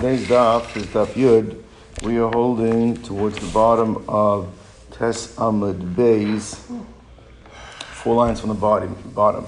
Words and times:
Today's 0.00 0.28
daf 0.28 0.74
is 0.78 0.86
daf 0.86 1.08
yud. 1.08 1.62
We 2.02 2.16
are 2.16 2.30
holding 2.30 2.96
towards 3.02 3.38
the 3.38 3.52
bottom 3.52 4.02
of 4.08 4.48
Tes 4.92 5.36
Amud 5.36 5.94
Beis, 5.94 6.56
four 7.92 8.14
lines 8.14 8.40
from 8.40 8.48
the 8.48 8.54
bottom. 8.54 9.46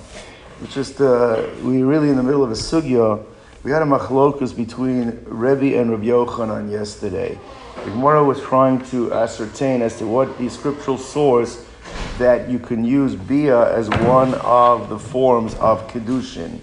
It's 0.63 0.75
just 0.75 1.01
uh, 1.01 1.49
we're 1.63 1.87
really 1.87 2.11
in 2.11 2.17
the 2.17 2.23
middle 2.23 2.45
of 2.45 2.51
a 2.51 2.55
sugya. 2.55 3.25
We 3.63 3.71
had 3.71 3.81
a 3.81 3.87
machlokus 3.87 4.55
between 4.55 5.25
Rebbe 5.25 5.81
and 5.81 5.91
Rabbi 5.91 6.09
Yochanan 6.09 6.71
yesterday. 6.71 7.41
The 7.87 7.91
Gemara 7.91 8.23
was 8.23 8.39
trying 8.43 8.85
to 8.91 9.11
ascertain 9.15 9.81
as 9.81 9.97
to 10.01 10.07
what 10.07 10.37
the 10.37 10.51
scriptural 10.51 10.99
source 10.99 11.65
that 12.19 12.51
you 12.51 12.59
can 12.59 12.85
use 12.85 13.15
bia 13.15 13.75
as 13.75 13.89
one 13.89 14.35
of 14.35 14.91
the 14.91 14.99
forms 14.99 15.55
of 15.55 15.89
kedushin. 15.89 16.61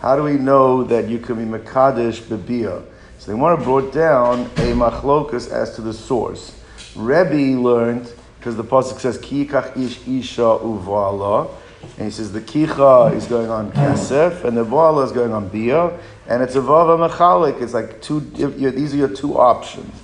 How 0.00 0.16
do 0.16 0.24
we 0.24 0.32
know 0.32 0.82
that 0.82 1.08
you 1.08 1.20
can 1.20 1.36
be 1.36 1.58
mekadesh 1.58 2.22
bebia? 2.22 2.89
So 3.20 3.32
the 3.32 3.36
Gemara 3.36 3.58
brought 3.58 3.92
down 3.92 4.46
a 4.46 4.72
machlokas 4.72 5.52
as 5.52 5.74
to 5.74 5.82
the 5.82 5.92
source. 5.92 6.58
Rebbe 6.96 7.60
learned 7.60 8.10
because 8.38 8.56
the 8.56 8.64
pasuk 8.64 8.98
says 8.98 9.18
ki 9.18 9.42
ish 9.42 10.08
isha 10.08 10.40
uvala, 10.40 11.50
and 11.98 12.06
he 12.06 12.10
says 12.10 12.32
the 12.32 12.40
kicha 12.40 13.14
is 13.14 13.26
going 13.26 13.50
on 13.50 13.72
kesef 13.72 14.44
and 14.44 14.56
the 14.56 14.64
vala 14.64 15.04
is 15.04 15.12
going 15.12 15.34
on 15.34 15.50
bia, 15.50 15.98
and 16.28 16.42
it's 16.42 16.54
a 16.54 16.62
vava 16.62 16.96
machalik. 16.96 17.60
It's 17.60 17.74
like 17.74 18.00
two. 18.00 18.20
These 18.20 18.94
are 18.94 18.96
your 18.96 19.14
two 19.14 19.38
options, 19.38 19.94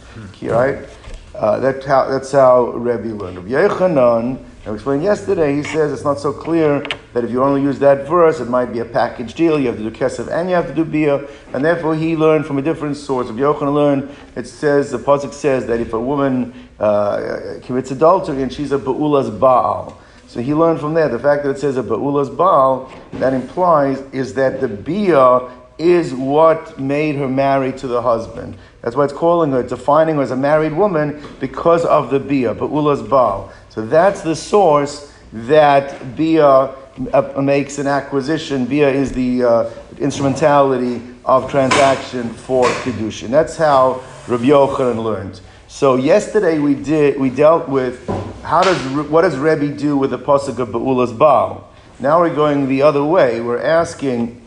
right? 0.43 0.87
Uh, 1.35 1.59
that's 1.59 1.87
how 1.87 2.11
that's 2.11 2.33
how 2.33 2.67
Rebbe 2.67 3.15
learned. 3.15 3.39
Rabbi 3.39 3.67
Yochanan 3.67 4.45
I 4.67 4.73
explained 4.75 5.05
yesterday, 5.05 5.55
he 5.55 5.63
says 5.63 5.93
it's 5.93 6.03
not 6.03 6.19
so 6.19 6.33
clear 6.33 6.85
that 7.13 7.23
if 7.23 7.31
you 7.31 7.41
only 7.41 7.63
use 7.63 7.79
that 7.79 8.09
verse, 8.09 8.41
it 8.41 8.49
might 8.49 8.73
be 8.73 8.81
a 8.81 8.85
package 8.85 9.35
deal. 9.35 9.61
You 9.61 9.69
have 9.69 9.77
to 9.77 9.83
do 9.89 9.93
kesef 9.93 10.29
and 10.29 10.49
you 10.49 10.57
have 10.57 10.67
to 10.67 10.75
do 10.75 10.85
bia, 10.85 11.25
and 11.55 11.65
therefore 11.65 11.95
he 11.95 12.17
learned 12.17 12.47
from 12.47 12.59
a 12.59 12.63
different 12.63 12.97
source. 12.97 13.31
If 13.31 13.37
Yochanan 13.37 13.73
learned, 13.73 14.17
it 14.35 14.49
says 14.49 14.91
the 14.91 14.99
pasuk 14.99 15.33
says 15.33 15.67
that 15.67 15.79
if 15.79 15.93
a 15.93 16.01
woman 16.01 16.53
uh, 16.81 17.61
commits 17.63 17.93
adultery 17.93 18.43
and 18.43 18.53
she's 18.53 18.73
a 18.73 18.79
ba'ula's 18.79 19.31
baal, 19.31 20.03
so 20.27 20.41
he 20.41 20.53
learned 20.53 20.81
from 20.81 20.95
there 20.95 21.09
the 21.09 21.21
fact 21.21 21.45
that 21.45 21.51
it 21.51 21.59
says 21.61 21.77
a 21.77 21.83
ba'ula's 21.85 22.29
baal 22.29 22.93
that 23.13 23.35
implies 23.35 24.01
is 24.13 24.35
that 24.35 24.61
the 24.61 24.67
bia 24.67 25.49
is 25.79 26.13
what 26.13 26.77
made 26.81 27.15
her 27.15 27.29
married 27.29 27.79
to 27.79 27.87
the 27.87 28.03
husband. 28.03 28.57
That's 28.83 28.97
why 28.97 29.05
it's 29.05 29.13
calling 29.13 29.53
her, 29.53 29.63
defining 29.63 30.17
her 30.17 30.23
as 30.23 30.33
a 30.33 30.37
married 30.37 30.73
woman 30.73 31.23
because 31.39 31.85
of 31.85 32.11
the 32.11 32.19
bia, 32.19 32.53
ba'ula's 32.53 33.03
baal. 33.03 33.53
So 33.77 33.85
that's 33.85 34.23
the 34.23 34.35
source 34.35 35.13
that 35.35 36.17
Bia 36.17 36.47
uh, 36.47 37.43
makes 37.43 37.77
an 37.77 37.87
acquisition. 37.87 38.65
Bia 38.65 38.89
is 38.89 39.13
the 39.13 39.45
uh, 39.45 39.71
instrumentality 39.99 41.03
of 41.27 41.51
transaction 41.51 42.31
for 42.31 42.65
Kedushin. 42.65 43.29
That's 43.29 43.55
how 43.59 44.03
Rabbi 44.29 44.45
Yochanan 44.45 45.05
learned. 45.05 45.43
So 45.69 45.97
yesterday 45.97 46.59
we 46.59 46.75
did 46.75 47.21
we 47.21 47.29
dealt 47.29 47.69
with 47.69 48.09
how 48.43 48.63
does 48.63 48.79
what 49.11 49.23
does 49.23 49.37
Rebbe 49.37 49.77
do 49.77 49.99
with 49.99 50.09
the 50.09 50.19
pasuk 50.19 50.59
of 50.59 50.69
Ba'ula's 50.69 51.13
Baal? 51.13 51.71
Now 52.01 52.21
we're 52.21 52.35
going 52.35 52.69
the 52.69 52.81
other 52.81 53.05
way. 53.05 53.43
We're 53.43 53.63
asking 53.63 54.41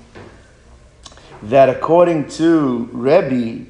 that 1.44 1.70
according 1.70 2.30
to 2.30 2.90
Rebbe, 2.92 3.68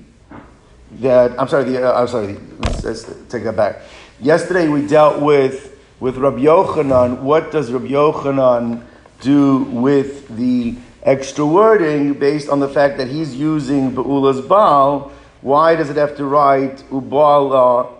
that 1.02 1.38
I'm 1.38 1.50
sorry, 1.50 1.66
the, 1.66 1.86
uh, 1.86 2.00
I'm 2.00 2.08
sorry. 2.08 2.38
Let's, 2.60 2.86
let's 2.86 3.04
take 3.28 3.44
that 3.44 3.58
back. 3.58 3.82
Yesterday 4.22 4.68
we 4.68 4.86
dealt 4.86 5.22
with 5.22 5.80
with 6.02 6.18
Rabbi 6.18 6.40
Yochanan. 6.40 7.22
What 7.22 7.54
does 7.54 7.72
Rabbi 7.72 7.88
Yochanan 7.88 8.84
do 9.22 9.60
with 9.60 10.28
the 10.36 10.76
extra 11.04 11.46
wording 11.46 12.16
based 12.16 12.50
on 12.50 12.60
the 12.60 12.68
fact 12.68 12.98
that 12.98 13.08
he's 13.08 13.34
using 13.34 13.96
Be'ula's 13.96 14.42
Baal? 14.42 15.10
Why 15.40 15.78
does 15.78 15.90
it 15.90 15.96
have 15.96 16.18
to 16.18 16.26
write 16.26 16.80
Ubala 16.90 17.94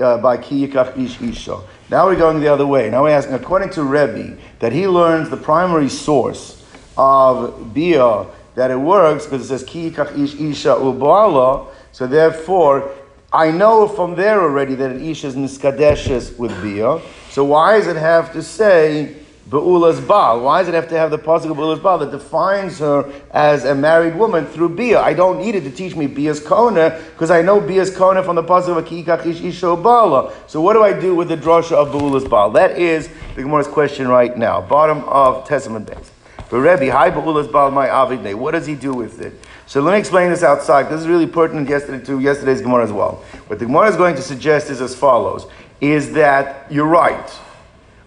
uh, 0.00 0.16
by 0.16 0.38
Kiyikach 0.38 0.96
Ish 0.96 1.20
Isha? 1.20 1.60
Now 1.90 2.06
we're 2.06 2.16
going 2.16 2.40
the 2.40 2.48
other 2.48 2.66
way. 2.66 2.88
Now 2.88 3.02
we're 3.02 3.10
asking, 3.10 3.34
according 3.34 3.68
to 3.72 3.82
Rebbe, 3.82 4.38
that 4.60 4.72
he 4.72 4.88
learns 4.88 5.28
the 5.28 5.36
primary 5.36 5.90
source 5.90 6.64
of 6.96 7.74
Bia, 7.74 8.24
that 8.54 8.70
it 8.70 8.80
works 8.80 9.26
because 9.26 9.42
it 9.42 9.48
says 9.48 9.68
Kiyikach 9.68 10.18
Ish 10.18 10.34
Isha 10.40 10.76
Ubala. 10.76 11.68
So 11.92 12.06
therefore, 12.06 12.90
I 13.32 13.50
know 13.50 13.86
from 13.86 14.14
there 14.14 14.40
already 14.40 14.74
that 14.76 14.90
an 14.90 15.04
ish 15.04 15.22
is 15.22 15.36
Niskadeshes 15.36 16.38
with 16.38 16.50
Bia. 16.62 16.98
So 17.28 17.44
why 17.44 17.76
does 17.76 17.86
it 17.86 17.96
have 17.96 18.32
to 18.32 18.42
say 18.42 19.16
Be'ula's 19.50 20.00
Baal? 20.00 20.40
Why 20.40 20.60
does 20.60 20.68
it 20.68 20.74
have 20.74 20.88
to 20.88 20.96
have 20.96 21.10
the 21.10 21.18
pasuk 21.18 21.50
of 21.50 21.58
Be'ula's 21.58 21.78
Baal 21.78 21.98
that 21.98 22.10
defines 22.10 22.78
her 22.78 23.12
as 23.30 23.66
a 23.66 23.74
married 23.74 24.16
woman 24.16 24.46
through 24.46 24.70
Bia? 24.70 25.02
I 25.02 25.12
don't 25.12 25.38
need 25.38 25.54
it 25.54 25.60
to 25.64 25.70
teach 25.70 25.94
me 25.94 26.06
Bia's 26.06 26.40
Kona 26.40 26.98
because 27.12 27.30
I 27.30 27.42
know 27.42 27.60
Bia's 27.60 27.94
Kona 27.94 28.22
from 28.22 28.36
the 28.36 28.42
pasuk 28.42 28.78
of 28.78 28.82
Akikach 28.82 29.26
Ish 29.26 29.40
Isho 29.40 29.82
Bala. 29.82 30.32
So 30.46 30.62
what 30.62 30.72
do 30.72 30.82
I 30.82 30.98
do 30.98 31.14
with 31.14 31.28
the 31.28 31.36
drasha 31.36 31.72
of 31.72 31.92
Be'ula's 31.92 32.24
Baal? 32.24 32.52
That 32.52 32.78
is 32.78 33.10
the 33.34 33.42
Gemara's 33.42 33.68
question 33.68 34.08
right 34.08 34.34
now. 34.38 34.62
Bottom 34.62 35.04
of 35.04 35.46
Tes 35.46 35.68
Amud 35.68 35.84
Beis. 35.84 36.08
But 36.48 36.60
Rebbe, 36.60 36.90
hi 36.90 37.10
Be'ula's 37.10 37.46
Baal, 37.46 37.70
my 37.72 37.88
Avidne. 37.88 38.34
What 38.36 38.52
does 38.52 38.64
he 38.64 38.74
do 38.74 38.94
with 38.94 39.20
it? 39.20 39.34
So 39.68 39.82
let 39.82 39.92
me 39.92 39.98
explain 39.98 40.30
this 40.30 40.42
outside. 40.42 40.88
This 40.88 41.02
is 41.02 41.06
really 41.06 41.26
pertinent 41.26 41.68
yesterday 41.68 42.02
to 42.06 42.20
yesterday's 42.20 42.62
Gemara 42.62 42.84
as 42.84 42.90
well. 42.90 43.16
What 43.48 43.58
the 43.58 43.66
Gemara 43.66 43.90
is 43.90 43.96
going 43.96 44.16
to 44.16 44.22
suggest 44.22 44.70
is 44.70 44.80
as 44.80 44.94
follows: 44.94 45.46
is 45.78 46.12
that 46.12 46.72
you're 46.72 46.86
right. 46.86 47.30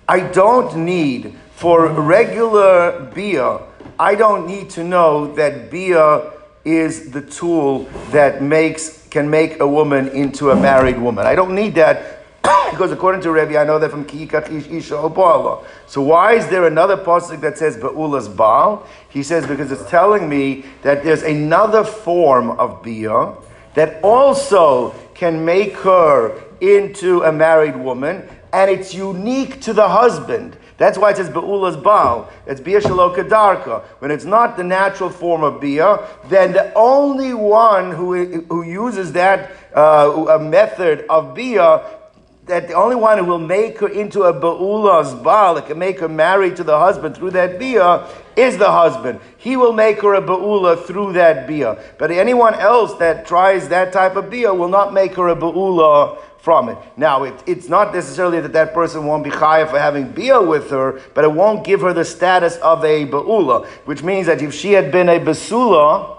I 0.10 0.22
don't 0.22 0.76
need 0.76 1.36
for 1.52 1.88
regular 1.88 3.12
bia. 3.14 3.60
I 4.00 4.16
don't 4.16 4.48
need 4.48 4.72
to 4.72 4.84
know 4.84 5.36
that 5.36 5.70
bia 5.70 6.32
is 6.66 7.12
the 7.12 7.22
tool 7.22 7.84
that 8.10 8.42
makes 8.42 9.08
can 9.12 9.30
make 9.30 9.60
a 9.60 9.68
woman 9.68 10.08
into 10.08 10.50
a 10.50 10.56
married 10.56 10.98
woman. 10.98 11.28
I 11.28 11.36
don't 11.36 11.54
need 11.54 11.76
that 11.76 12.21
because 12.72 12.92
according 12.92 13.22
to 13.22 13.32
Rabbi, 13.32 13.58
I 13.58 13.64
know 13.64 13.78
that 13.80 13.92
from 13.92 14.06
Kiyikat 14.06 14.50
Isha 14.72 14.96
Obala. 14.96 15.64
So 15.86 16.02
why 16.02 16.34
is 16.34 16.48
there 16.48 16.66
another 16.66 16.98
pasuk 16.98 17.42
that 17.42 17.58
says 17.58 17.78
Ba'ula's 17.78 18.28
Baal? 18.28 18.88
He 19.10 19.24
says 19.24 19.46
because 19.46 19.72
it's 19.72 19.88
telling 19.90 20.28
me 20.28 20.66
that 20.82 21.04
there's 21.04 21.24
another 21.24 21.84
form 21.84 22.52
of 22.52 22.82
Bia 22.82 23.34
that 23.76 24.04
also 24.04 24.92
can 25.14 25.46
make 25.46 25.74
her 25.78 26.42
into 26.62 27.22
a 27.24 27.32
married 27.32 27.76
woman, 27.76 28.28
and 28.54 28.70
it's 28.70 28.94
unique 28.94 29.62
to 29.62 29.74
the 29.74 29.88
husband. 29.88 30.58
That's 30.78 30.98
why 30.98 31.12
it 31.12 31.18
says 31.18 31.30
Be'ula's 31.30 31.78
Baal. 31.78 32.28
It's 32.48 32.60
Bia 32.60 32.82
Shalokadarka. 32.82 33.84
When 34.00 34.10
it's 34.10 34.26
not 34.26 34.58
the 34.58 34.64
natural 34.64 35.12
form 35.12 35.44
of 35.44 35.62
Bia, 35.62 36.08
then 36.28 36.54
the 36.54 36.74
only 36.74 37.36
one 37.36 37.92
who, 37.92 38.42
who 38.50 38.64
uses 38.64 39.14
that 39.14 39.52
uh, 39.76 40.40
method 40.42 41.06
of 41.08 41.36
Bia 41.36 42.01
that 42.48 42.68
the 42.68 42.74
only 42.74 42.96
one 42.96 43.18
who 43.18 43.26
will 43.26 43.40
make 43.40 43.80
her 43.80 43.88
into 43.88 44.24
a 44.24 44.34
ba'ula's 44.34 45.14
baal, 45.14 45.56
that 45.56 45.68
can 45.68 45.78
make 45.78 46.00
her 46.00 46.10
married 46.10 46.56
to 46.56 46.64
the 46.64 46.78
husband 46.78 47.16
through 47.16 47.32
that 47.32 47.60
bia, 47.60 48.08
is 48.36 48.58
the 48.58 48.72
husband. 48.72 49.20
He 49.38 49.58
will 49.58 49.74
make 49.74 50.02
her 50.02 50.16
a 50.16 50.22
ba'ula 50.22 50.84
through 50.86 51.14
that 51.14 51.48
bia. 51.48 51.82
But 52.00 52.12
anyone 52.12 52.56
else 52.56 52.96
that 52.96 53.28
tries 53.28 53.70
that 53.70 53.94
type 53.94 54.16
of 54.16 54.30
bia 54.30 54.54
will 54.54 54.70
not 54.70 54.94
make 54.94 55.16
her 55.16 55.30
a 55.30 55.36
ba'ula 55.36 56.18
from 56.40 56.70
it. 56.70 56.78
Now, 56.98 57.24
it, 57.24 57.44
it's 57.46 57.70
not 57.70 57.94
necessarily 57.94 58.42
that 58.42 58.54
that 58.54 58.74
person 58.74 59.06
won't 59.06 59.24
be 59.24 59.30
chayav 59.30 59.70
for 59.70 59.78
having 59.78 60.12
bia 60.12 60.42
with 60.42 60.72
her, 60.72 61.00
but 61.14 61.24
it 61.24 61.32
won't 61.32 61.64
give 61.64 61.82
her 61.82 61.94
the 61.94 62.04
status 62.04 62.58
of 62.58 62.84
a 62.84 63.06
ba'ula, 63.06 63.68
which 63.86 64.02
means 64.02 64.26
that 64.26 64.42
if 64.42 64.52
she 64.52 64.72
had 64.72 64.92
been 64.92 65.08
a 65.10 65.20
basula, 65.20 66.18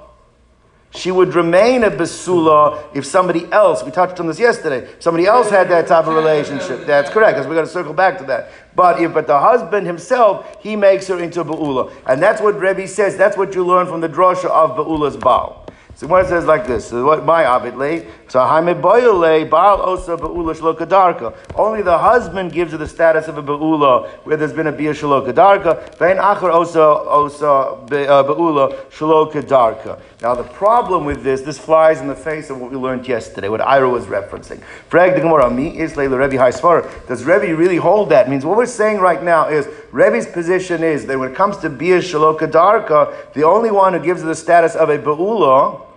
she 0.94 1.10
would 1.10 1.34
remain 1.34 1.84
a 1.84 1.90
besula 1.90 2.84
if 2.94 3.06
somebody 3.06 3.50
else, 3.50 3.82
we 3.82 3.90
touched 3.90 4.20
on 4.20 4.26
this 4.26 4.38
yesterday, 4.38 4.88
somebody 4.98 5.26
else 5.26 5.48
had 5.48 5.68
that 5.70 5.86
type 5.86 6.06
of 6.06 6.14
relationship. 6.14 6.86
That's 6.86 7.10
correct, 7.10 7.36
because 7.36 7.46
we're 7.46 7.54
going 7.54 7.66
to 7.66 7.72
circle 7.72 7.94
back 7.94 8.18
to 8.18 8.24
that. 8.24 8.50
But 8.74 9.00
if 9.00 9.14
but 9.14 9.26
the 9.26 9.38
husband 9.38 9.86
himself, 9.86 10.56
he 10.60 10.76
makes 10.76 11.06
her 11.08 11.18
into 11.18 11.40
a 11.40 11.44
beula. 11.44 11.92
And 12.06 12.22
that's 12.22 12.42
what 12.42 12.58
Rebbe 12.58 12.86
says, 12.86 13.16
that's 13.16 13.36
what 13.36 13.54
you 13.54 13.64
learn 13.66 13.86
from 13.86 14.00
the 14.00 14.08
drosha 14.08 14.46
of 14.46 14.76
beula's 14.76 15.16
Baal. 15.16 15.61
So 15.94 16.08
what 16.08 16.24
it 16.24 16.28
says 16.28 16.46
like 16.46 16.66
this, 16.66 16.88
so 16.88 17.04
what 17.04 17.24
my 17.24 17.44
avidle, 17.44 18.04
so 18.26 18.40
haime 18.40 18.80
boyole 18.80 19.48
baal 19.48 19.82
osa 19.82 20.16
beula 20.16 20.52
shlokadarka. 20.52 21.36
Only 21.54 21.82
the 21.82 21.96
husband 21.96 22.50
gives 22.50 22.72
her 22.72 22.78
the 22.78 22.88
status 22.88 23.28
of 23.28 23.38
a 23.38 23.42
beula 23.42 24.08
where 24.24 24.36
there's 24.36 24.52
been 24.52 24.66
a 24.66 24.72
bia 24.72 24.94
shlokadarka. 24.94 25.96
Vein 25.98 26.16
achar 26.16 26.52
osa 26.52 26.80
osa 26.80 27.46
uh, 27.46 28.24
beula 28.24 28.74
shlokadarka. 28.90 30.00
Now 30.22 30.34
the 30.34 30.42
problem 30.42 31.04
with 31.04 31.22
this, 31.22 31.42
this 31.42 31.58
flies 31.58 32.00
in 32.00 32.08
the 32.08 32.16
face 32.16 32.50
of 32.50 32.60
what 32.60 32.72
we 32.72 32.76
learned 32.76 33.06
yesterday, 33.06 33.48
what 33.48 33.60
Ira 33.60 33.88
was 33.88 34.06
referencing. 34.06 34.60
Frag 34.88 35.14
the 35.14 35.20
Gemara, 35.20 35.50
mi 35.50 35.78
is 35.78 35.96
Rebbe 35.96 36.16
Haisvar. 36.16 37.06
Does 37.06 37.22
Rebbe 37.22 37.54
really 37.54 37.76
hold 37.76 38.08
that? 38.10 38.28
Means 38.28 38.44
what 38.44 38.56
we're 38.56 38.66
saying 38.66 38.98
right 38.98 39.22
now 39.22 39.48
is 39.48 39.68
Rebbe's 39.92 40.26
position 40.26 40.82
is 40.82 41.06
that 41.06 41.16
when 41.16 41.30
it 41.30 41.36
comes 41.36 41.58
to 41.58 41.70
bia 41.70 41.98
shalokadarka, 41.98 43.32
the 43.34 43.44
only 43.44 43.70
one 43.70 43.92
who 43.92 44.00
gives 44.00 44.22
her 44.22 44.26
the 44.26 44.34
status 44.34 44.74
of 44.74 44.88
a 44.88 44.98
beula 44.98 45.91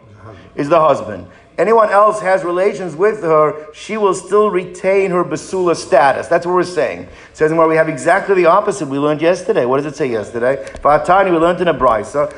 is 0.55 0.69
the 0.69 0.79
husband. 0.79 1.27
anyone 1.57 1.89
else 1.89 2.19
has 2.19 2.43
relations 2.43 2.95
with 2.95 3.21
her, 3.21 3.73
she 3.73 3.97
will 3.97 4.13
still 4.13 4.49
retain 4.49 5.11
her 5.11 5.23
basula 5.23 5.75
status. 5.75 6.27
That's 6.27 6.45
what 6.45 6.53
we're 6.53 6.63
saying. 6.63 7.03
It 7.03 7.09
says 7.33 7.53
where 7.53 7.67
we 7.67 7.75
have 7.75 7.87
exactly 7.87 8.35
the 8.35 8.47
opposite. 8.47 8.87
We 8.87 8.99
learned 8.99 9.21
yesterday. 9.21 9.65
What 9.65 9.77
does 9.77 9.85
it 9.85 9.95
say 9.95 10.09
yesterday? 10.09 10.65
Vatani, 10.81 11.31
we 11.31 11.37
learned 11.37 11.61
in 11.61 11.69
a 11.69 11.73
asara 11.73 12.29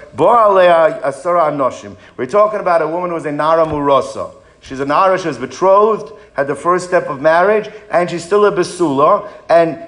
anoshim. 1.51 1.95
We're 2.15 2.25
talking 2.27 2.59
about 2.59 2.81
a 2.81 2.87
woman 2.87 3.09
who 3.09 3.15
was 3.15 3.25
a 3.25 3.31
nara 3.31 3.65
murosa. 3.65 4.33
She's 4.61 4.79
a 4.79 4.85
nara, 4.85 5.17
she 5.17 5.27
was 5.27 5.37
betrothed, 5.37 6.13
had 6.33 6.47
the 6.47 6.55
first 6.55 6.87
step 6.87 7.07
of 7.07 7.21
marriage, 7.21 7.69
and 7.89 8.09
she's 8.09 8.23
still 8.23 8.45
a 8.45 8.51
basula. 8.51 9.31
And 9.49 9.79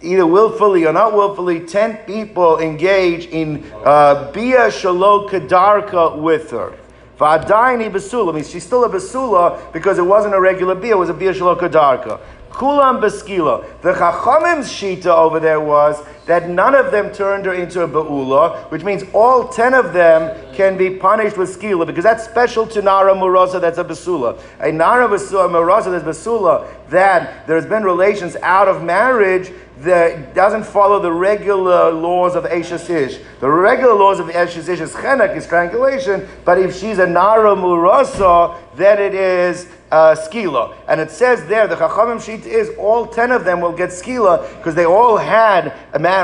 either 0.00 0.26
willfully 0.26 0.86
or 0.86 0.92
not 0.92 1.12
willfully, 1.12 1.66
10 1.66 1.98
people 2.06 2.60
engage 2.60 3.26
in 3.26 3.70
uh, 3.84 4.30
Bia 4.32 4.70
Shalom 4.70 5.28
Kadarka 5.28 6.20
with 6.20 6.50
her. 6.50 6.78
Va'adaini 7.18 7.90
basula 7.90 8.32
means 8.32 8.48
she's 8.48 8.64
still 8.64 8.84
a 8.84 8.88
basula 8.88 9.72
because 9.72 9.98
it 9.98 10.06
wasn't 10.06 10.34
a 10.34 10.40
regular 10.40 10.76
beer, 10.76 10.92
it 10.92 10.98
was 10.98 11.08
a 11.08 11.14
bia 11.14 11.32
shalokadarka. 11.32 12.20
Kulam 12.58 13.00
beskila. 13.00 13.64
The 13.82 13.92
Chachamim's 13.92 14.68
shita 14.68 15.06
over 15.06 15.38
there 15.38 15.60
was 15.60 16.04
that 16.26 16.50
none 16.50 16.74
of 16.74 16.90
them 16.90 17.12
turned 17.12 17.46
her 17.46 17.54
into 17.54 17.82
a 17.82 17.88
ba'ula, 17.88 18.68
which 18.72 18.82
means 18.82 19.04
all 19.14 19.48
ten 19.48 19.74
of 19.74 19.92
them 19.92 20.52
can 20.54 20.76
be 20.76 20.90
punished 20.90 21.38
with 21.38 21.56
skila, 21.56 21.86
because 21.86 22.02
that's 22.02 22.24
special 22.24 22.66
to 22.66 22.82
Nara 22.82 23.14
Murasa, 23.14 23.60
that's 23.60 23.78
a 23.78 23.84
basula. 23.84 24.38
A 24.58 24.72
Nara 24.72 25.08
basula, 25.08 25.48
Murasa, 25.48 25.92
that's 25.92 26.04
basula, 26.04 26.68
that 26.90 27.46
there's 27.46 27.64
been 27.64 27.84
relations 27.84 28.34
out 28.42 28.66
of 28.66 28.82
marriage, 28.82 29.52
that 29.78 30.34
doesn't 30.34 30.64
follow 30.64 30.98
the 30.98 31.12
regular 31.12 31.92
laws 31.92 32.34
of 32.34 32.42
Eshes 32.42 32.90
Ish. 32.90 33.20
The 33.38 33.48
regular 33.48 33.94
laws 33.94 34.18
of 34.18 34.26
Eshes 34.26 34.68
Ish 34.68 34.80
is 34.80 34.92
chenek, 34.92 35.36
is 35.36 35.44
strangulation, 35.44 36.28
but 36.44 36.58
if 36.58 36.76
she's 36.76 36.98
a 36.98 37.06
Nara 37.06 37.54
Murasa, 37.54 38.58
then 38.74 39.00
it 39.00 39.14
is 39.14 39.68
uh, 39.90 40.14
skila. 40.14 40.74
And 40.86 41.00
it 41.00 41.10
says 41.10 41.46
there, 41.46 41.66
the 41.66 41.76
Chachamim 41.76 42.22
sheet 42.22 42.46
is 42.46 42.70
all 42.78 43.06
ten 43.06 43.30
of 43.30 43.44
them 43.44 43.60
will 43.60 43.72
get 43.72 43.90
skila 43.90 44.56
because 44.56 44.74
they 44.74 44.84
all 44.84 45.16
had 45.16 45.74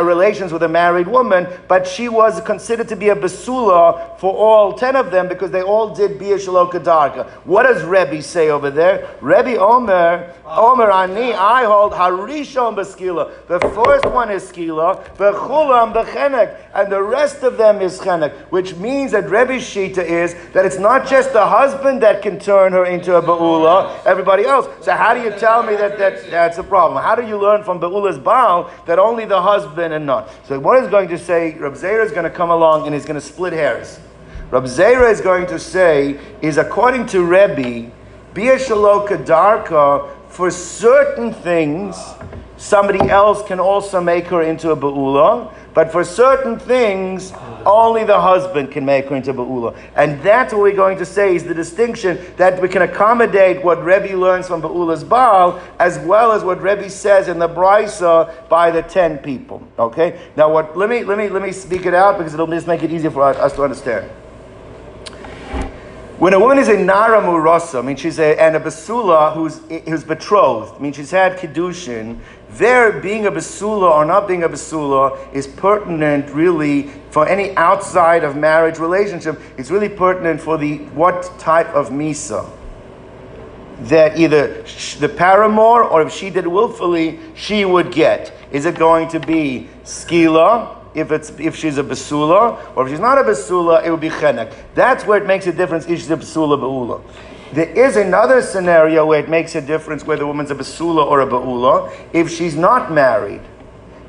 relations 0.05 0.53
with 0.53 0.63
a 0.63 0.69
married 0.69 1.09
woman, 1.09 1.47
but 1.69 1.87
she 1.87 2.09
was 2.09 2.41
considered 2.43 2.89
to 2.89 2.97
be 2.97 3.09
a 3.09 3.17
basula 3.17 4.19
for 4.19 4.35
all 4.35 4.73
ten 4.75 4.97
of 4.97 5.11
them 5.11 5.29
because 5.29 5.51
they 5.51 5.63
all 5.63 5.95
did 5.95 6.19
bia 6.19 6.37
shalokadarka. 6.37 7.29
What 7.45 7.65
does 7.65 7.83
Rebbe 7.83 8.23
say 8.23 8.51
over 8.51 8.71
there? 8.71 9.09
Rebbe 9.21 9.59
Omer, 9.59 10.33
Omer 10.45 10.91
Ani, 10.91 11.33
I 11.33 11.65
hold 11.65 11.93
harishon 11.93 12.75
baskila. 12.77 13.47
The 13.47 13.61
first 13.61 14.07
one 14.07 14.31
is 14.31 14.45
skila, 14.45 15.05
bechulam 15.17 15.93
bechenek, 15.95 16.57
and 16.75 16.91
the 16.91 17.03
rest 17.03 17.43
of 17.43 17.57
them 17.57 17.81
is 17.81 17.99
chenek, 18.01 18.33
which 18.51 18.75
means 18.77 19.13
that 19.13 19.29
Rebbe's 19.31 19.63
shita 19.63 20.05
is 20.05 20.35
that 20.53 20.67
it's 20.67 20.79
not 20.79 21.07
just 21.07 21.33
the 21.33 21.47
husband 21.47 22.03
that 22.03 22.23
can 22.23 22.39
turn 22.39 22.73
her 22.73 22.85
into 22.85 23.17
a 23.17 23.23
ba'ul 23.23 23.54
Be'ula, 23.55 24.05
everybody 24.05 24.45
else. 24.45 24.67
So 24.85 24.93
how 24.93 25.15
do 25.15 25.21
you 25.21 25.31
tell 25.31 25.63
me 25.63 25.77
that, 25.77 25.99
that 25.99 26.31
that's 26.31 26.59
a 26.59 26.63
problem? 26.63 27.03
How 27.03 27.15
do 27.15 27.27
you 27.27 27.39
learn 27.39 27.63
from 27.65 27.79
Be'ula's 27.79 28.19
Baal 28.19 28.71
that 28.87 28.99
only 28.99 29.25
the 29.25 29.41
husband 29.41 29.95
and 29.95 30.07
not? 30.07 30.31
So 30.47 30.59
what 30.59 30.83
is 30.83 30.91
going 30.91 31.09
to 31.09 31.19
say, 31.19 31.55
Rab 31.55 31.75
Zera 31.75 32.05
is 32.05 32.13
going 32.13 32.25
to 32.25 32.31
come 32.31 32.51
along 32.51 32.87
and 32.87 32.95
he's 32.95 33.05
going 33.05 33.21
to 33.21 33.27
split 33.27 33.53
hairs. 33.53 34.01
Rab 34.51 34.65
Zera 34.65 35.11
is 35.11 35.21
going 35.21 35.47
to 35.47 35.59
say, 35.59 36.19
is 36.43 36.59
according 36.59 37.07
to 37.07 37.25
Rebbe, 37.25 37.91
Bia 38.35 38.57
Shaloka 38.57 39.25
Darka, 39.25 40.11
for 40.29 40.51
certain 40.51 41.33
things, 41.33 41.97
somebody 42.57 43.09
else 43.09 43.43
can 43.47 43.61
also 43.61 44.01
make 44.01 44.27
her 44.27 44.43
into 44.43 44.71
a 44.71 44.77
Be'ula. 44.77 45.53
But 45.75 45.91
for 45.91 46.05
certain 46.05 46.57
things, 46.57 47.33
only 47.67 48.05
the 48.05 48.21
husband 48.21 48.71
can 48.71 48.85
make 48.85 49.07
her 49.07 49.17
into 49.17 49.35
Ba'ula. 49.35 49.77
And 49.97 50.23
that's 50.23 50.53
what 50.53 50.63
we're 50.63 50.77
going 50.77 50.99
to 50.99 51.05
say 51.05 51.35
is 51.35 51.43
the 51.43 51.53
distinction 51.53 52.25
that 52.37 52.63
we 52.63 52.69
can 52.69 52.83
accommodate 52.83 53.65
what 53.65 53.85
Rebbe 53.85 54.17
learns 54.17 54.47
from 54.47 54.63
Ba'ula's 54.63 55.03
Baal, 55.03 55.61
as 55.81 55.99
well 55.99 56.31
as 56.31 56.45
what 56.45 56.63
Rebbe 56.63 56.89
says 56.89 57.27
in 57.27 57.41
the 57.41 57.49
Brisa 57.49 58.49
by 58.49 58.71
the 58.71 58.83
ten 58.83 59.19
people. 59.19 59.67
Okay? 59.79 60.21
Now 60.37 60.53
what 60.53 60.77
let 60.77 60.89
me 60.89 61.03
let 61.03 61.19
me 61.19 61.29
let 61.29 61.43
me 61.43 61.51
speak 61.51 61.87
it 61.87 61.95
out 61.95 62.19
because 62.19 62.35
it'll 62.35 62.47
just 62.47 62.69
make 62.69 62.85
it 62.85 62.93
easier 62.93 63.11
for 63.11 63.23
us 63.23 63.53
to 63.55 63.65
understand. 63.65 64.09
When 66.19 66.33
a 66.33 66.39
woman 66.39 66.59
is 66.59 66.69
a 66.69 66.77
Nara 66.77 67.21
Murasa, 67.21 67.81
I 67.81 67.83
mean 67.83 67.97
she's 67.97 68.21
a 68.21 68.41
and 68.41 68.55
a 68.55 68.61
Basula 68.61 69.35
who's 69.35 69.61
who's 69.89 70.05
betrothed, 70.05 70.75
I 70.77 70.79
mean 70.79 70.93
she's 70.93 71.11
had 71.11 71.37
Kiddushin, 71.39 72.21
there, 72.57 73.01
being 73.01 73.27
a 73.27 73.33
basula 73.33 73.91
or 73.91 74.05
not 74.05 74.29
being 74.29 74.45
a 74.45 74.49
basula 74.49 75.19
is 75.35 75.49
pertinent 75.49 76.31
really 76.31 76.83
for 77.11 77.27
any 77.27 77.57
outside 77.57 78.23
of 78.23 78.37
marriage 78.37 78.79
relationship. 78.79 79.41
It's 79.59 79.73
really 79.73 79.89
pertinent 79.89 80.41
for 80.41 80.57
the 80.57 80.79
what 80.95 81.37
type 81.41 81.67
of 81.71 81.91
misa 81.91 82.49
that 83.81 84.17
either 84.17 84.63
the 85.01 85.09
paramour 85.09 85.83
or 85.83 86.03
if 86.03 86.13
she 86.13 86.31
did 86.31 86.47
willfully, 86.47 87.19
she 87.35 87.65
would 87.65 87.91
get. 87.91 88.33
Is 88.53 88.67
it 88.67 88.77
going 88.77 89.09
to 89.09 89.19
be 89.19 89.69
skila? 89.83 90.84
If 90.95 91.11
it's 91.11 91.31
if 91.39 91.57
she's 91.57 91.77
a 91.77 91.83
basula, 91.83 92.77
or 92.77 92.85
if 92.85 92.91
she's 92.93 93.01
not 93.01 93.19
a 93.19 93.23
basula, 93.23 93.85
it 93.85 93.91
would 93.91 94.01
be 94.01 94.11
chenek. 94.11 94.55
That's 94.75 95.05
where 95.05 95.21
it 95.21 95.27
makes 95.27 95.47
a 95.47 95.53
difference. 95.53 95.87
If 95.87 95.99
she's 95.99 96.11
a 96.11 96.17
basula 96.17 96.59
baula. 96.59 97.03
There 97.53 97.69
is 97.69 97.97
another 97.97 98.43
scenario 98.43 99.07
where 99.07 99.21
it 99.21 99.29
makes 99.29 99.55
a 99.55 99.61
difference 99.61 100.05
whether 100.05 100.25
a 100.25 100.27
woman's 100.27 100.51
a 100.51 100.57
basula 100.57 101.07
or 101.07 101.21
a 101.21 101.27
baula 101.27 101.93
if 102.13 102.31
she's 102.31 102.57
not 102.57 102.93
married. 102.93 103.43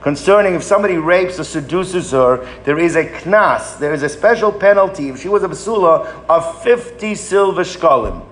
Concerning 0.02 0.54
if 0.54 0.64
somebody 0.64 0.98
rapes 0.98 1.40
or 1.40 1.44
seduces 1.44 2.12
her, 2.12 2.48
there 2.64 2.78
is 2.78 2.96
a 2.96 3.06
knas, 3.06 3.80
there 3.80 3.92
is 3.92 4.04
a 4.04 4.10
special 4.10 4.52
penalty 4.52 5.10
if 5.10 5.20
she 5.20 5.28
was 5.28 5.42
a 5.42 5.48
basula 5.48 6.08
of 6.30 6.64
50 6.64 7.16
silver 7.16 7.64
shkalim. 7.64 8.24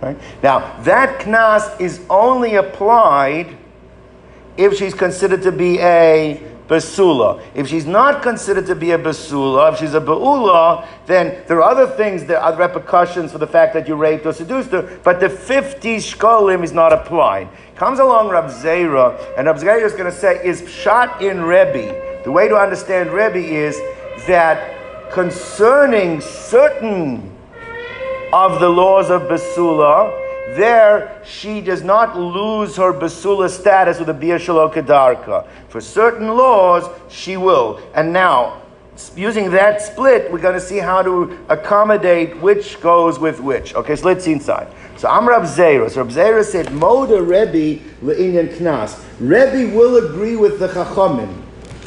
Right? 0.00 0.16
Now, 0.42 0.76
that 0.82 1.20
knas 1.20 1.80
is 1.80 2.00
only 2.10 2.56
applied 2.56 3.56
if 4.56 4.76
she's 4.76 4.94
considered 4.94 5.42
to 5.42 5.52
be 5.52 5.78
a 5.80 6.49
basula. 6.70 7.42
If 7.52 7.66
she's 7.66 7.84
not 7.84 8.22
considered 8.22 8.66
to 8.66 8.76
be 8.76 8.92
a 8.92 8.98
basula, 8.98 9.72
if 9.72 9.80
she's 9.80 9.94
a 9.94 10.00
baula, 10.00 10.86
then 11.06 11.42
there 11.48 11.60
are 11.60 11.68
other 11.68 11.88
things, 11.96 12.24
there 12.24 12.38
are 12.38 12.56
repercussions 12.56 13.32
for 13.32 13.38
the 13.38 13.46
fact 13.46 13.74
that 13.74 13.88
you 13.88 13.96
raped 13.96 14.24
or 14.24 14.32
seduced 14.32 14.70
her, 14.70 15.00
but 15.02 15.18
the 15.18 15.28
50 15.28 15.96
shkolim 15.96 16.62
is 16.62 16.72
not 16.72 16.92
applied. 16.92 17.48
Comes 17.74 17.98
along 17.98 18.28
Rab 18.28 18.44
Zera, 18.44 19.18
and 19.36 19.48
Rab 19.48 19.56
Zera 19.56 19.82
is 19.82 19.92
going 19.92 20.04
to 20.04 20.16
say, 20.16 20.40
is 20.44 20.70
shot 20.70 21.20
in 21.20 21.42
Rebbe. 21.42 22.22
The 22.22 22.30
way 22.30 22.46
to 22.46 22.56
understand 22.56 23.10
Rebbe 23.10 23.38
is 23.38 23.76
that 24.28 25.10
concerning 25.10 26.20
certain 26.20 27.36
of 28.32 28.60
the 28.60 28.68
laws 28.68 29.10
of 29.10 29.22
basula, 29.22 30.29
there 30.56 31.22
she 31.24 31.60
does 31.60 31.82
not 31.82 32.18
lose 32.18 32.76
her 32.76 32.92
basula 32.92 33.48
status 33.48 33.98
with 33.98 34.08
a 34.08 34.14
bia 34.14 34.38
kadarka. 34.38 35.46
For 35.68 35.80
certain 35.80 36.28
laws, 36.28 36.88
she 37.08 37.36
will. 37.36 37.80
And 37.94 38.12
now, 38.12 38.62
using 39.16 39.50
that 39.50 39.80
split, 39.80 40.30
we're 40.30 40.38
going 40.38 40.54
to 40.54 40.60
see 40.60 40.78
how 40.78 41.02
to 41.02 41.38
accommodate 41.48 42.40
which 42.40 42.80
goes 42.80 43.18
with 43.18 43.40
which. 43.40 43.74
Okay, 43.74 43.96
so 43.96 44.06
let's 44.06 44.24
see 44.24 44.32
inside. 44.32 44.68
So 44.96 45.08
I'm 45.08 45.28
Rab 45.28 45.42
Zera. 45.42 45.90
So 45.90 46.02
Rab 46.02 46.12
Zera 46.12 46.44
said, 46.44 46.66
Moda 46.66 47.20
Rebbe 47.20 47.82
le'inyan 48.02 48.54
knas. 48.56 49.02
Rebbe 49.18 49.74
will 49.74 50.04
agree 50.04 50.36
with 50.36 50.58
the 50.58 50.68
Chachamim. 50.68 51.42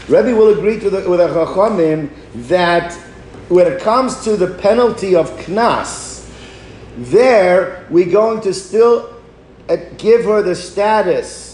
Rebbe 0.07 0.35
will 0.35 0.57
agree 0.57 0.79
to 0.79 0.89
the, 0.89 1.09
with 1.09 1.19
the 1.19 1.27
Chachamim 1.27 2.09
that 2.47 2.93
when 3.49 3.67
it 3.67 3.81
comes 3.81 4.23
to 4.23 4.35
the 4.35 4.47
penalty 4.55 5.15
of 5.15 5.29
knas, 5.37 6.12
there 6.97 7.85
we're 7.89 8.11
going 8.11 8.41
to 8.41 8.53
still 8.53 9.13
uh, 9.69 9.77
give 9.97 10.25
her 10.25 10.41
the 10.41 10.55
status 10.55 11.53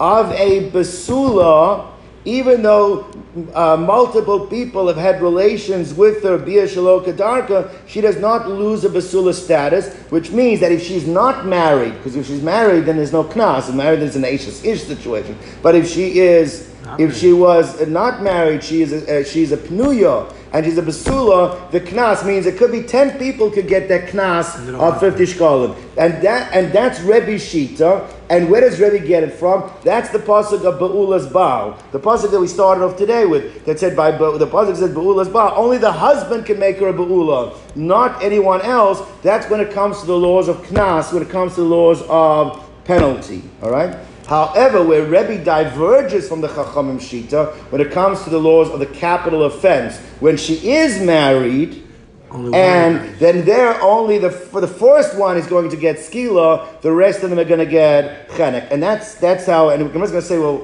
of 0.00 0.30
a 0.32 0.70
basula, 0.70 1.90
even 2.24 2.62
though 2.62 3.10
uh, 3.54 3.76
multiple 3.76 4.46
people 4.46 4.86
have 4.88 4.96
had 4.96 5.20
relations 5.20 5.92
with 5.94 6.22
her, 6.22 6.38
Bia 6.38 6.64
Shalokadarka, 6.64 7.70
she 7.86 8.00
does 8.00 8.18
not 8.18 8.48
lose 8.48 8.84
a 8.84 8.88
basula 8.88 9.34
status, 9.34 9.94
which 10.10 10.30
means 10.30 10.60
that 10.60 10.72
if 10.72 10.82
she's 10.82 11.06
not 11.06 11.46
married, 11.46 11.94
because 11.94 12.16
if 12.16 12.26
she's 12.26 12.42
married, 12.42 12.86
then 12.86 12.96
there's 12.96 13.12
no 13.12 13.24
knas, 13.24 13.68
if 13.68 13.74
married, 13.74 14.00
there's 14.00 14.16
an 14.16 14.24
Ashes 14.24 14.64
Ish 14.64 14.84
situation. 14.84 15.36
But 15.62 15.74
if 15.74 15.88
she 15.88 16.18
is, 16.20 16.72
if 16.98 17.16
she 17.16 17.32
was 17.32 17.86
not 17.86 18.22
married, 18.22 18.62
she 18.62 18.82
is 18.82 18.92
a, 18.92 19.20
uh, 19.20 19.24
she's 19.24 19.52
a 19.52 19.56
pnuya, 19.56 20.32
and 20.54 20.64
she's 20.64 20.78
a 20.78 20.82
basula, 20.82 21.68
the 21.72 21.80
knas 21.80 22.24
means 22.24 22.46
it 22.46 22.56
could 22.56 22.70
be 22.70 22.84
10 22.84 23.18
people 23.18 23.50
could 23.50 23.66
get 23.66 23.88
that 23.88 24.10
knas 24.10 24.72
of 24.78 25.00
50 25.00 25.24
shkolim. 25.24 25.76
And 25.98 26.22
that 26.22 26.54
and 26.54 26.72
that's 26.72 27.00
Rebbe 27.00 27.34
Shita. 27.34 28.08
And 28.30 28.48
where 28.48 28.60
does 28.60 28.78
Rebbe 28.78 29.04
get 29.04 29.24
it 29.24 29.32
from? 29.32 29.68
That's 29.82 30.10
the 30.10 30.20
pasuk 30.20 30.64
of 30.64 30.78
Ba'ula's 30.78 31.26
Baal. 31.26 31.76
The 31.90 31.98
pasuk 31.98 32.30
that 32.30 32.40
we 32.40 32.46
started 32.46 32.84
off 32.84 32.96
today 32.96 33.26
with, 33.26 33.64
that 33.64 33.80
said 33.80 33.96
by 33.96 34.12
the 34.12 34.46
pasuk 34.46 34.76
said 34.76 34.90
Ba'ula's 34.90 35.28
Baal. 35.28 35.52
Only 35.56 35.78
the 35.78 35.92
husband 35.92 36.46
can 36.46 36.60
make 36.60 36.78
her 36.78 36.88
a 36.88 36.94
Ba'ula, 36.94 37.56
not 37.74 38.22
anyone 38.22 38.62
else. 38.62 39.02
That's 39.22 39.50
when 39.50 39.58
it 39.58 39.72
comes 39.72 40.00
to 40.02 40.06
the 40.06 40.16
laws 40.16 40.46
of 40.46 40.58
knas, 40.68 41.12
when 41.12 41.22
it 41.24 41.30
comes 41.30 41.56
to 41.56 41.62
the 41.62 41.66
laws 41.66 42.00
of 42.08 42.64
penalty. 42.84 43.42
All 43.60 43.70
right? 43.70 43.98
However, 44.26 44.82
where 44.82 45.04
Rebbe 45.04 45.44
diverges 45.44 46.28
from 46.28 46.40
the 46.40 46.48
Chachamim 46.48 46.98
Shita, 46.98 47.54
when 47.70 47.80
it 47.80 47.92
comes 47.92 48.22
to 48.24 48.30
the 48.30 48.38
laws 48.38 48.70
of 48.70 48.80
the 48.80 48.86
capital 48.86 49.44
offense, 49.44 49.98
when 50.20 50.36
she 50.36 50.70
is 50.70 51.00
married, 51.02 51.82
and 52.32 53.16
then 53.18 53.44
there 53.44 53.80
only 53.80 54.18
the 54.18 54.30
for 54.30 54.60
the 54.60 54.66
first 54.66 55.16
one 55.16 55.36
is 55.36 55.46
going 55.46 55.70
to 55.70 55.76
get 55.76 55.96
skila, 55.96 56.80
the 56.80 56.90
rest 56.90 57.22
of 57.22 57.30
them 57.30 57.38
are 57.38 57.44
going 57.44 57.60
to 57.60 57.66
get 57.66 58.28
chenek, 58.30 58.70
and 58.72 58.82
that's 58.82 59.14
that's 59.16 59.46
how. 59.46 59.68
And 59.68 59.92
Gemara's 59.92 60.10
going 60.10 60.22
to 60.22 60.28
say, 60.28 60.38
well, 60.38 60.56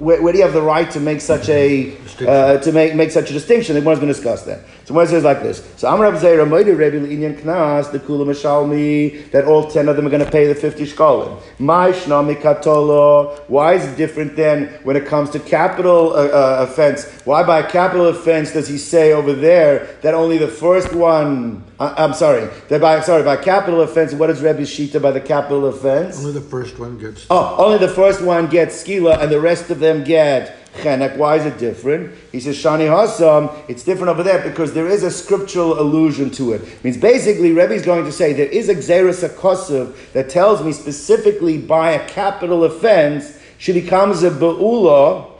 where, 0.00 0.20
where 0.20 0.32
do 0.32 0.38
you 0.38 0.44
have 0.44 0.54
the 0.54 0.62
right 0.62 0.90
to 0.90 0.98
make 0.98 1.20
such 1.20 1.48
a 1.48 1.90
Distinction. 1.90 2.28
uh, 2.28 2.58
to 2.58 2.72
make 2.72 2.94
make 2.96 3.10
such 3.12 3.30
a 3.30 3.32
distinction? 3.32 3.76
Gemara's 3.76 4.00
going 4.00 4.08
to 4.08 4.14
discuss 4.14 4.42
that. 4.44 4.64
So 4.86 4.94
Gemara 4.94 5.08
says 5.08 5.24
like 5.24 5.42
this. 5.42 5.66
So 5.76 5.92
Amar 5.92 6.12
Rav 6.12 6.22
Zera 6.22 6.46
Moide 6.48 6.78
Rebbe 6.78 7.00
Le'inyan 7.04 7.40
Knas 7.40 7.90
the 7.90 7.98
Kula 7.98 8.24
Mashalmi 8.24 9.32
that 9.32 9.44
all 9.44 9.68
ten 9.68 9.88
of 9.88 9.96
them 9.96 10.06
are 10.06 10.10
going 10.10 10.24
to 10.24 10.30
pay 10.30 10.46
the 10.46 10.54
fifty 10.54 10.86
shkolim. 10.86 11.42
My 11.58 11.90
Shnami 11.90 12.40
Katolo. 12.40 13.36
Why 13.48 13.74
is 13.74 13.84
it 13.84 13.96
different 13.96 14.36
then 14.36 14.68
when 14.84 14.94
it 14.94 15.04
comes 15.04 15.30
to 15.30 15.40
capital 15.40 16.12
uh, 16.12 16.28
uh, 16.28 16.66
offense? 16.70 17.04
Why 17.24 17.42
by 17.42 17.64
capital 17.64 18.06
offense 18.06 18.52
does 18.52 18.68
he 18.68 18.78
say 18.78 19.12
over 19.12 19.32
there 19.32 19.86
that 20.02 20.14
only 20.14 20.38
the 20.38 20.46
first 20.46 20.94
one? 20.94 21.64
Uh, 21.80 21.92
I'm 21.98 22.14
sorry. 22.14 22.48
That 22.68 22.80
by 22.80 23.00
sorry 23.00 23.24
by 23.24 23.38
capital 23.38 23.80
offense. 23.80 24.12
What 24.12 24.30
is 24.30 24.40
Rebbe 24.40 24.62
Shita 24.62 25.02
by 25.02 25.10
the 25.10 25.20
capital 25.20 25.66
offense? 25.66 26.20
Only 26.20 26.30
the 26.30 26.40
first 26.40 26.78
one 26.78 26.96
gets. 26.96 27.26
Oh, 27.28 27.56
only 27.58 27.78
the 27.78 27.92
first 27.92 28.22
one 28.22 28.46
gets 28.46 28.84
skila 28.84 29.20
and 29.20 29.32
the 29.32 29.40
rest 29.40 29.68
of 29.70 29.80
them 29.80 30.04
get 30.04 30.65
chenek. 30.76 31.16
Why 31.16 31.36
is 31.36 31.46
it 31.46 31.58
different? 31.58 32.14
He 32.32 32.40
says 32.40 32.56
shani 32.56 32.88
hasam. 32.88 33.54
It's 33.68 33.84
different 33.84 34.10
over 34.10 34.22
there 34.22 34.42
because 34.42 34.74
there 34.74 34.88
is 34.88 35.02
a 35.02 35.10
scriptural 35.10 35.80
allusion 35.80 36.30
to 36.32 36.52
it. 36.52 36.62
it 36.62 36.84
means 36.84 36.96
basically, 36.96 37.52
Rebbe 37.52 37.74
is 37.74 37.84
going 37.84 38.04
to 38.04 38.12
say 38.12 38.32
there 38.32 38.46
is 38.46 38.68
a 38.68 38.74
xeris 38.74 39.28
akosiv 39.28 40.12
that 40.12 40.28
tells 40.28 40.62
me 40.62 40.72
specifically 40.72 41.58
by 41.58 41.92
a 41.92 42.08
capital 42.08 42.64
offense 42.64 43.36
she 43.58 43.72
becomes 43.72 44.22
a 44.22 44.30
beula, 44.30 45.30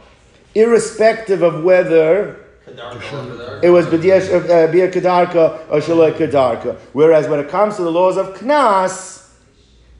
irrespective 0.55 1.41
of 1.41 1.63
whether. 1.63 2.43
It 2.67 3.69
was 3.69 3.85
b'diyesh 3.85 4.33
uh, 4.33 4.91
kedarka 4.91 5.69
or 5.69 5.79
shaloi 5.79 6.13
kedarka. 6.13 6.77
Whereas 6.93 7.27
when 7.27 7.39
it 7.39 7.49
comes 7.49 7.77
to 7.77 7.83
the 7.83 7.91
laws 7.91 8.17
of 8.17 8.37
knas, 8.39 9.26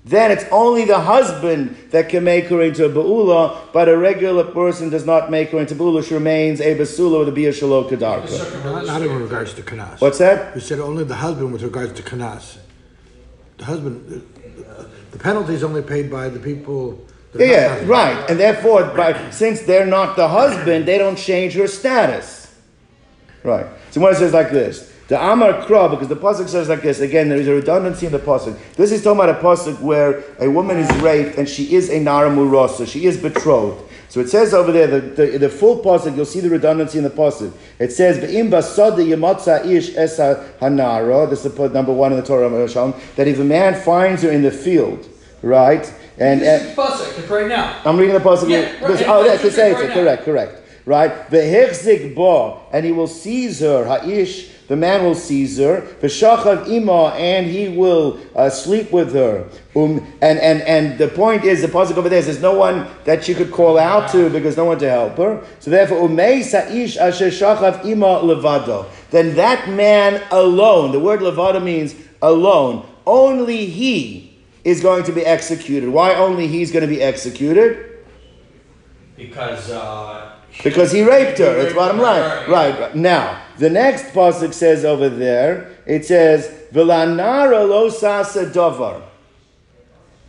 then 0.09 0.31
it's 0.31 0.45
only 0.51 0.85
the 0.85 0.99
husband 0.99 1.75
that 1.91 2.07
can 2.09 2.23
make 2.23 2.45
her 2.45 2.61
into 2.61 2.85
a 2.85 2.89
ba'ula, 2.89 3.71
but 3.73 3.89
a 3.89 3.97
regular 3.97 4.45
person 4.45 4.89
does 4.89 5.05
not 5.05 5.29
make 5.29 5.49
her 5.49 5.59
into 5.59 5.75
ba'ula. 5.75 6.03
She 6.07 6.13
remains 6.13 6.61
a 6.61 6.75
basula 6.75 7.19
with 7.19 7.29
a 7.29 7.31
bia 7.31 7.51
shalom. 7.51 7.87
Not, 7.99 8.85
not 8.85 9.01
in 9.01 9.21
regards 9.21 9.53
to 9.55 9.61
kanas. 9.61 9.99
What's 9.99 10.19
that? 10.19 10.55
You 10.55 10.61
said 10.61 10.79
only 10.79 11.03
the 11.03 11.15
husband 11.15 11.51
with 11.51 11.61
regards 11.63 11.93
to 11.93 12.03
kanas. 12.03 12.57
The 13.57 13.65
husband, 13.65 14.23
the, 15.11 15.19
penalty 15.19 15.55
is 15.55 15.63
only 15.63 15.81
paid 15.81 16.09
by 16.11 16.29
the 16.29 16.39
people. 16.39 17.05
that 17.33 17.41
are 17.41 17.45
Yeah, 17.45 17.49
not 17.49 17.57
yeah, 17.57 17.69
husbands. 17.69 17.89
right. 17.89 18.29
And 18.29 18.39
therefore, 18.39 18.83
by, 18.95 19.29
since 19.31 19.61
they're 19.61 19.85
not 19.87 20.15
the 20.15 20.27
husband, 20.27 20.85
they 20.85 20.97
don't 20.97 21.17
change 21.17 21.53
her 21.55 21.67
status. 21.67 22.53
Right. 23.43 23.65
So 23.91 23.99
what 23.99 24.13
it 24.13 24.17
says 24.17 24.31
like 24.33 24.51
this. 24.51 24.93
The 25.07 25.17
Amar 25.21 25.53
Kra, 25.65 25.89
because 25.89 26.09
the 26.09 26.17
Pasuk 26.17 26.49
says 26.49 26.67
like 26.67 26.81
this, 26.81 26.99
again, 26.99 27.29
there 27.29 27.37
is 27.37 27.47
a 27.47 27.53
redundancy 27.53 28.05
in 28.05 28.11
the 28.11 28.19
Pasuk. 28.19 28.57
This 28.75 28.91
is 28.91 29.01
talking 29.03 29.21
about 29.21 29.39
a 29.39 29.41
Pasuk 29.41 29.79
where 29.79 30.23
a 30.39 30.49
woman 30.49 30.77
is 30.77 30.89
raped 30.97 31.37
and 31.37 31.47
she 31.47 31.73
is 31.75 31.89
a 31.89 31.99
Nara 31.99 32.29
Murasa, 32.29 32.85
she 32.85 33.05
is 33.05 33.15
betrothed. 33.15 33.83
So 34.09 34.19
it 34.19 34.29
says 34.29 34.53
over 34.53 34.71
there, 34.71 34.87
the, 34.87 34.99
the, 34.99 35.37
the 35.37 35.49
full 35.49 35.81
Pasuk, 35.81 36.15
you'll 36.17 36.25
see 36.25 36.41
the 36.41 36.49
redundancy 36.49 36.97
in 36.97 37.05
the 37.05 37.09
Pasuk. 37.09 37.53
It 37.79 37.93
says, 37.93 38.17
Ve'im 38.17 38.49
basada 38.49 38.97
yemotza 38.97 39.65
ish 39.65 39.95
esa 39.95 40.49
hanara, 40.59 41.29
this 41.29 41.45
is 41.45 41.53
the 41.53 41.69
number 41.69 41.93
one 41.93 42.11
in 42.11 42.19
the 42.19 42.25
Torah, 42.25 42.67
Shalom, 42.67 42.93
that 43.15 43.29
if 43.29 43.39
a 43.39 43.45
man 43.45 43.81
finds 43.81 44.23
her 44.23 44.31
in 44.31 44.41
the 44.41 44.51
field, 44.51 45.07
right, 45.41 45.85
and... 46.17 46.41
This 46.41 46.61
and 46.61 46.69
is 46.69 46.75
Pasuk, 46.75 47.29
right 47.29 47.47
now. 47.47 47.81
I'm 47.85 47.97
reading 47.97 48.15
the 48.15 48.19
pasuk. 48.19 48.49
Yeah, 48.49 48.63
right. 48.81 48.87
This- 48.87 49.03
oh, 49.05 49.23
that's 49.23 49.41
to 49.41 49.47
It's 49.47 49.55
say 49.55 49.71
right 49.71 49.89
it. 49.89 49.93
Correct, 49.93 50.23
correct. 50.25 50.63
Right. 50.87 51.11
Vehechzik 51.29 52.15
ba, 52.15 52.61
and 52.71 52.85
he 52.85 52.93
will 52.93 53.09
seize 53.09 53.59
her. 53.59 53.83
Haish, 53.83 54.49
the 54.69 54.77
man 54.77 55.03
will 55.03 55.15
seize 55.15 55.57
her. 55.57 55.81
V'shachav 55.99 56.69
ima, 56.69 57.09
and 57.09 57.45
he 57.45 57.67
will 57.67 58.21
uh, 58.33 58.49
sleep 58.49 58.93
with 58.93 59.11
her. 59.11 59.49
Um, 59.75 59.97
and 60.21 60.39
and 60.39 60.61
and 60.61 60.97
the 60.97 61.09
point 61.09 61.43
is, 61.43 61.61
the 61.61 61.67
pasuk 61.67 61.97
over 61.97 62.07
there 62.07 62.21
says 62.21 62.41
no 62.41 62.53
one 62.53 62.87
that 63.03 63.25
she 63.25 63.33
could 63.33 63.51
call 63.51 63.77
out 63.77 64.09
to 64.13 64.29
because 64.29 64.55
no 64.55 64.63
one 64.63 64.79
to 64.79 64.89
help 64.89 65.17
her. 65.17 65.45
So 65.59 65.71
therefore, 65.71 66.07
umei 66.07 66.41
sa'ish 66.41 66.95
asher 66.95 67.31
shachav 67.31 67.83
ima 67.83 68.21
levado. 68.23 68.85
Then 69.11 69.35
that 69.35 69.67
man 69.67 70.23
alone. 70.31 70.93
The 70.93 71.01
word 71.01 71.19
levado 71.19 71.61
means 71.61 71.95
alone. 72.21 72.87
Only 73.05 73.65
he 73.65 74.39
is 74.63 74.79
going 74.79 75.03
to 75.03 75.11
be 75.11 75.25
executed. 75.25 75.89
Why 75.89 76.15
only 76.15 76.47
he's 76.47 76.71
going 76.71 76.87
to 76.87 76.95
be 76.95 77.01
executed? 77.01 78.05
Because 79.17 79.69
uh, 79.69 80.36
Because 80.63 80.91
he 80.91 81.03
raped 81.03 81.37
her. 81.37 81.57
Raped 81.57 81.75
bottom 81.75 81.99
line. 81.99 82.21
right, 82.21 82.79
Right. 82.79 82.95
Now, 82.95 83.41
the 83.57 83.69
next 83.69 84.13
pasuk 84.13 84.53
says 84.53 84.85
over 84.85 85.09
there, 85.09 85.69
it 85.85 86.05
says, 86.05 86.49
"V'lanara 86.73 87.67
lo 87.67 87.89
sasa 87.89 88.45
davar," 88.47 89.01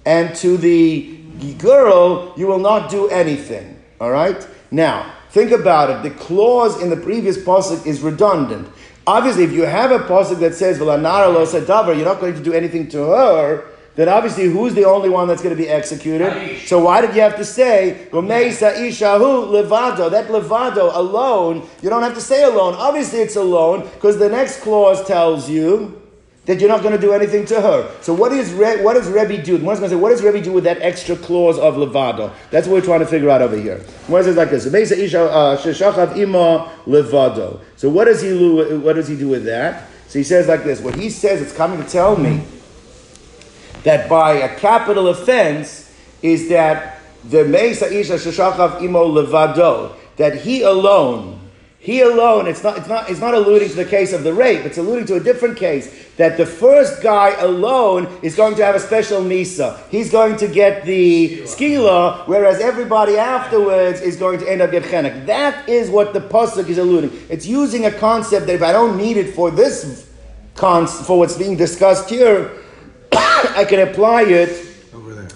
and 0.04 0.34
to 0.36 0.56
the 0.56 1.16
girl 1.58 2.32
you 2.36 2.46
will 2.46 2.58
not 2.58 2.90
do 2.90 3.08
anything. 3.08 3.76
All 4.00 4.10
right. 4.10 4.46
Now, 4.70 5.06
think 5.30 5.50
about 5.50 5.90
it. 5.90 6.02
The 6.02 6.10
clause 6.10 6.80
in 6.82 6.90
the 6.90 6.96
previous 6.96 7.38
pasuk 7.38 7.86
is 7.86 8.00
redundant. 8.00 8.68
Obviously, 9.06 9.44
if 9.44 9.52
you 9.52 9.62
have 9.62 9.90
a 9.90 10.00
pasuk 10.00 10.38
that 10.40 10.54
says 10.54 10.78
"V'lanara 10.78 11.32
lo 11.32 11.44
sa 11.44 11.60
davar," 11.60 11.96
you're 11.96 12.04
not 12.04 12.20
going 12.20 12.34
to 12.34 12.42
do 12.42 12.52
anything 12.52 12.88
to 12.88 12.98
her. 13.06 13.64
Then 13.98 14.08
obviously, 14.08 14.44
who's 14.44 14.74
the 14.74 14.84
only 14.84 15.08
one 15.08 15.26
that's 15.26 15.42
going 15.42 15.56
to 15.56 15.60
be 15.60 15.68
executed? 15.68 16.60
So 16.68 16.78
why 16.78 17.00
did 17.00 17.16
you 17.16 17.20
have 17.22 17.36
to 17.36 17.44
say 17.44 18.06
"Gomeisa 18.12 18.76
ishahu 18.76 19.50
levado"? 19.50 20.08
That 20.08 20.28
levado 20.28 20.96
alone, 20.96 21.68
you 21.82 21.90
don't 21.90 22.04
have 22.04 22.14
to 22.14 22.20
say 22.20 22.44
alone. 22.44 22.74
Obviously, 22.74 23.18
it's 23.18 23.34
alone 23.34 23.90
because 23.94 24.16
the 24.16 24.28
next 24.28 24.60
clause 24.60 25.04
tells 25.04 25.50
you 25.50 26.00
that 26.44 26.60
you're 26.60 26.68
not 26.68 26.82
going 26.82 26.94
to 26.94 27.00
do 27.00 27.10
anything 27.10 27.44
to 27.46 27.60
her. 27.60 27.90
So 28.00 28.14
what 28.14 28.30
is 28.30 28.52
Re- 28.52 28.84
what 28.84 28.94
does 28.94 29.08
Rebbe 29.08 29.42
do? 29.42 29.56
One's 29.56 29.80
going 29.80 29.90
to 29.90 29.96
say, 29.96 30.00
what 30.00 30.10
does 30.10 30.22
Rebbe 30.22 30.42
do 30.42 30.52
with 30.52 30.62
that 30.62 30.80
extra 30.80 31.16
clause 31.16 31.58
of 31.58 31.76
levado? 31.76 32.32
That's 32.52 32.68
what 32.68 32.74
we're 32.74 32.86
trying 32.86 33.00
to 33.00 33.06
figure 33.06 33.30
out 33.30 33.42
over 33.42 33.56
here. 33.56 33.78
One 34.06 34.22
says 34.22 34.36
like 34.36 34.50
this: 34.50 34.64
"Gomeisa 34.64 34.96
isha 34.96 35.24
uh, 35.24 35.56
sheshachav 35.56 36.16
ima 36.16 36.70
levado." 36.86 37.58
So 37.74 37.88
what 37.88 38.04
does 38.04 38.22
he? 38.22 38.30
What 38.76 38.94
does 38.94 39.08
he 39.08 39.16
do 39.16 39.26
with 39.26 39.44
that? 39.46 39.88
So 40.06 40.20
he 40.20 40.22
says 40.22 40.46
like 40.46 40.62
this: 40.62 40.80
What 40.80 40.94
he 40.94 41.10
says, 41.10 41.42
it's 41.42 41.52
coming 41.52 41.82
to 41.82 41.88
tell 41.88 42.16
me 42.16 42.44
that 43.84 44.08
by 44.08 44.32
a 44.34 44.56
capital 44.56 45.08
offense 45.08 45.94
is 46.22 46.48
that 46.48 47.00
the 47.24 47.38
Meisa 47.38 47.90
Isha 47.90 48.14
Shashachav 48.14 48.82
Imo 48.82 49.04
Levado, 49.04 49.94
that 50.16 50.40
he 50.42 50.62
alone, 50.62 51.38
he 51.80 52.00
alone, 52.00 52.48
it's 52.48 52.62
not, 52.62 52.76
it's 52.76 52.88
not, 52.88 53.08
it's 53.08 53.20
not 53.20 53.34
alluding 53.34 53.68
to 53.68 53.74
the 53.76 53.84
case 53.84 54.12
of 54.12 54.24
the 54.24 54.34
rape, 54.34 54.64
it's 54.64 54.78
alluding 54.78 55.06
to 55.06 55.14
a 55.14 55.20
different 55.20 55.56
case, 55.56 56.06
that 56.16 56.36
the 56.36 56.44
first 56.44 57.02
guy 57.02 57.30
alone 57.40 58.08
is 58.20 58.34
going 58.34 58.56
to 58.56 58.64
have 58.64 58.74
a 58.74 58.80
special 58.80 59.22
Misa. 59.22 59.80
He's 59.88 60.10
going 60.10 60.36
to 60.38 60.48
get 60.48 60.84
the 60.84 61.38
skila, 61.42 62.26
whereas 62.26 62.60
everybody 62.60 63.16
afterwards 63.16 64.00
is 64.00 64.16
going 64.16 64.40
to 64.40 64.50
end 64.50 64.60
up 64.60 64.72
get 64.72 64.82
chenek. 64.84 65.26
That 65.26 65.68
is 65.68 65.88
what 65.88 66.12
the 66.12 66.20
Pasuk 66.20 66.68
is 66.68 66.78
alluding. 66.78 67.12
It's 67.30 67.46
using 67.46 67.86
a 67.86 67.92
concept 67.92 68.46
that 68.46 68.56
if 68.56 68.62
I 68.62 68.72
don't 68.72 68.96
need 68.96 69.16
it 69.16 69.34
for 69.34 69.50
this 69.52 70.10
cons- 70.56 71.06
for 71.06 71.18
what's 71.18 71.38
being 71.38 71.56
discussed 71.56 72.10
here, 72.10 72.50
I 73.12 73.64
can 73.68 73.80
apply 73.80 74.22
it 74.22 74.68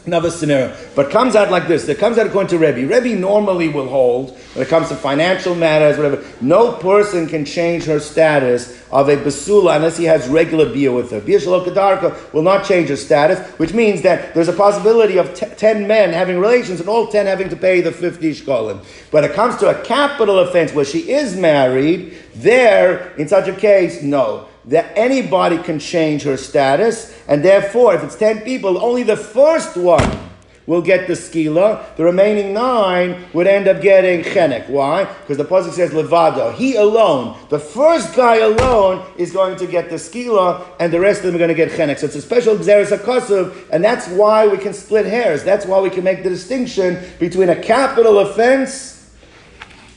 another 0.06 0.30
scenario. 0.30 0.74
But 0.94 1.10
comes 1.10 1.36
out 1.36 1.50
like 1.50 1.68
this. 1.68 1.88
It 1.88 1.98
comes 1.98 2.18
out 2.18 2.26
according 2.26 2.50
to 2.50 2.58
Rebbe. 2.58 2.86
Rebbe 2.86 3.18
normally 3.18 3.68
will 3.68 3.88
hold, 3.88 4.36
when 4.54 4.64
it 4.64 4.68
comes 4.68 4.88
to 4.88 4.96
financial 4.96 5.54
matters, 5.54 5.96
whatever, 5.96 6.24
no 6.40 6.72
person 6.72 7.28
can 7.28 7.44
change 7.44 7.84
her 7.84 8.00
status 8.00 8.82
of 8.90 9.08
a 9.08 9.16
basula 9.16 9.76
unless 9.76 9.96
he 9.96 10.04
has 10.04 10.28
regular 10.28 10.72
beer 10.72 10.92
with 10.92 11.10
her. 11.10 11.20
Beer 11.20 11.38
shalokadarka 11.38 12.32
will 12.32 12.42
not 12.42 12.64
change 12.64 12.88
her 12.88 12.96
status, 12.96 13.38
which 13.58 13.72
means 13.72 14.02
that 14.02 14.34
there's 14.34 14.48
a 14.48 14.52
possibility 14.52 15.18
of 15.18 15.32
t- 15.34 15.46
10 15.46 15.86
men 15.86 16.12
having 16.12 16.38
relations 16.38 16.80
and 16.80 16.88
all 16.88 17.06
10 17.06 17.26
having 17.26 17.48
to 17.48 17.56
pay 17.56 17.80
the 17.80 17.92
50 17.92 18.34
shkolim. 18.34 18.84
When 19.12 19.24
it 19.24 19.32
comes 19.32 19.56
to 19.58 19.68
a 19.68 19.84
capital 19.84 20.40
offense 20.40 20.72
where 20.72 20.84
she 20.84 21.10
is 21.10 21.36
married, 21.36 22.16
there, 22.34 23.14
in 23.16 23.28
such 23.28 23.48
a 23.48 23.54
case, 23.54 24.02
no 24.02 24.48
that 24.66 24.92
anybody 24.96 25.58
can 25.58 25.78
change 25.78 26.22
her 26.22 26.36
status, 26.36 27.16
and 27.26 27.44
therefore, 27.44 27.94
if 27.94 28.04
it's 28.04 28.16
10 28.16 28.42
people, 28.42 28.82
only 28.82 29.02
the 29.02 29.16
first 29.16 29.76
one 29.76 30.30
will 30.66 30.82
get 30.82 31.06
the 31.08 31.14
skila. 31.14 31.96
The 31.96 32.04
remaining 32.04 32.54
nine 32.54 33.24
would 33.32 33.46
end 33.46 33.66
up 33.66 33.82
getting 33.82 34.22
chenek. 34.22 34.68
Why? 34.68 35.04
Because 35.04 35.36
the 35.36 35.44
pasuk 35.44 35.72
says 35.72 35.90
levado. 35.90 36.54
He 36.54 36.76
alone, 36.76 37.36
the 37.48 37.58
first 37.58 38.14
guy 38.14 38.36
alone, 38.36 39.04
is 39.18 39.32
going 39.32 39.56
to 39.58 39.66
get 39.66 39.90
the 39.90 39.96
skila, 39.96 40.64
and 40.78 40.92
the 40.92 41.00
rest 41.00 41.20
of 41.20 41.26
them 41.26 41.34
are 41.34 41.38
going 41.38 41.48
to 41.48 41.54
get 41.54 41.72
chenek. 41.72 41.98
So 41.98 42.06
it's 42.06 42.14
a 42.14 42.22
special 42.22 42.56
xeris 42.56 42.96
akasuv, 42.96 43.70
and 43.70 43.82
that's 43.82 44.08
why 44.08 44.46
we 44.46 44.58
can 44.58 44.72
split 44.72 45.06
hairs. 45.06 45.42
That's 45.42 45.66
why 45.66 45.80
we 45.80 45.90
can 45.90 46.04
make 46.04 46.22
the 46.22 46.30
distinction 46.30 47.02
between 47.18 47.48
a 47.48 47.60
capital 47.60 48.20
offense 48.20 49.10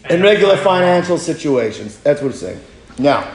and 0.05 0.23
regular 0.23 0.57
financial 0.57 1.17
situations. 1.17 1.97
That's 1.99 2.21
what 2.21 2.31
it's 2.31 2.39
saying. 2.39 2.59
Now. 2.97 3.31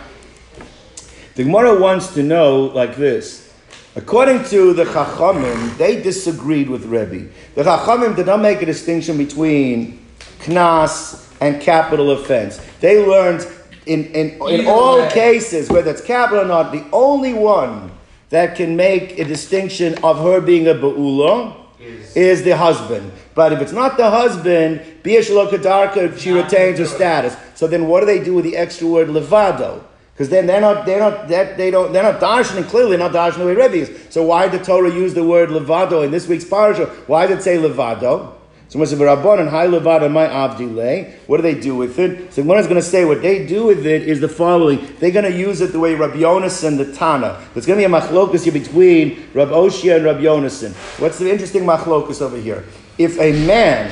The 1.40 1.44
Gemara 1.44 1.80
wants 1.80 2.12
to 2.12 2.22
know 2.22 2.64
like 2.74 2.96
this. 2.96 3.50
According 3.96 4.44
to 4.50 4.74
the 4.74 4.84
Chachamim, 4.84 5.74
they 5.78 6.02
disagreed 6.02 6.68
with 6.68 6.84
Rebbe. 6.84 7.30
The 7.54 7.62
Chachamim 7.62 8.14
did 8.14 8.26
not 8.26 8.42
make 8.42 8.60
a 8.60 8.66
distinction 8.66 9.16
between 9.16 10.04
knas 10.40 11.26
and 11.40 11.58
capital 11.62 12.10
offense. 12.10 12.60
They 12.80 13.06
learned 13.06 13.48
in, 13.86 14.04
in, 14.08 14.32
in 14.32 14.42
Either 14.42 14.68
all 14.68 14.98
way. 14.98 15.10
cases, 15.12 15.70
whether 15.70 15.90
it's 15.90 16.02
capital 16.02 16.44
or 16.44 16.46
not, 16.46 16.72
the 16.72 16.84
only 16.92 17.32
one 17.32 17.90
that 18.28 18.54
can 18.54 18.76
make 18.76 19.18
a 19.18 19.24
distinction 19.24 19.94
of 20.04 20.18
her 20.18 20.42
being 20.42 20.68
a 20.68 20.74
ba'ula 20.74 21.56
Is- 21.80 22.14
is 22.14 22.42
the 22.44 22.54
husband. 22.54 23.10
But 23.34 23.54
if 23.54 23.62
it's 23.62 23.72
not 23.72 23.96
the 23.96 24.10
husband, 24.10 24.82
Bia 25.02 25.22
Kadarka, 25.22 26.18
she 26.18 26.32
retains 26.32 26.52
her 26.52 26.58
gonna 26.58 26.76
do 26.76 26.82
it. 26.82 26.86
status. 26.88 27.36
So 27.54 27.66
then 27.66 27.86
what 27.88 28.00
do 28.00 28.04
they 28.06 28.22
do 28.22 28.34
with 28.34 28.44
the 28.44 28.58
extra 28.58 28.86
word 28.86 29.08
levado? 29.08 29.84
Because 30.12 30.28
then 30.28 30.46
they're 30.46 30.60
not, 30.60 30.84
they're 30.84 30.98
not, 30.98 31.28
that 31.28 31.56
they 31.56 31.70
don't, 31.70 31.92
they're 31.92 32.02
not 32.02 32.20
darshaning, 32.20 32.68
clearly 32.68 32.96
not 32.96 33.12
darshaning 33.12 33.38
the 33.38 33.46
way 33.46 33.54
Rebbe 33.54 33.76
is. 33.76 34.12
So 34.12 34.22
why 34.22 34.48
did 34.48 34.60
the 34.60 34.64
Torah 34.64 34.92
use 34.92 35.14
the 35.14 35.24
word 35.24 35.50
levado 35.50 36.04
in 36.04 36.10
this 36.10 36.28
week's 36.28 36.44
parasha? 36.44 36.86
Why 37.06 37.26
did 37.26 37.38
it 37.38 37.42
say 37.42 37.56
levado? 37.56 38.36
So 38.70 38.80
it 38.80 38.86
says 38.86 39.00
Rabban 39.00 39.40
and 39.40 39.48
High 39.48 39.66
Levado 39.66 40.08
my 40.08 40.28
Avdile, 40.28 41.12
what 41.26 41.38
do 41.38 41.42
they 41.42 41.60
do 41.60 41.74
with 41.74 41.98
it? 41.98 42.32
So 42.32 42.40
one 42.44 42.56
is 42.56 42.68
going 42.68 42.80
to 42.80 42.86
say 42.86 43.04
what 43.04 43.20
they 43.20 43.44
do 43.44 43.64
with 43.66 43.84
it 43.84 44.06
is 44.06 44.20
the 44.20 44.28
following. 44.28 44.78
They're 45.00 45.10
going 45.10 45.24
to 45.24 45.36
use 45.36 45.60
it 45.60 45.72
the 45.72 45.80
way 45.80 45.96
Rabbi 45.96 46.18
Yonasan 46.18 46.76
the 46.76 46.94
Tana. 46.94 47.44
There's 47.52 47.66
going 47.66 47.80
to 47.80 47.88
be 47.88 47.92
a 47.92 48.00
machlokus 48.00 48.44
here 48.44 48.52
between 48.52 49.28
Rabbi 49.34 49.50
Oshia 49.50 49.96
and 49.96 50.04
Rabbi 50.04 50.20
Yonasan. 50.20 50.72
What's 51.00 51.18
the 51.18 51.28
interesting 51.28 51.64
machlokus 51.64 52.22
over 52.22 52.36
here? 52.36 52.64
If 52.96 53.18
a 53.18 53.32
man 53.44 53.90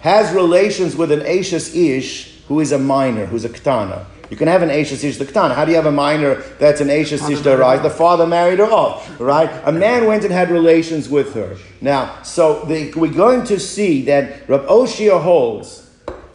has 0.00 0.34
relations 0.34 0.96
with 0.96 1.12
an 1.12 1.22
Ashes 1.22 1.72
Ish 1.76 2.42
who 2.48 2.58
is 2.58 2.72
a 2.72 2.78
minor, 2.78 3.24
who's 3.26 3.44
a 3.44 3.48
Ketana, 3.48 4.04
you 4.30 4.36
can 4.36 4.48
have 4.48 4.62
an 4.62 4.70
Ashes 4.70 5.02
Ish 5.02 5.16
the 5.16 5.24
Ketana. 5.24 5.54
How 5.54 5.64
do 5.64 5.70
you 5.70 5.76
have 5.76 5.86
a 5.86 5.92
minor 5.92 6.36
that's 6.58 6.80
an 6.80 6.90
Ashes 6.90 7.28
Ish 7.28 7.44
right? 7.44 7.82
The 7.82 7.90
father 7.90 8.26
married 8.26 8.58
her 8.58 8.66
off, 8.66 9.20
right? 9.20 9.50
A 9.64 9.72
man 9.72 10.06
went 10.06 10.24
and 10.24 10.32
had 10.32 10.50
relations 10.50 11.08
with 11.08 11.34
her. 11.34 11.56
Now, 11.80 12.22
so 12.22 12.64
the, 12.64 12.92
we're 12.94 13.12
going 13.12 13.44
to 13.44 13.58
see 13.58 14.02
that 14.06 14.48
Rabbi 14.48 14.66
Oshia 14.66 15.20
holds 15.22 15.88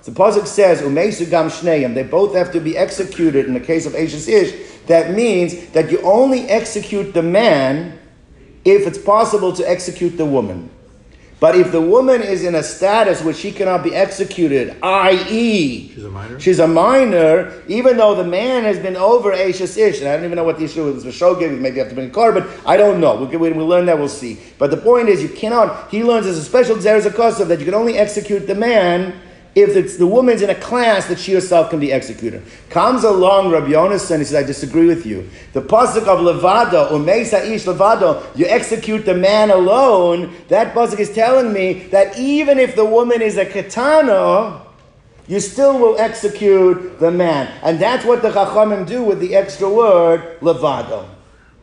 the 0.03 0.11
pasuk 0.11 0.47
says 0.47 0.81
"Umeisu 0.81 1.29
gam 1.29 1.49
shneim." 1.49 1.95
They 1.95 2.03
both 2.03 2.35
have 2.35 2.51
to 2.51 2.59
be 2.59 2.77
executed 2.77 3.45
in 3.45 3.53
the 3.53 3.59
case 3.59 3.85
of 3.85 3.95
Ashes 3.95 4.27
Ish. 4.27 4.83
That 4.87 5.13
means 5.13 5.69
that 5.69 5.91
you 5.91 6.01
only 6.01 6.41
execute 6.49 7.13
the 7.13 7.23
man 7.23 7.97
if 8.65 8.85
it's 8.85 8.97
possible 8.97 9.53
to 9.53 9.69
execute 9.69 10.17
the 10.17 10.25
woman. 10.25 10.69
But 11.43 11.57
if 11.57 11.73
the 11.73 11.81
woman 11.81 12.21
is 12.21 12.45
in 12.45 12.55
a 12.55 12.63
status 12.63 13.21
where 13.21 13.33
she 13.33 13.51
cannot 13.51 13.83
be 13.83 13.93
executed, 13.93 14.77
i.e., 14.81 15.89
She's 15.93 16.05
a 16.05 16.09
minor? 16.09 16.39
she's 16.39 16.59
a 16.59 16.67
minor, 16.69 17.61
even 17.67 17.97
though 17.97 18.15
the 18.15 18.23
man 18.23 18.63
has 18.63 18.79
been 18.79 18.95
over 18.95 19.33
Ashes 19.33 19.75
Ish, 19.75 19.99
and 19.99 20.07
I 20.07 20.15
don't 20.15 20.23
even 20.23 20.37
know 20.37 20.45
what 20.45 20.57
the 20.57 20.63
issue 20.63 20.87
is 20.87 21.03
with 21.03 21.13
Shogeg, 21.13 21.59
maybe 21.59 21.75
you 21.75 21.81
have 21.81 21.89
to 21.89 21.95
bring 21.95 22.07
a 22.07 22.13
car, 22.13 22.31
but 22.31 22.47
I 22.65 22.77
don't 22.77 23.01
know. 23.01 23.17
We'll, 23.17 23.37
when 23.37 23.57
we 23.57 23.63
learn 23.65 23.87
that, 23.87 23.99
we'll 23.99 24.07
see. 24.07 24.39
But 24.57 24.71
the 24.71 24.77
point 24.77 25.09
is, 25.09 25.21
you 25.21 25.27
cannot, 25.27 25.91
he 25.91 26.01
learns 26.01 26.27
as 26.27 26.37
a 26.37 26.43
special 26.45 26.77
Xeris 26.77 27.01
Akosov 27.01 27.49
that 27.49 27.59
you 27.59 27.65
can 27.65 27.73
only 27.73 27.97
execute 27.97 28.47
the 28.47 28.55
man 28.55 29.13
if 29.55 29.75
it's 29.75 29.97
the 29.97 30.07
woman's 30.07 30.41
in 30.41 30.49
a 30.49 30.55
class 30.55 31.07
that 31.07 31.19
she 31.19 31.33
herself 31.33 31.69
can 31.69 31.79
be 31.79 31.91
executed. 31.91 32.41
Comes 32.69 33.03
along 33.03 33.51
Rabbi 33.51 33.67
Yonasan, 33.67 34.19
he 34.19 34.23
says, 34.23 34.33
I 34.33 34.43
disagree 34.43 34.87
with 34.87 35.05
you. 35.05 35.29
The 35.53 35.61
pasuk 35.61 36.07
of 36.07 36.19
Levado, 36.19 36.89
Umeisa 36.89 37.45
Ish 37.45 37.65
Levado, 37.65 38.25
you 38.35 38.47
execute 38.47 39.05
the 39.05 39.13
man 39.13 39.51
alone, 39.51 40.33
that 40.47 40.73
pasuk 40.73 40.99
is 40.99 41.13
telling 41.13 41.53
me 41.53 41.83
that 41.91 42.17
even 42.17 42.57
if 42.57 42.75
the 42.75 42.85
woman 42.85 43.21
is 43.21 43.37
a 43.37 43.45
katana, 43.45 44.61
you 45.27 45.39
still 45.39 45.77
will 45.77 45.97
execute 45.99 46.99
the 46.99 47.11
man. 47.11 47.47
And 47.61 47.79
that's 47.79 48.05
what 48.05 48.21
the 48.21 48.31
Chachamim 48.31 48.87
do 48.87 49.03
with 49.03 49.19
the 49.19 49.35
extra 49.35 49.69
word, 49.69 50.39
Levado. 50.41 51.07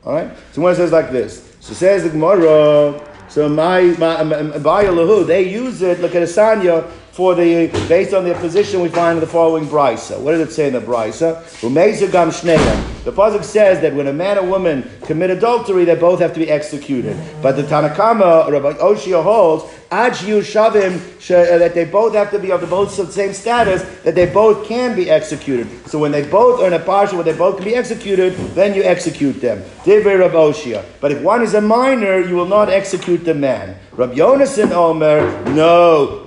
Alright? 0.07 0.31
So 0.53 0.63
when 0.63 0.73
it 0.73 0.77
says 0.77 0.93
like 0.93 1.11
this, 1.11 1.55
so 1.61 1.75
says 1.75 2.05
the 2.05 2.11
Gemara, 2.11 3.07
so 3.29 3.49
my, 3.49 3.83
my, 3.99 4.23
my, 4.25 5.23
they 5.25 5.49
use 5.49 5.83
it, 5.83 6.01
look 6.01 6.15
at 6.15 6.23
Asanya, 6.23 6.91
for 7.13 7.35
the, 7.35 7.67
based 7.89 8.15
on 8.15 8.25
the 8.25 8.35
position 8.35 8.81
we 8.81 8.89
find 8.89 9.17
in 9.17 9.21
the 9.21 9.27
following 9.27 9.67
brisa. 9.67 10.19
What 10.19 10.33
does 10.33 10.41
it 10.41 10.53
say 10.53 10.69
in 10.69 10.73
the 10.73 10.81
brisa? 10.81 11.43
Umeizu 11.61 12.11
gam 12.11 12.31
shneim. 12.31 13.05
The 13.05 13.13
pasuk 13.13 13.45
says 13.45 13.81
that 13.81 13.95
when 13.95 14.07
a 14.09 14.13
man 14.13 14.37
and 14.37 14.51
woman 14.51 14.91
commit 15.07 15.31
adultery, 15.31 15.85
they 15.85 15.95
both 15.95 16.21
have 16.21 16.35
to 16.35 16.41
be 16.41 16.51
executed. 16.51 17.17
But 17.41 17.57
the 17.57 17.63
Tanakama, 17.63 18.51
Rabbi 18.51 18.75
Oshia 18.75 19.23
holds, 19.23 19.65
Aj 19.91 20.13
Shavim, 20.13 21.01
uh, 21.31 21.59
that 21.59 21.75
they 21.75 21.85
both 21.85 22.15
have 22.15 22.31
to 22.31 22.39
be 22.39 22.53
of 22.53 22.61
the 22.61 22.67
both 22.67 22.93
same 23.11 23.33
status, 23.33 23.83
that 24.03 24.15
they 24.15 24.27
both 24.27 24.69
can 24.69 24.95
be 24.95 25.11
executed. 25.11 25.67
So 25.89 25.99
when 25.99 26.13
they 26.13 26.23
both 26.29 26.61
are 26.61 26.67
in 26.69 26.75
a 26.75 26.79
parsha 26.79 27.15
where 27.15 27.25
they 27.25 27.37
both 27.37 27.57
can 27.57 27.65
be 27.65 27.75
executed, 27.75 28.35
then 28.55 28.75
you 28.75 28.83
execute 28.83 29.41
them. 29.41 29.65
But 29.85 31.13
if 31.13 31.23
one 31.23 31.43
is 31.43 31.55
a 31.55 31.61
minor, 31.61 32.21
you 32.21 32.37
will 32.37 32.47
not 32.47 32.69
execute 32.69 33.25
the 33.25 33.35
man. 33.35 33.77
Rabbi 34.01 34.15
Yonasan 34.15 34.73
Omer, 34.73 35.45
no. 35.53 36.23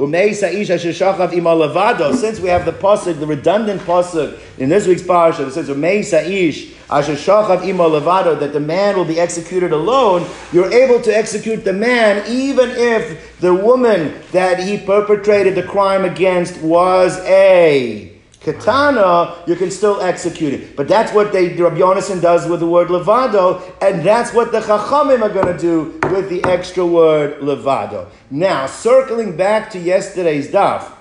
Since 2.15 2.39
we 2.39 2.49
have 2.49 2.65
the 2.65 2.71
pasuk, 2.71 3.19
the 3.19 3.25
redundant 3.25 3.81
pasuk 3.81 4.37
in 4.59 4.69
this 4.69 4.85
week's 4.85 5.01
parsha, 5.01 5.37
that 5.37 5.53
says 5.53 5.69
Umeisa 5.69 6.23
Ish 6.23 6.71
Asher 6.87 7.13
Shachav 7.13 8.39
that 8.39 8.53
the 8.53 8.59
man 8.59 8.95
will 8.95 9.05
be 9.05 9.19
executed 9.19 9.71
alone, 9.71 10.23
you're 10.51 10.71
able 10.71 11.01
to 11.01 11.17
execute 11.17 11.65
the 11.65 11.73
man 11.73 12.23
even 12.31 12.69
if 12.69 13.39
the 13.39 13.55
woman 13.55 14.21
that 14.33 14.59
he 14.59 14.77
perpetrated 14.77 15.55
the 15.55 15.63
crime 15.63 16.05
against 16.05 16.61
was 16.61 17.17
a 17.21 18.12
katana, 18.43 19.35
you 19.47 19.55
can 19.55 19.71
still 19.71 20.01
execute 20.01 20.53
it. 20.53 20.75
But 20.75 20.87
that's 20.87 21.13
what 21.13 21.31
they, 21.31 21.55
Rabbi 21.55 21.77
Yonasan 21.77 22.21
does 22.21 22.47
with 22.47 22.59
the 22.59 22.67
word 22.67 22.89
levado, 22.89 23.61
and 23.81 24.03
that's 24.03 24.33
what 24.33 24.51
the 24.51 24.59
chachamim 24.59 25.21
are 25.21 25.29
going 25.29 25.47
to 25.47 25.57
do 25.57 25.99
with 26.11 26.29
the 26.29 26.43
extra 26.45 26.85
word 26.85 27.41
levado. 27.41 28.09
Now, 28.29 28.65
circling 28.65 29.37
back 29.37 29.71
to 29.71 29.79
yesterday's 29.79 30.49
daf, 30.51 30.91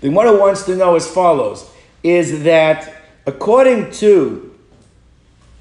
the 0.00 0.08
Gemara 0.08 0.38
wants 0.38 0.64
to 0.64 0.76
know 0.76 0.94
as 0.94 1.10
follows: 1.10 1.68
is 2.02 2.44
that 2.44 2.94
according 3.26 3.90
to, 3.92 4.54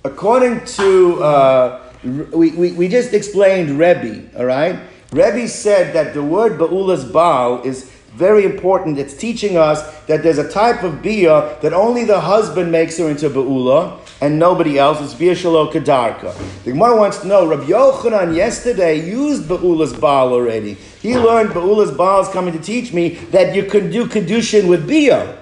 according 0.04 0.66
to, 0.66 1.24
uh, 1.24 1.82
we, 2.04 2.52
we, 2.52 2.72
we 2.74 2.88
just 2.88 3.14
explained 3.14 3.80
Rebbe, 3.80 4.38
all 4.38 4.46
right? 4.46 4.80
Rebbe 5.12 5.48
said 5.48 5.94
that 5.94 6.14
the 6.14 6.24
word 6.24 6.54
ba'ulas 6.60 7.12
baal 7.12 7.62
is 7.62 7.93
very 8.16 8.46
important. 8.46 8.98
It's 8.98 9.16
teaching 9.16 9.58
us 9.58 9.82
that 10.06 10.24
there's 10.24 10.38
a 10.38 10.50
type 10.50 10.84
of 10.84 11.02
bia 11.02 11.58
that 11.62 11.74
only 11.74 12.04
the 12.04 12.20
husband 12.20 12.72
makes 12.72 12.98
her 12.98 13.10
into 13.10 13.30
ba'ula 13.30 14.00
and 14.22 14.38
nobody 14.38 14.78
else. 14.78 15.02
It's 15.02 15.14
bia 15.14 15.34
shalo 15.34 15.72
kadarka. 15.72 16.36
The 16.64 16.72
Gemara 16.72 16.96
wants 16.96 17.20
to 17.20 17.28
know, 17.28 17.48
Rabbi 17.48 17.66
Yochanan 17.66 18.36
yesterday 18.36 19.06
used 19.10 19.44
ba'ulas 19.44 20.00
baal 20.00 20.32
already. 20.34 20.76
He 21.02 21.18
learned 21.18 21.50
ba'ulas 21.50 21.96
baal 21.96 22.22
is 22.22 22.30
coming 22.30 22.54
to 22.54 22.60
teach 22.60 22.94
me 22.94 23.10
that 23.32 23.56
you 23.56 23.66
can 23.66 23.92
do 23.92 24.06
kedushin 24.06 24.68
with 24.68 24.88
bia. 24.88 25.40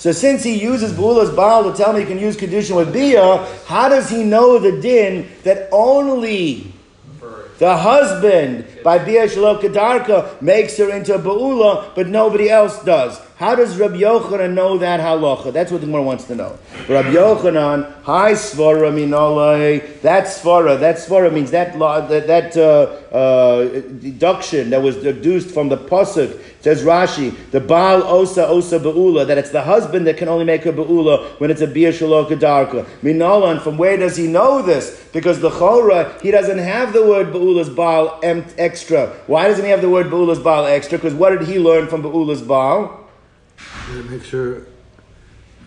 So 0.00 0.12
since 0.12 0.42
he 0.42 0.58
uses 0.58 0.94
Ba'ula's 0.94 1.28
Baal 1.28 1.70
to 1.70 1.76
tell 1.76 1.92
me 1.92 2.00
he 2.00 2.06
can 2.06 2.18
use 2.18 2.34
Kedushin 2.34 2.74
with 2.74 2.90
Bia, 2.90 3.36
how 3.66 3.90
does 3.90 4.08
he 4.08 4.24
know 4.24 4.58
the 4.58 4.80
din 4.80 5.28
that 5.42 5.68
only 5.70 6.72
the 7.60 7.76
husband 7.76 8.64
by 8.82 8.98
Bia 8.98 9.28
Shalom 9.28 9.58
Kedarka 9.58 10.40
makes 10.40 10.78
her 10.78 10.90
into 10.90 11.14
a 11.14 11.18
Ba'ula, 11.18 11.94
but 11.94 12.08
nobody 12.08 12.48
else 12.48 12.82
does? 12.82 13.20
How 13.40 13.54
does 13.54 13.78
Rabbi 13.78 13.96
Yochanan 13.96 14.52
know 14.52 14.76
that 14.76 15.00
halacha? 15.00 15.50
That's 15.50 15.72
what 15.72 15.80
the 15.80 15.86
Gemara 15.86 16.02
wants 16.02 16.24
to 16.24 16.34
know. 16.34 16.58
Rabbi 16.90 17.14
Yochanan, 17.14 17.90
hi 18.02 18.32
Svara 18.32 18.92
minolai. 18.92 20.02
That 20.02 20.24
Svara, 20.24 20.78
that 20.78 20.96
Svara 20.96 21.32
means 21.32 21.50
that 21.52 21.78
law, 21.78 22.06
that, 22.06 22.26
that 22.26 22.54
uh, 22.54 23.16
uh, 23.16 23.80
deduction 23.98 24.68
that 24.68 24.82
was 24.82 24.96
deduced 24.96 25.52
from 25.52 25.70
the 25.70 25.78
pasuk. 25.78 26.38
Says 26.60 26.82
Rashi, 26.82 27.34
the 27.52 27.60
Baal 27.60 28.02
Osa 28.02 28.46
Osa 28.46 28.78
Ba'ula, 28.78 29.26
that 29.26 29.38
it's 29.38 29.48
the 29.48 29.62
husband 29.62 30.06
that 30.06 30.18
can 30.18 30.28
only 30.28 30.44
make 30.44 30.66
a 30.66 30.72
Ba'ula 30.72 31.40
when 31.40 31.50
it's 31.50 31.62
a 31.62 31.66
Bia 31.66 31.92
Shalom 31.92 32.26
Kedarka. 32.26 32.84
Minolan, 33.02 33.62
from 33.62 33.78
where 33.78 33.96
does 33.96 34.18
he 34.18 34.26
know 34.26 34.60
this? 34.60 35.02
Because 35.14 35.40
the 35.40 35.48
Chora, 35.48 36.20
he 36.20 36.30
doesn't 36.30 36.58
have 36.58 36.92
the 36.92 37.06
word 37.06 37.28
Ba'ula's 37.28 37.70
Baal 37.70 38.20
extra. 38.22 39.06
Why 39.26 39.48
doesn't 39.48 39.64
he 39.64 39.70
have 39.70 39.80
the 39.80 39.88
word 39.88 40.08
Ba'ula's 40.08 40.40
Baal 40.40 40.66
extra? 40.66 40.98
Because 40.98 41.14
what 41.14 41.30
did 41.30 41.48
he 41.48 41.58
learn 41.58 41.86
from 41.86 42.02
Ba'ula's 42.02 42.42
Baal? 42.42 42.99
Makes 44.10 44.30
her. 44.30 44.66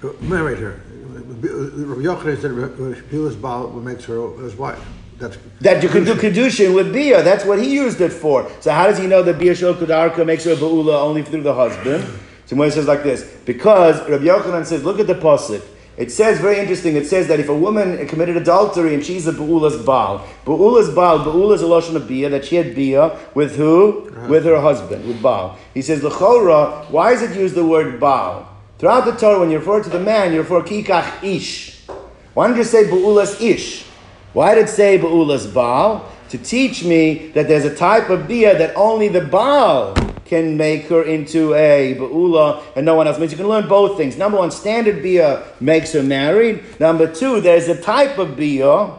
Right 0.01 0.57
her. 0.57 0.81
Rabbi 1.13 2.01
Yochanan 2.01 2.41
said 2.41 2.51
Ba'ula's 2.51 3.35
Baal 3.35 3.69
makes 3.71 4.05
her 4.05 4.35
his 4.43 4.55
wife. 4.55 4.83
That's 5.17 5.37
That 5.61 5.83
you 5.83 5.89
can 5.89 6.03
do 6.03 6.15
Kedushin 6.15 6.75
with 6.75 6.91
Bia. 6.91 7.23
That's 7.23 7.45
what 7.45 7.61
he 7.61 7.73
used 7.73 8.01
it 8.01 8.11
for. 8.11 8.49
So 8.59 8.71
how 8.71 8.87
does 8.87 8.97
he 8.97 9.07
know 9.07 9.23
that 9.23 9.39
Bia 9.39 9.55
Shal 9.55 9.73
Kedarka 9.73 10.25
makes 10.25 10.43
her 10.43 10.51
a 10.51 10.55
Ba'ula 10.55 11.01
only 11.01 11.23
through 11.23 11.43
the 11.43 11.53
husband? 11.53 12.03
So 12.45 12.55
when 12.55 12.67
it 12.67 12.71
says 12.71 12.87
like 12.87 13.03
this, 13.03 13.23
because 13.45 13.97
Rabbi 14.09 14.25
Yochanan 14.25 14.65
says, 14.65 14.83
look 14.83 14.99
at 14.99 15.07
the 15.07 15.15
pasuk. 15.15 15.63
It 15.95 16.11
says 16.11 16.39
very 16.39 16.59
interesting. 16.59 16.95
It 16.95 17.05
says 17.05 17.27
that 17.27 17.39
if 17.39 17.49
a 17.49 17.55
woman 17.55 18.07
committed 18.07 18.35
adultery 18.35 18.95
and 18.95 19.05
she's 19.05 19.27
a 19.27 19.31
Ba'ula's 19.31 19.85
Baal, 19.85 20.25
Ba'ula's 20.43 20.89
Baal, 20.89 21.19
Ba'ula 21.19 21.53
is 21.53 21.61
a 21.61 21.67
lotion 21.67 21.95
of 21.95 22.07
Bia, 22.07 22.29
that 22.29 22.45
she 22.45 22.55
had 22.55 22.73
Bia 22.73 23.19
with 23.35 23.55
who? 23.55 24.11
With 24.27 24.45
her 24.45 24.59
husband, 24.59 25.07
with 25.07 25.21
Baal. 25.21 25.57
He 25.73 25.83
says, 25.83 26.03
L'chora, 26.03 26.89
why 26.89 27.11
is 27.11 27.21
it 27.21 27.35
used 27.35 27.53
the 27.53 27.65
word 27.65 27.99
Baal? 27.99 28.49
Throughout 28.79 29.05
the 29.05 29.11
Torah, 29.11 29.39
when 29.39 29.51
you 29.51 29.59
refer 29.59 29.83
to 29.83 29.89
the 29.89 29.99
man, 29.99 30.33
you 30.33 30.39
refer 30.39 30.63
to 30.63 30.67
Kikach 30.67 31.23
Ish. 31.23 31.85
Why 32.33 32.47
don't 32.47 32.57
you 32.57 32.63
say 32.63 32.85
Ba'ula's 32.85 33.39
Ish? 33.39 33.85
Why 34.33 34.55
did 34.55 34.65
it 34.65 34.69
say 34.69 34.97
Ba'ula's 34.97 35.45
Baal? 35.45 36.09
To 36.29 36.37
teach 36.39 36.83
me 36.83 37.27
that 37.35 37.47
there's 37.47 37.65
a 37.65 37.75
type 37.75 38.09
of 38.09 38.27
Bia 38.27 38.57
that 38.57 38.75
only 38.75 39.09
the 39.09 39.21
Baal 39.21 39.93
can 40.33 40.57
make 40.57 40.83
her 40.87 41.03
into 41.03 41.53
a 41.53 41.95
Ba'ula 41.95 42.63
and 42.75 42.85
no 42.85 42.95
one 42.95 43.07
else. 43.07 43.19
Means 43.19 43.31
you 43.31 43.37
can 43.37 43.47
learn 43.47 43.67
both 43.67 43.97
things. 43.97 44.17
Number 44.17 44.37
one, 44.37 44.51
standard 44.51 45.03
Bia 45.03 45.43
makes 45.59 45.93
her 45.93 46.01
married. 46.01 46.79
Number 46.79 47.07
two, 47.13 47.39
there's 47.39 47.67
a 47.67 47.79
type 47.79 48.17
of 48.17 48.35
Bia 48.35 48.91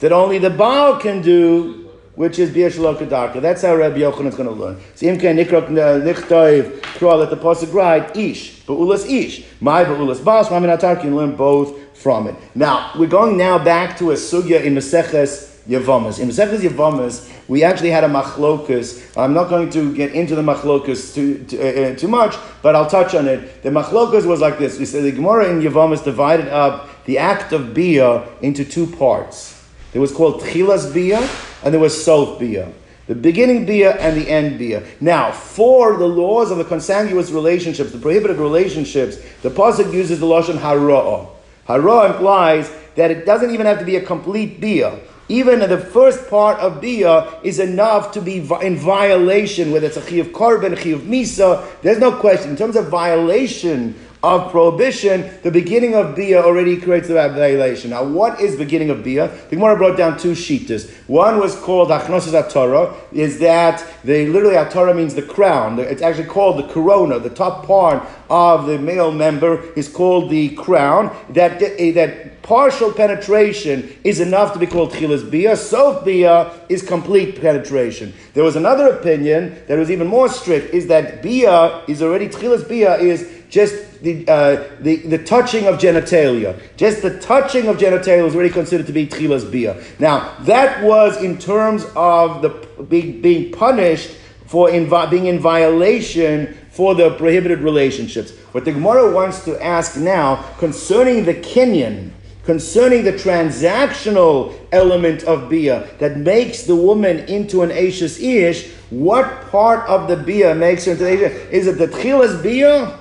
that 0.00 0.12
only 0.12 0.38
the 0.38 0.50
Baal 0.50 0.98
can 0.98 1.22
do, 1.22 1.88
which 2.16 2.38
is 2.38 2.50
Bia 2.50 2.68
Shalokadarka. 2.70 3.40
That's 3.40 3.62
how 3.62 3.76
Rabbi 3.76 3.98
Yochanan 3.98 4.26
is 4.26 4.34
going 4.34 4.48
to 4.48 4.54
learn. 4.54 4.80
So 4.96 5.06
Imke 5.06 5.28
Nikrok 5.38 5.66
uh, 5.66 6.04
Nichtoiv, 6.06 6.80
Kral, 6.98 7.20
let 7.20 7.30
the 7.30 7.36
Pasuk 7.36 7.72
write, 7.72 8.16
Ish, 8.16 8.64
Ba'ulas 8.66 9.08
Ish. 9.08 9.44
My 9.60 9.84
Ba'ulas 9.84 10.24
Baal, 10.24 10.44
Shmamin 10.44 10.76
Atar 10.76 11.00
can 11.00 11.14
learn 11.14 11.36
both 11.36 11.96
from 11.96 12.26
it. 12.26 12.34
Now, 12.54 12.92
we're 12.98 13.06
going 13.06 13.36
now 13.36 13.56
back 13.62 13.96
to 13.98 14.10
a 14.10 14.14
sugya 14.14 14.64
in 14.64 14.74
Maseches 14.74 15.55
Yavamas. 15.68 16.20
In 16.20 16.28
Maseches 16.28 16.60
Yavamas, 16.60 17.30
we 17.48 17.64
actually 17.64 17.90
had 17.90 18.04
a 18.04 18.08
machlokas. 18.08 19.16
I'm 19.16 19.34
not 19.34 19.48
going 19.48 19.70
to 19.70 19.94
get 19.94 20.12
into 20.12 20.34
the 20.34 20.42
machlokas 20.42 21.14
too, 21.14 21.44
too, 21.44 21.60
uh, 21.60 21.96
too 21.96 22.08
much, 22.08 22.36
but 22.62 22.76
I'll 22.76 22.88
touch 22.88 23.14
on 23.14 23.26
it. 23.26 23.62
The 23.62 23.70
machlokas 23.70 24.26
was 24.26 24.40
like 24.40 24.58
this. 24.58 24.78
We 24.78 24.84
said 24.84 25.02
the 25.02 25.12
Gemara 25.12 25.50
in 25.50 25.60
Yavamas 25.60 26.04
divided 26.04 26.48
up 26.48 27.04
the 27.04 27.18
act 27.18 27.52
of 27.52 27.74
Bia 27.74 28.28
into 28.42 28.64
two 28.64 28.86
parts. 28.86 29.52
There 29.92 30.00
was 30.00 30.12
called 30.12 30.42
Tchilas 30.42 30.92
Bia, 30.92 31.28
and 31.64 31.72
there 31.72 31.80
was 31.80 32.04
Sof 32.04 32.38
Bia. 32.38 32.72
The 33.06 33.14
beginning 33.14 33.66
bia 33.66 33.94
and 33.96 34.20
the 34.20 34.28
end 34.28 34.58
bia. 34.58 34.84
Now, 35.00 35.30
for 35.30 35.96
the 35.96 36.06
laws 36.06 36.50
of 36.50 36.58
the 36.58 36.64
consanguous 36.64 37.30
relationships, 37.30 37.92
the 37.92 37.98
prohibited 37.98 38.38
relationships, 38.38 39.18
the 39.42 39.50
pasuk 39.50 39.92
uses 39.92 40.18
the 40.18 40.26
lashon 40.26 40.58
hara'ah. 40.58 41.28
Hara 41.66 42.12
implies 42.12 42.68
that 42.96 43.12
it 43.12 43.24
doesn't 43.24 43.52
even 43.52 43.66
have 43.66 43.78
to 43.78 43.84
be 43.84 43.94
a 43.94 44.00
complete 44.00 44.60
bia. 44.60 44.98
Even 45.28 45.58
the 45.58 45.78
first 45.78 46.30
part 46.30 46.58
of 46.60 46.80
bia 46.80 47.40
is 47.42 47.58
enough 47.58 48.12
to 48.12 48.20
be 48.20 48.38
in 48.38 48.76
violation, 48.76 49.72
whether 49.72 49.86
it's 49.86 49.96
a 49.96 50.02
chi 50.02 50.16
of 50.16 50.28
korban, 50.28 50.76
chi 50.76 50.90
of 50.90 51.02
misa. 51.02 51.66
There's 51.82 51.98
no 51.98 52.12
question. 52.12 52.50
In 52.50 52.56
terms 52.56 52.76
of 52.76 52.88
violation 52.88 53.94
of 54.26 54.50
prohibition, 54.50 55.30
the 55.44 55.50
beginning 55.52 55.94
of 55.94 56.16
Bia 56.16 56.42
already 56.42 56.76
creates 56.80 57.06
the 57.06 57.14
violation. 57.14 57.90
Now, 57.90 58.02
what 58.02 58.40
is 58.40 58.56
beginning 58.56 58.90
of 58.90 59.04
Bia? 59.04 59.28
The 59.50 59.56
Gemara 59.56 59.76
brought 59.76 59.96
down 59.96 60.18
two 60.18 60.32
sheetas. 60.32 60.90
One 61.06 61.38
was 61.38 61.54
called 61.54 61.90
Achnosis 61.90 62.34
Atara, 62.34 62.94
is 63.12 63.38
that 63.38 63.86
they 64.02 64.26
literally 64.26 64.56
Atara 64.56 64.96
means 64.96 65.14
the 65.14 65.22
crown. 65.22 65.78
It's 65.78 66.02
actually 66.02 66.26
called 66.26 66.58
the 66.58 66.72
corona. 66.72 67.20
The 67.20 67.30
top 67.30 67.66
part 67.66 68.02
of 68.28 68.66
the 68.66 68.78
male 68.78 69.12
member 69.12 69.62
is 69.74 69.88
called 69.88 70.28
the 70.28 70.48
crown. 70.56 71.16
That 71.30 71.60
that 71.60 72.42
partial 72.42 72.92
penetration 72.92 73.96
is 74.04 74.20
enough 74.20 74.52
to 74.52 74.58
be 74.58 74.66
called 74.66 74.92
chilas 74.92 75.28
bia. 75.28 75.56
Sof 75.56 76.04
bia 76.04 76.52
is 76.68 76.82
complete 76.82 77.40
penetration. 77.40 78.12
There 78.34 78.44
was 78.44 78.56
another 78.56 78.88
opinion 78.88 79.62
that 79.66 79.78
was 79.78 79.90
even 79.90 80.06
more 80.06 80.28
strict, 80.28 80.74
is 80.74 80.88
that 80.88 81.22
bia 81.22 81.82
is 81.86 82.02
already 82.02 82.28
chilas 82.28 82.68
bia 82.68 82.98
is 82.98 83.35
just 83.48 84.02
the, 84.02 84.26
uh, 84.28 84.76
the, 84.80 84.96
the 84.96 85.18
touching 85.18 85.66
of 85.66 85.76
genitalia. 85.76 86.60
Just 86.76 87.02
the 87.02 87.18
touching 87.20 87.68
of 87.68 87.76
genitalia 87.76 88.26
is 88.26 88.34
already 88.34 88.50
considered 88.50 88.86
to 88.86 88.92
be 88.92 89.06
tchilas 89.06 89.50
bia. 89.50 89.82
Now, 89.98 90.36
that 90.40 90.82
was 90.82 91.22
in 91.22 91.38
terms 91.38 91.84
of 91.94 92.42
the 92.42 92.50
being, 92.84 93.20
being 93.20 93.52
punished 93.52 94.16
for 94.46 94.70
in, 94.70 94.88
being 95.10 95.26
in 95.26 95.38
violation 95.38 96.56
for 96.70 96.94
the 96.94 97.10
prohibited 97.16 97.60
relationships. 97.60 98.32
What 98.52 98.64
the 98.64 98.72
Gemara 98.72 99.12
wants 99.12 99.44
to 99.44 99.62
ask 99.62 99.96
now 99.96 100.36
concerning 100.58 101.24
the 101.24 101.34
Kenyan, 101.34 102.10
concerning 102.44 103.02
the 103.02 103.12
transactional 103.12 104.56
element 104.72 105.24
of 105.24 105.48
bia 105.48 105.88
that 105.98 106.18
makes 106.18 106.62
the 106.62 106.76
woman 106.76 107.20
into 107.20 107.62
an 107.62 107.72
ashes 107.72 108.20
ish, 108.20 108.70
what 108.90 109.50
part 109.50 109.88
of 109.88 110.06
the 110.06 110.16
bia 110.16 110.54
makes 110.54 110.84
her 110.84 110.92
into 110.92 111.04
the 111.04 111.12
ish? 111.12 111.50
Is 111.50 111.66
it 111.66 111.78
the 111.78 111.88
tchilas 111.88 112.42
bia? 112.42 113.00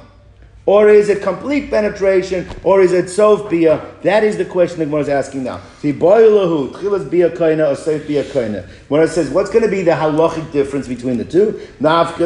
Or 0.68 0.90
is 0.90 1.10
it 1.10 1.22
complete 1.22 1.70
penetration? 1.70 2.48
Or 2.64 2.82
is 2.82 2.92
it 2.92 3.08
sof 3.08 3.52
bia? 3.52 3.86
That 4.02 4.24
is 4.24 4.36
the 4.38 4.46
question 4.46 4.80
the 4.80 4.86
Gemara 4.86 5.02
is 5.02 5.10
asking 5.10 5.44
now. 5.44 5.62
See, 5.80 5.94
boilahu, 5.94 6.72
tchilas 6.72 7.08
bia 7.10 7.30
kaina 7.30 7.72
or 7.72 7.76
sof 7.76 8.08
bia 8.08 8.24
kaina. 8.24 8.68
When 8.88 9.04
it 9.04 9.10
says, 9.10 9.30
what's 9.30 9.52
going 9.52 9.64
to 9.64 9.70
be 9.70 9.84
the 9.84 9.92
halachic 9.92 10.52
difference 10.52 10.88
between 10.88 11.18
the 11.18 11.26
two? 11.26 11.60
Of 11.84 12.20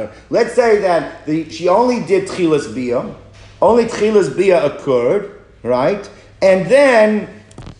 a. 0.00 0.10
Let's 0.30 0.54
say 0.54 0.78
that 0.78 1.26
the, 1.26 1.50
she 1.50 1.68
only 1.68 2.00
did 2.06 2.28
tchilas 2.28 2.74
bia, 2.74 3.14
only 3.60 3.84
tchilas 3.84 4.34
bia 4.34 4.64
occurred, 4.64 5.42
right? 5.62 6.08
And 6.40 6.66
then 6.66 7.28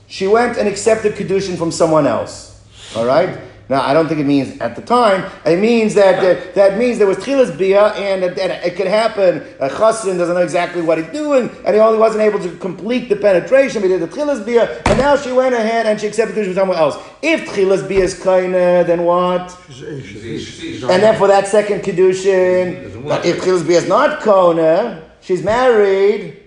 she 0.06 0.26
went 0.26 0.58
and 0.58 0.68
accepted 0.68 1.14
kedushin 1.14 1.56
from 1.56 1.72
someone 1.72 2.06
else, 2.06 2.62
all 2.94 3.06
right? 3.06 3.38
Now, 3.72 3.80
I 3.86 3.94
don't 3.94 4.06
think 4.06 4.20
it 4.20 4.26
means 4.26 4.60
at 4.60 4.76
the 4.76 4.82
time. 4.82 5.32
It 5.46 5.58
means 5.58 5.94
that 5.94 6.18
uh, 6.18 6.52
that 6.52 6.76
means 6.76 6.98
there 6.98 7.06
was 7.06 7.16
tchilas 7.16 7.56
bia, 7.56 7.86
and, 7.94 8.22
and 8.22 8.52
it 8.66 8.76
could 8.76 8.86
happen. 8.86 9.42
A 9.60 9.70
chassin 9.70 10.18
doesn't 10.18 10.34
know 10.34 10.42
exactly 10.42 10.82
what 10.82 10.98
he's 10.98 11.06
doing, 11.06 11.48
and 11.64 11.74
he 11.74 11.80
only 11.80 11.98
wasn't 11.98 12.22
able 12.22 12.38
to 12.40 12.54
complete 12.56 13.08
the 13.08 13.16
penetration. 13.16 13.80
But 13.80 13.90
he 13.90 13.96
did 13.96 14.02
the 14.02 14.14
tchilas 14.14 14.44
bia, 14.44 14.82
and 14.84 14.98
now 14.98 15.16
she 15.16 15.32
went 15.32 15.54
ahead 15.54 15.86
and 15.86 15.98
she 15.98 16.06
accepted 16.06 16.36
kedushin 16.36 16.48
from 16.48 16.54
someone 16.54 16.76
else. 16.76 16.98
If 17.22 17.48
tchilas 17.48 17.88
bia 17.88 18.04
is 18.04 18.14
kaina, 18.14 18.86
then 18.86 19.04
what? 19.04 19.58
And 19.70 21.02
then 21.02 21.16
for 21.16 21.28
that 21.28 21.48
second 21.48 21.80
kedushin, 21.80 23.02
but 23.08 23.24
if 23.24 23.40
tchilas 23.40 23.66
bia 23.66 23.78
is 23.78 23.88
not 23.88 24.20
kona, 24.20 25.02
she's 25.22 25.42
married 25.42 26.42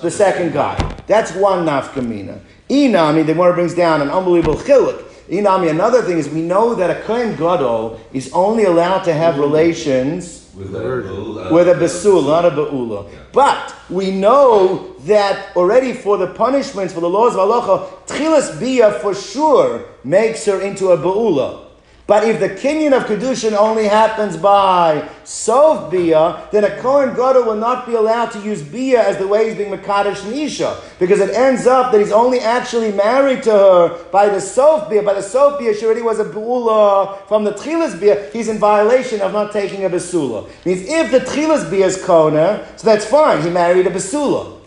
the 0.00 0.10
second 0.10 0.54
guy. 0.54 0.78
That's 1.06 1.34
one 1.34 1.66
nafkamina. 1.66 2.40
Inami, 2.70 3.26
the 3.26 3.34
Gemara 3.34 3.52
brings 3.52 3.74
down 3.74 4.00
an 4.00 4.08
unbelievable 4.08 4.56
chiluk 4.56 5.09
Inami, 5.30 5.70
another 5.70 6.02
thing 6.02 6.18
is 6.18 6.28
we 6.28 6.42
know 6.42 6.74
that 6.74 6.90
a 6.90 7.02
Kohen 7.02 7.36
Gadol 7.36 8.00
is 8.12 8.32
only 8.32 8.64
allowed 8.64 9.02
to 9.04 9.12
have 9.12 9.38
relations 9.38 10.50
with 10.56 10.74
a, 10.74 11.48
with 11.52 11.68
a 11.68 11.74
Basul, 11.74 12.26
not 12.26 12.44
a 12.44 12.50
Ba'ula. 12.50 13.08
But 13.32 13.72
we 13.88 14.10
know 14.10 14.94
that 15.06 15.54
already 15.56 15.92
for 15.92 16.18
the 16.18 16.26
punishments, 16.26 16.92
for 16.92 17.00
the 17.00 17.08
laws 17.08 17.34
of 17.34 17.40
Allah, 17.40 17.88
Tchilas 18.06 18.58
Bia 18.58 18.92
for 18.98 19.14
sure 19.14 19.84
makes 20.02 20.44
her 20.46 20.60
into 20.60 20.88
a 20.88 20.98
Ba'ula. 20.98 21.69
But 22.10 22.24
if 22.24 22.40
the 22.40 22.48
kinyan 22.48 22.92
of 22.92 23.04
Kedushin 23.04 23.52
only 23.52 23.84
happens 23.84 24.36
by 24.36 25.08
Sof 25.22 25.92
Bia, 25.92 26.48
then 26.50 26.64
a 26.64 26.76
Kohen 26.80 27.14
Gadol 27.14 27.44
will 27.44 27.54
not 27.54 27.86
be 27.86 27.94
allowed 27.94 28.32
to 28.32 28.40
use 28.40 28.62
Bia 28.62 29.00
as 29.00 29.16
the 29.18 29.28
way 29.28 29.46
he's 29.46 29.56
being 29.56 29.70
Makadish 29.70 30.22
Nisha. 30.22 30.82
Because 30.98 31.20
it 31.20 31.30
ends 31.30 31.68
up 31.68 31.92
that 31.92 32.00
he's 32.00 32.10
only 32.10 32.40
actually 32.40 32.90
married 32.90 33.44
to 33.44 33.52
her 33.52 34.04
by 34.10 34.28
the 34.28 34.40
Sof 34.40 34.90
Bia. 34.90 35.04
By 35.04 35.14
the 35.14 35.22
Sof 35.22 35.60
Bia, 35.60 35.72
she 35.72 35.84
already 35.84 36.02
was 36.02 36.18
a 36.18 36.24
Bula 36.24 37.22
from 37.28 37.44
the 37.44 37.52
Tchilas 37.52 38.00
Bia. 38.00 38.28
He's 38.32 38.48
in 38.48 38.58
violation 38.58 39.20
of 39.20 39.32
not 39.32 39.52
taking 39.52 39.84
a 39.84 39.88
Basula. 39.88 40.48
Means 40.66 40.88
if 40.88 41.12
the 41.12 41.20
Tchilas 41.20 41.70
Bia 41.70 41.86
is 41.86 42.04
Kona, 42.04 42.66
so 42.74 42.86
that's 42.86 43.04
fine, 43.04 43.40
he 43.40 43.50
married 43.50 43.86
a 43.86 43.90
Basula. 43.90 44.58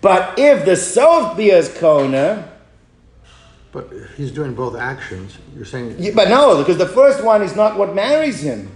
But 0.00 0.38
if 0.38 0.64
the 0.64 0.76
Sof 0.76 1.36
Bia 1.36 1.58
is 1.58 1.68
Kona, 1.78 2.51
but 3.72 3.88
he's 4.16 4.30
doing 4.30 4.54
both 4.54 4.76
actions. 4.76 5.38
You're 5.56 5.64
saying. 5.64 5.96
Yeah, 5.98 6.12
but 6.14 6.28
no, 6.28 6.58
because 6.58 6.76
the 6.76 6.86
first 6.86 7.24
one 7.24 7.42
is 7.42 7.56
not 7.56 7.76
what 7.78 7.94
marries 7.94 8.40
him. 8.40 8.70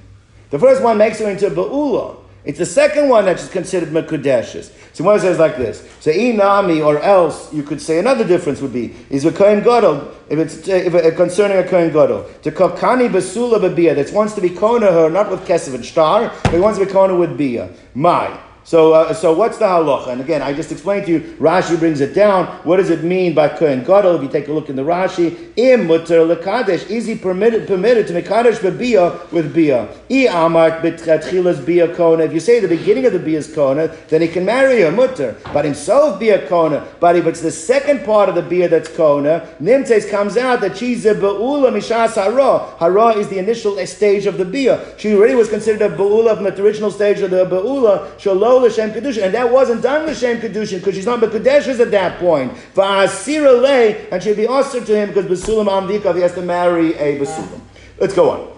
The 0.51 0.59
first 0.59 0.83
one 0.83 0.97
makes 0.97 1.19
him 1.19 1.29
into 1.29 1.47
a 1.47 1.51
ba'ula. 1.51 2.17
It's 2.47 2.59
the 2.59 2.67
second 2.67 3.09
one 3.09 3.25
that's 3.25 3.49
considered 3.49 3.89
mekudeshes. 3.91 4.73
So 4.95 5.05
one 5.05 5.19
says 5.21 5.39
like 5.39 5.57
this: 5.57 5.87
so 6.01 6.11
inami, 6.13 6.85
or 6.85 6.99
else 7.01 7.53
you 7.53 7.63
could 7.63 7.83
say 7.83 7.99
another 7.99 8.25
difference 8.25 8.61
would 8.61 8.73
be 8.73 8.95
is 9.11 9.25
a 9.25 9.33
kohen 9.33 9.63
gadol 9.63 10.13
if 10.31 10.39
it's 10.39 10.69
if 10.69 10.95
uh, 10.95 11.15
concerning 11.17 11.59
a 11.59 11.69
kohen 11.69 11.93
gadol 11.93 12.25
to 12.43 12.53
kakani 12.53 13.09
basula 13.09 13.59
bebia 13.59 13.97
that 13.97 14.13
wants 14.15 14.35
to 14.35 14.41
be 14.41 14.49
kona 14.49 14.91
her 14.91 15.11
not 15.11 15.29
with 15.29 15.41
kesef 15.41 15.75
and 15.75 15.85
star, 15.85 16.33
but 16.45 16.55
he 16.55 16.61
wants 16.61 16.79
to 16.79 16.87
be 16.87 16.91
kona 16.91 17.15
with 17.17 17.37
bia. 17.37 17.69
My 17.95 18.39
so, 18.67 18.95
uh, 18.95 19.15
so 19.15 19.33
what's 19.33 19.59
the 19.59 19.65
halacha? 19.65 20.09
And 20.09 20.21
again, 20.21 20.43
I 20.43 20.53
just 20.53 20.73
explained 20.73 21.07
to 21.07 21.13
you. 21.13 21.21
Rashi 21.39 21.79
brings 21.79 22.01
it 22.01 22.17
down. 22.17 22.47
What 22.65 22.79
does 22.79 22.91
it 22.91 23.05
mean 23.05 23.33
by 23.33 23.49
kohen 23.49 23.85
gadol? 23.85 24.17
If 24.17 24.23
you 24.25 24.29
take 24.29 24.49
a 24.49 24.53
look 24.53 24.69
in 24.69 24.75
the 24.75 24.83
Rashi, 24.83 25.53
im 25.57 25.87
muter 25.87 26.27
lekadesh. 26.27 26.91
Is 26.91 27.07
he 27.07 27.15
permitted 27.15 27.69
permitted 27.69 28.09
to 28.09 28.13
make 28.13 28.27
kadesh 28.27 28.59
bia 28.59 29.21
with 29.31 29.55
bia? 29.55 29.85
I 30.11 30.27
amart 30.35 30.81
betchilas 30.81 31.65
bia 31.65 31.95
kona. 31.95 32.25
If 32.25 32.33
you 32.33 32.41
say 32.41 32.59
the 32.59 32.67
beginning 32.67 33.07
of 33.07 33.13
the 33.13 33.21
bia 33.21 33.39
is 33.39 33.55
kona, 33.55 33.87
then 34.09 34.21
he 34.21 34.27
can 34.27 34.45
marry 34.45 34.83
a 34.83 34.91
mutter. 34.91 35.37
But 35.53 35.65
himself 35.65 36.19
bia 36.19 36.49
kona. 36.49 36.89
But 36.99 37.15
if 37.15 37.25
it's 37.27 37.43
the 37.43 37.53
second 37.53 38.05
part 38.05 38.29
of 38.29 38.35
the 38.35 38.43
bia 38.43 38.69
that's 38.69 38.89
kona, 38.89 39.49
nimtes 39.61 40.11
comes 40.11 40.37
out 40.37 40.61
that 40.63 40.77
she's 40.77 41.07
a 41.07 41.15
beula 41.15 41.71
mishas 41.71 42.15
hara. 42.15 42.77
Hara 42.81 43.17
is 43.17 43.29
the 43.29 43.39
initial 43.39 43.77
stage 43.87 44.27
of 44.27 44.39
the 44.39 44.45
bia. 44.45 44.99
She 44.99 45.15
already 45.15 45.37
was 45.37 45.49
considered 45.49 45.83
a 45.83 45.97
beula 45.97 46.35
from 46.35 46.43
the 46.43 46.61
original 46.61 46.91
stage 46.91 47.21
of 47.21 47.31
the 47.31 47.47
beula. 47.47 48.19
Shalom 48.19 48.56
l'shem 48.59 48.91
kedushin, 48.91 49.25
and 49.25 49.35
that 49.35 49.51
wasn't 49.51 49.83
done 49.83 50.07
with 50.07 50.17
l'shem 50.17 50.39
kedushin 50.39 50.79
because 50.79 50.95
she's 50.95 51.07
not 51.07 51.21
bekudeshes 51.21 51.81
at 51.81 51.91
that 51.91 52.19
point. 52.19 52.53
Va'asira 52.75 53.63
lay, 53.63 54.09
and 54.11 54.23
she'd 54.23 54.37
be 54.37 54.47
usher 54.47 54.85
to 54.85 54.97
him 54.97 55.09
because 55.13 55.27
basulam 55.27 55.67
amdikav 55.67 56.15
he 56.15 56.23
has 56.23 56.35
to 56.35 56.43
marry 56.43 56.95
a 56.95 57.19
basulam. 57.19 57.61
Let's 57.99 58.15
go 58.15 58.31
on. 58.31 58.57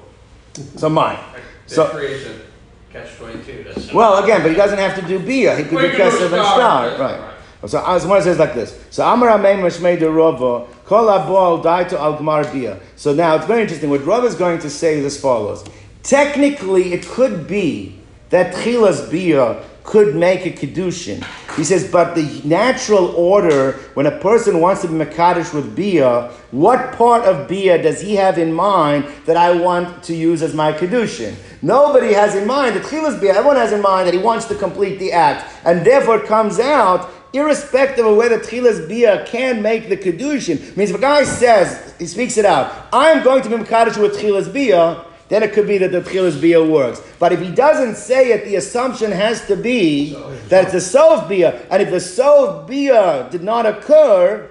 So 0.77 0.89
mine. 0.89 1.19
So 1.67 1.87
catch 2.93 3.17
twenty 3.17 3.43
two. 3.45 3.65
Well, 3.95 4.23
again, 4.25 4.43
but 4.43 4.51
he 4.51 4.57
doesn't 4.57 4.79
have 4.79 4.95
to 4.97 5.03
do 5.03 5.19
bia. 5.19 5.57
He 5.57 5.65
could 5.65 5.79
do 5.79 5.91
kesef 5.91 6.23
and 6.23 6.31
star, 6.31 6.99
right? 6.99 7.35
So 7.67 7.79
uh, 7.79 7.99
someone 7.99 8.23
says 8.23 8.39
like 8.39 8.55
this. 8.55 8.79
So 8.91 9.05
Amar 9.05 9.31
Ameim 9.31 9.61
Mashmei 9.61 9.99
de 9.99 10.07
Kol 10.85 11.07
Abol 11.07 11.63
Daito 11.63 11.99
Al 11.99 12.17
Gmar 12.17 12.53
Bia. 12.53 12.79
So 12.95 13.13
now 13.13 13.35
it's 13.35 13.47
very 13.47 13.63
interesting. 13.63 13.91
What 13.91 14.05
Rava 14.05 14.27
is 14.27 14.37
going 14.37 14.61
to 14.61 14.71
say 14.71 14.99
is 14.99 15.05
as 15.05 15.21
follows. 15.21 15.65
Technically, 16.05 16.93
it 16.93 17.05
could 17.07 17.49
be 17.49 17.99
that 18.31 18.55
Tchilas 18.55 19.11
Bia 19.11 19.61
could 19.89 20.15
make 20.15 20.45
a 20.45 20.51
Kedushin. 20.51 21.25
He 21.57 21.65
says, 21.65 21.91
but 21.91 22.15
the 22.15 22.43
natural 22.45 23.07
order, 23.17 23.73
when 23.95 24.05
a 24.05 24.19
person 24.19 24.61
wants 24.61 24.83
to 24.83 24.89
be 24.89 24.93
Makadish 24.93 25.55
with 25.55 25.75
Bia, 25.75 26.31
what 26.51 26.93
part 26.93 27.25
of 27.25 27.49
Bia 27.49 27.83
does 27.83 27.99
he 27.99 28.15
have 28.17 28.37
in 28.37 28.53
mind 28.53 29.07
that 29.25 29.39
I 29.39 29.51
want 29.53 30.03
to 30.03 30.15
use 30.15 30.43
as 30.43 30.55
my 30.55 30.75
Kedushin? 30.75 31.35
Nobody 31.63 32.13
has 32.13 32.35
in 32.35 32.47
mind, 32.47 32.77
the 32.77 32.81
Tchilas 32.81 33.19
Bia, 33.19 33.31
everyone 33.31 33.57
has 33.57 33.73
in 33.73 33.81
mind 33.81 34.07
that 34.07 34.13
he 34.13 34.21
wants 34.21 34.45
to 34.49 34.55
complete 34.55 34.99
the 34.99 35.11
act. 35.11 35.51
And 35.65 35.87
therefore 35.87 36.19
it 36.19 36.27
comes 36.27 36.61
out 36.61 37.09
irrespective 37.33 38.05
of 38.05 38.19
whether 38.19 38.39
Tchilas 38.39 38.87
Bia 38.87 39.25
can 39.25 39.63
make 39.63 39.89
the 39.89 39.97
Kedushin, 39.97 40.77
means 40.77 40.91
if 40.91 40.97
a 40.97 41.01
guy 41.01 41.25
says, 41.25 41.95
he 41.99 42.05
speaks 42.05 42.37
it 42.37 42.45
out, 42.45 42.89
I'm 42.93 43.25
going 43.25 43.43
to 43.43 43.49
be 43.49 43.57
Makadish 43.57 43.97
with 43.97 44.19
Tchilas 44.19 44.53
Bia, 44.53 45.07
then 45.29 45.43
it 45.43 45.53
could 45.53 45.67
be 45.67 45.79
that 45.79 45.93
the 45.93 46.01
Tchilas 46.01 46.41
Bia 46.41 46.65
works. 46.65 47.03
But 47.19 47.33
if 47.33 47.41
he 47.41 47.51
doesn't 47.51 47.97
say 47.97 48.33
it, 48.33 48.45
the 48.45 48.57
assumption 48.57 49.13
has 49.13 49.47
to 49.47 49.57
be 49.57 50.15
that 50.49 50.65
it's 50.65 50.75
a 50.75 50.81
Sof 50.81 51.29
Bia. 51.29 51.67
And 51.71 51.83
if 51.83 51.91
the 51.91 52.01
Sof 52.01 52.67
Bia 52.67 53.29
did 53.31 53.43
not 53.43 53.67
occur, 53.67 54.51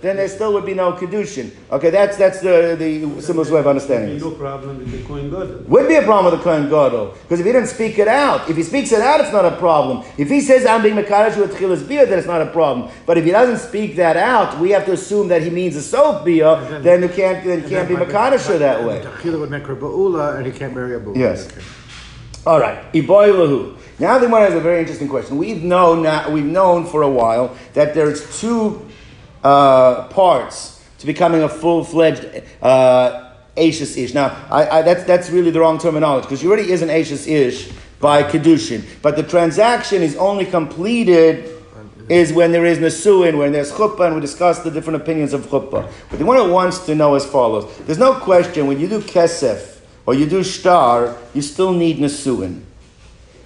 then 0.00 0.16
there 0.16 0.28
still 0.28 0.52
would 0.52 0.66
be 0.66 0.74
no 0.74 0.92
kedushin. 0.92 1.50
Okay, 1.70 1.90
that's 1.90 2.16
that's 2.16 2.40
the, 2.40 2.76
the 2.78 3.22
simplest 3.22 3.50
way 3.50 3.60
of 3.60 3.66
understanding 3.66 4.14
this. 4.14 4.22
No 4.22 4.32
problem 4.32 4.78
with 4.78 4.92
the 4.92 5.02
Kohen 5.04 5.30
Gadol. 5.30 5.64
Would 5.68 5.88
be 5.88 5.94
a 5.94 6.02
problem 6.02 6.32
with 6.32 6.40
the 6.40 6.44
Kohen 6.44 6.68
Gadol 6.68 7.14
because 7.22 7.40
if 7.40 7.46
he 7.46 7.52
didn't 7.52 7.68
speak 7.68 7.98
it 7.98 8.08
out, 8.08 8.48
if 8.50 8.56
he 8.56 8.62
speaks 8.62 8.92
it 8.92 9.00
out, 9.00 9.20
it's 9.20 9.32
not 9.32 9.44
a 9.44 9.56
problem. 9.56 10.04
If 10.18 10.28
he 10.28 10.40
says 10.40 10.66
I'm 10.66 10.82
being 10.82 10.96
mekadosh 10.96 11.36
with 11.36 11.56
chilas 11.56 11.86
bia, 11.86 12.06
then 12.06 12.18
it's 12.18 12.26
not 12.26 12.42
a 12.42 12.46
problem. 12.46 12.90
But 13.06 13.18
if 13.18 13.24
he 13.24 13.30
doesn't 13.30 13.66
speak 13.66 13.96
that 13.96 14.16
out, 14.16 14.58
we 14.58 14.70
have 14.70 14.84
to 14.86 14.92
assume 14.92 15.28
that 15.28 15.42
he 15.42 15.50
means 15.50 15.76
a 15.76 15.82
sof 15.82 16.24
bia. 16.24 16.80
Then 16.82 17.02
you 17.02 17.08
can't 17.08 17.44
then 17.44 17.62
you 17.62 17.68
can't 17.68 17.88
be 17.88 17.94
mekadosh 17.94 18.58
that 18.58 18.84
way. 18.86 19.00
Tachila 19.00 19.40
would 19.40 19.50
make 19.50 19.64
her 19.66 19.76
ba'ula, 19.76 20.36
and 20.36 20.46
he 20.46 20.52
can't 20.52 20.74
marry 20.74 20.94
a 20.94 21.00
ba'ula. 21.00 21.16
Yes. 21.16 21.46
Okay. 21.46 21.62
All 22.46 22.60
right, 22.60 22.92
iboy 22.92 23.32
lahu. 23.32 23.76
Now 23.98 24.18
the 24.18 24.28
one 24.28 24.42
has 24.42 24.54
a 24.54 24.60
very 24.60 24.78
interesting 24.78 25.08
question. 25.08 25.36
We've 25.36 25.64
known 25.64 26.02
now, 26.02 26.30
we've 26.30 26.44
known 26.44 26.86
for 26.86 27.02
a 27.02 27.10
while 27.10 27.56
that 27.72 27.92
there's 27.92 28.38
two 28.40 28.85
uh, 29.46 30.08
parts 30.08 30.82
to 30.98 31.06
becoming 31.06 31.42
a 31.42 31.48
full 31.48 31.84
fledged 31.84 32.24
uh, 32.62 33.30
Ashes 33.56 33.96
Ish. 33.96 34.12
Now, 34.12 34.44
I, 34.50 34.78
I, 34.78 34.82
that's, 34.82 35.04
that's 35.04 35.30
really 35.30 35.52
the 35.52 35.60
wrong 35.60 35.78
terminology 35.78 36.26
because 36.26 36.40
she 36.40 36.48
already 36.48 36.72
is 36.72 36.82
an 36.82 36.90
Ashes 36.90 37.28
Ish 37.28 37.70
by 38.00 38.24
Kedushin. 38.24 38.84
But 39.02 39.14
the 39.14 39.22
transaction 39.22 40.02
is 40.02 40.16
only 40.16 40.46
completed 40.46 41.52
is 42.08 42.32
when 42.32 42.52
there 42.52 42.64
is 42.64 42.78
Nasuin, 42.78 43.38
when 43.38 43.52
there's 43.52 43.72
Chuppah, 43.72 44.06
and 44.06 44.14
we 44.14 44.20
discuss 44.20 44.60
the 44.60 44.70
different 44.70 45.02
opinions 45.02 45.32
of 45.32 45.42
Chuppah. 45.46 45.90
But 46.10 46.18
the 46.18 46.24
one 46.24 46.38
who 46.38 46.52
wants 46.52 46.80
to 46.86 46.94
know 46.94 47.14
as 47.14 47.24
follows 47.24 47.64
there's 47.86 47.98
no 47.98 48.14
question 48.14 48.66
when 48.66 48.80
you 48.80 48.88
do 48.88 49.00
Kesef 49.00 49.80
or 50.06 50.14
you 50.14 50.26
do 50.26 50.42
Shtar, 50.42 51.16
you 51.34 51.42
still 51.42 51.72
need 51.72 51.98
Nasuin. 51.98 52.62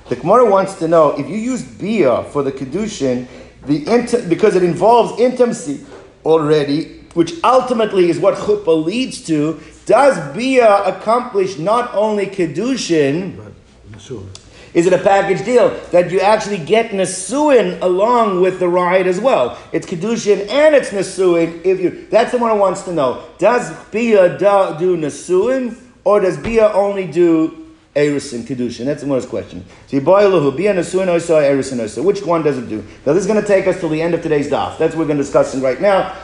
The 0.09 0.17
Gemara 0.17 0.51
wants 0.51 0.75
to 0.77 0.89
know 0.89 1.11
if 1.19 1.29
you 1.29 1.37
use 1.37 1.63
Bia 1.63 2.25
for 2.25 2.43
the 2.43 2.53
Kedushin, 2.53 3.29
the 3.67 3.87
int- 3.87 4.29
because 4.29 4.57
it 4.57 4.63
involves 4.63 5.21
intimacy 5.21 5.85
already, 6.25 7.01
which 7.15 7.33
ultimately 7.45 8.09
is 8.09 8.19
what 8.19 8.35
chuppah 8.35 8.85
leads 8.85 9.25
to, 9.27 9.61
does 9.87 10.19
Bia 10.37 10.85
accomplish 10.85 11.59
not 11.59 11.93
only 11.95 12.27
Kedushin, 12.27 13.53
is 14.73 14.87
it 14.87 14.93
a 14.93 14.99
package 14.99 15.45
deal 15.45 15.71
that 15.91 16.13
you 16.13 16.21
actually 16.21 16.59
get 16.59 16.93
nesuin 16.93 17.81
along 17.83 18.41
with 18.41 18.61
the 18.61 18.69
ride 18.69 19.09
as 19.09 19.19
well? 19.19 19.59
It's 19.73 19.87
Kedushin 19.87 20.49
and 20.49 20.75
it's 20.77 20.91
nesuin. 20.91 21.65
If 21.65 21.81
you, 21.81 22.07
that's 22.09 22.31
the 22.31 22.39
one 22.39 22.53
who 22.53 22.59
wants 22.59 22.83
to 22.83 22.93
know. 22.93 23.25
Does 23.39 23.73
Bia 23.91 24.39
do, 24.39 24.77
do 24.79 24.97
Nasuin 24.97 25.77
or 26.05 26.21
does 26.21 26.37
Bia 26.39 26.69
only 26.73 27.07
do 27.07 27.60
Eris 27.95 28.33
and 28.33 28.47
Kedushin? 28.47 28.85
That's 28.85 29.03
the 29.03 29.09
one's 29.09 29.27
question. 29.27 29.65
So 29.89 29.97
you 29.97 30.03
boil 30.03 30.39
who 30.41 30.53
Bia 30.53 30.75
Nasuin 30.75 31.09
or 31.09 31.43
Eris 31.43 31.73
and 31.73 31.81
Osa. 31.81 32.03
Which 32.03 32.23
one 32.23 32.43
does 32.43 32.59
it 32.59 32.69
do? 32.69 32.85
Now 33.05 33.13
this 33.13 33.23
is 33.23 33.27
going 33.27 33.41
to 33.41 33.47
take 33.47 33.67
us 33.67 33.81
till 33.81 33.89
the 33.89 34.01
end 34.01 34.15
of 34.15 34.23
today's 34.23 34.49
daf. 34.49 34.79
That's 34.79 34.95
what 34.95 35.01
we're 35.01 35.07
going 35.07 35.19
to 35.19 35.25
discuss 35.25 35.57
right 35.57 35.81
now. 35.81 36.17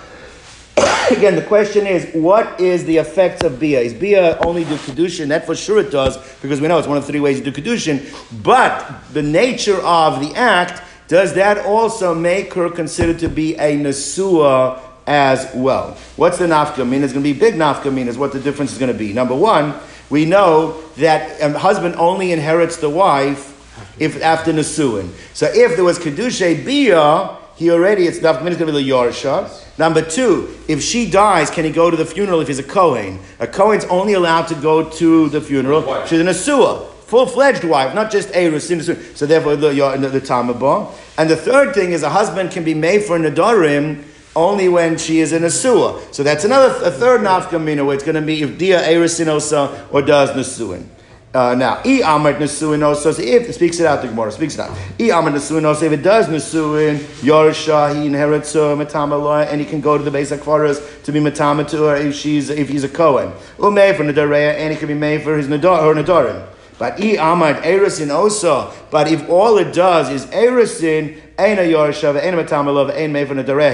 Again, 1.11 1.37
the 1.37 1.43
question 1.43 1.87
is, 1.87 2.13
what 2.15 2.61
is 2.61 2.85
the 2.85 2.99
effects 2.99 3.43
of 3.45 3.59
Bia? 3.59 3.81
Is 3.81 3.95
Bia 3.95 4.39
only 4.45 4.65
do 4.65 4.77
Kedushin? 4.77 5.29
That 5.29 5.47
for 5.47 5.57
sure 5.57 5.79
it 5.79 5.91
does, 5.91 6.17
because 6.41 6.61
we 6.61 6.69
know 6.69 6.79
it's 6.79 6.89
one 6.89 6.99
of 6.99 7.07
three 7.07 7.21
ways 7.21 7.41
to 7.41 7.51
do 7.51 7.63
Kedushin. 7.63 8.05
But 8.43 9.05
the 9.13 9.23
nature 9.23 9.81
of 9.83 10.21
the 10.21 10.35
act, 10.35 10.83
does 11.09 11.35
that 11.35 11.65
also 11.65 12.15
make 12.15 12.53
her 12.55 12.69
considered 12.69 13.19
to 13.21 13.29
be 13.29 13.55
a 13.55 13.77
Nesua 13.77 14.81
as 15.07 15.49
well? 15.55 15.97
What's 16.17 16.39
the 16.39 16.47
nafka 16.47 16.87
mean? 16.89 17.03
It's 17.03 17.13
going 17.13 17.25
to 17.25 17.33
be 17.33 17.39
big 17.39 17.55
nafka 17.55 17.97
is 18.07 18.19
what 18.19 18.33
the 18.33 18.41
difference 18.41 18.73
is 18.73 18.79
going 18.79 18.93
to 18.93 18.99
be. 18.99 19.13
Number 19.13 19.35
one, 19.35 19.75
we 20.11 20.25
know 20.25 20.81
that 20.97 21.41
a 21.41 21.59
husband 21.59 21.97
only 21.97 22.33
inherits 22.33 22.77
the 22.77 22.91
wife 22.91 23.53
if 23.99 24.23
after 24.23 24.53
Nesuin. 24.53 25.11
So 25.35 25.47
if 25.47 25.77
there 25.77 25.85
was 25.85 25.99
Kedusha 25.99 26.65
Bia, 26.65 27.37
he 27.57 27.71
already, 27.71 28.07
it's 28.07 28.19
is 28.19 28.23
going 28.23 28.57
to 28.57 28.67
be 28.67 28.73
the 28.73 28.79
Yorsha. 28.91 29.79
Number 29.79 30.03
two, 30.03 30.55
if 30.69 30.83
she 30.83 31.11
dies, 31.11 31.51
can 31.51 31.65
he 31.65 31.71
go 31.71 31.91
to 31.91 31.97
the 31.97 32.05
funeral 32.05 32.41
if 32.41 32.49
he's 32.49 32.59
a 32.59 32.63
Kohen? 32.63 33.19
A 33.41 33.47
Kohen's 33.47 33.85
only 33.87 34.13
allowed 34.13 34.47
to 34.49 34.55
go 34.55 34.89
to 34.91 35.29
the 35.29 35.41
funeral. 35.41 35.83
She's 36.07 36.21
an 36.21 36.27
Asua, 36.27 36.87
full-fledged 37.05 37.65
wife, 37.65 37.95
not 37.95 38.11
just 38.11 38.29
a 38.31 38.51
Rusin. 38.51 39.17
So 39.17 39.27
therefore, 39.27 39.57
the, 39.57 39.71
the, 39.71 40.09
the 40.09 40.21
Tamabah. 40.21 40.93
And 41.19 41.31
the 41.31 41.37
third 41.37 41.75
thing 41.75 41.93
is 41.93 42.03
a 42.03 42.11
husband 42.11 42.51
can 42.51 42.65
be 42.65 42.75
made 42.75 43.05
for 43.05 43.19
Nadarim 43.19 44.05
only 44.37 44.69
when 44.69 44.99
she 44.99 45.19
is 45.21 45.33
in 45.33 45.43
Asua. 45.43 46.15
So 46.15 46.23
that's 46.23 46.45
another, 46.45 46.69
a 46.85 46.91
third 46.91 47.23
nafkamina 47.23 47.85
where 47.85 47.95
it's 47.95 48.05
going 48.05 48.15
to 48.15 48.23
be 48.23 48.43
if 48.43 48.59
dia 48.59 48.81
Erusin 48.83 49.27
Osa 49.27 49.89
or 49.91 50.03
does 50.03 50.31
Nasuin. 50.31 50.87
Uh, 51.35 51.55
now, 51.55 51.75
i 51.85 52.01
amrit 52.03 52.39
nesuin 52.39 52.83
also. 52.83 53.13
So 53.13 53.21
if 53.21 53.47
it 53.47 53.53
speaks 53.53 53.79
it 53.79 53.85
out, 53.85 54.01
the 54.01 54.09
Gemara 54.09 54.33
speaks 54.33 54.55
it 54.55 54.61
out. 54.61 54.71
I 54.71 55.11
amrit 55.13 55.35
nesuin 55.35 55.67
also. 55.67 55.85
If 55.85 55.93
it 55.93 56.03
does 56.03 56.29
nesuin, 56.29 56.97
yorsha 57.21 57.95
he 57.95 58.07
inherits 58.07 58.57
uh, 58.57 58.75
matama 58.75 59.47
and 59.51 59.61
he 59.61 59.67
can 59.67 59.83
go 59.83 59.99
to 59.99 60.05
the 60.05 60.11
basic 60.11 60.41
akvaras 60.41 61.03
to 61.03 61.13
be 61.13 61.21
matama 61.21 61.69
to 61.69 61.83
her 61.83 61.97
if 61.97 62.15
she's 62.15 62.49
if 62.49 62.71
he's 62.71 62.85
a 62.85 62.89
kohen. 62.89 63.33
Umay 63.59 63.95
for 63.95 64.05
nadareya, 64.05 64.55
and 64.55 64.73
he 64.73 64.79
can 64.79 64.89
be 64.89 64.95
made 64.95 65.23
for 65.23 65.37
his 65.37 65.47
nadar 65.47 65.83
her 65.83 66.03
nadarim. 66.03 66.56
But 66.79 66.95
i 66.95 67.17
amrit 67.17 67.63
erisin 67.63 68.15
also. 68.15 68.73
But 68.91 69.11
if 69.11 69.29
all 69.29 69.59
it 69.59 69.73
does 69.73 70.11
is 70.11 70.27
erisin, 70.27 71.21
ain 71.39 71.59
a 71.59 71.63
yorsha, 71.63 72.21
ain 72.23 72.35
a 72.35 72.43
matama 72.43 72.93
ain 72.95 73.15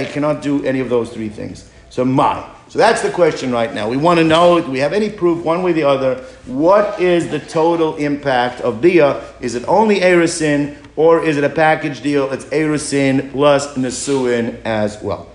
he 0.07 0.13
cannot 0.13 0.43
do 0.43 0.65
any 0.65 0.81
of 0.81 0.89
those 0.89 1.13
three 1.13 1.29
things. 1.29 1.69
So 1.91 2.05
my. 2.05 2.49
So 2.69 2.79
that's 2.79 3.03
the 3.03 3.11
question 3.11 3.53
right 3.53 3.75
now. 3.75 3.87
We 3.87 3.99
want 3.99 4.19
to 4.19 4.25
know, 4.25 4.59
do 4.59 4.71
we 4.71 4.79
have 4.79 4.95
any 4.95 5.11
proof 5.11 5.45
one 5.45 5.63
way 5.63 5.73
or 5.73 5.75
the 5.75 5.83
other? 5.83 6.15
What 6.47 6.99
is 6.99 7.29
the 7.29 7.39
total 7.39 7.97
impact 7.97 8.63
of 8.63 8.81
Bia? 8.81 9.23
Is 9.41 9.55
it 9.55 9.69
only 9.69 10.01
Erisin 10.01 10.79
or 10.97 11.23
is 11.23 11.37
it 11.37 11.45
a 11.45 11.51
package 11.51 12.01
deal? 12.01 12.33
It's 12.33 12.47
Erisin 12.47 13.31
plus 13.31 13.77
Nesuin 13.77 14.59
as 14.65 15.03
well. 15.03 15.32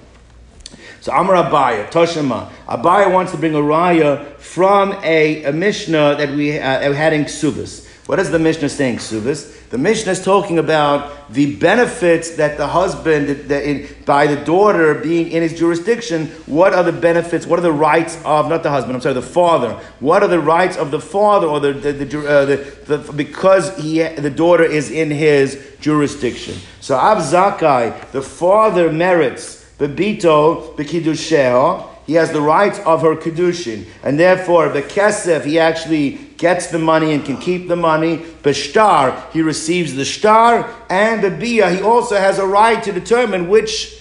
So 1.07 1.13
Amar 1.13 1.35
Abaya, 1.35 1.89
Toshima. 1.89 2.49
Abaya 2.67 3.09
wants 3.09 3.31
to 3.31 3.37
bring 3.37 3.55
a 3.55 3.59
raya 3.59 4.27
from 4.39 4.91
a, 5.03 5.41
a 5.45 5.53
Mishnah 5.53 6.15
that 6.17 6.31
we 6.31 6.59
uh, 6.59 6.91
had 6.91 7.13
in 7.13 7.23
Ksubis. 7.23 7.87
What 8.07 8.19
is 8.19 8.29
the 8.29 8.39
Mishnah 8.39 8.67
saying, 8.67 8.97
Ksubis? 8.97 9.69
The 9.69 9.77
Mishnah 9.77 10.11
is 10.11 10.21
talking 10.21 10.59
about 10.59 11.31
the 11.31 11.55
benefits 11.55 12.31
that 12.31 12.57
the 12.57 12.67
husband, 12.67 13.29
that 13.47 13.63
in, 13.63 13.87
by 14.05 14.27
the 14.27 14.35
daughter 14.43 14.95
being 14.95 15.31
in 15.31 15.43
his 15.43 15.57
jurisdiction, 15.57 16.27
what 16.45 16.73
are 16.73 16.83
the 16.83 16.91
benefits, 16.91 17.47
what 17.47 17.57
are 17.57 17.61
the 17.61 17.71
rights 17.71 18.21
of, 18.25 18.49
not 18.49 18.63
the 18.63 18.69
husband, 18.69 18.95
I'm 18.95 19.01
sorry, 19.01 19.15
the 19.15 19.21
father. 19.21 19.79
What 20.01 20.23
are 20.23 20.27
the 20.27 20.41
rights 20.41 20.75
of 20.75 20.91
the 20.91 20.99
father 20.99 21.47
or 21.47 21.61
the, 21.61 21.71
the, 21.71 21.93
the, 21.93 22.29
uh, 22.29 22.43
the, 22.43 22.57
the 22.97 23.13
because 23.13 23.77
he, 23.77 24.03
the 24.03 24.29
daughter 24.29 24.65
is 24.65 24.91
in 24.91 25.09
his 25.09 25.77
jurisdiction. 25.79 26.57
So 26.81 26.97
Av 26.97 27.19
Zakai, 27.19 28.11
the 28.11 28.21
father 28.21 28.91
merits 28.91 29.56
Bebito 29.77 30.75
Bekidusheha. 30.75 31.87
He 32.05 32.13
has 32.13 32.31
the 32.31 32.41
rights 32.41 32.79
of 32.79 33.01
her 33.01 33.17
kedushin, 33.17 33.85
and 34.01 34.17
therefore 34.17 34.69
the 34.69 34.81
kesef 34.81 35.43
he 35.43 35.59
actually 35.59 36.11
gets 36.37 36.67
the 36.67 36.79
money 36.79 37.13
and 37.13 37.25
can 37.25 37.37
keep 37.37 37.67
the 37.67 37.75
money. 37.75 38.19
Beshtar 38.43 39.29
he 39.31 39.41
receives 39.41 39.93
the 39.93 40.05
star, 40.05 40.73
and 40.89 41.21
the 41.21 41.29
bia 41.29 41.69
he 41.69 41.81
also 41.81 42.15
has 42.15 42.39
a 42.39 42.47
right 42.47 42.81
to 42.83 42.93
determine 42.93 43.49
which 43.49 43.96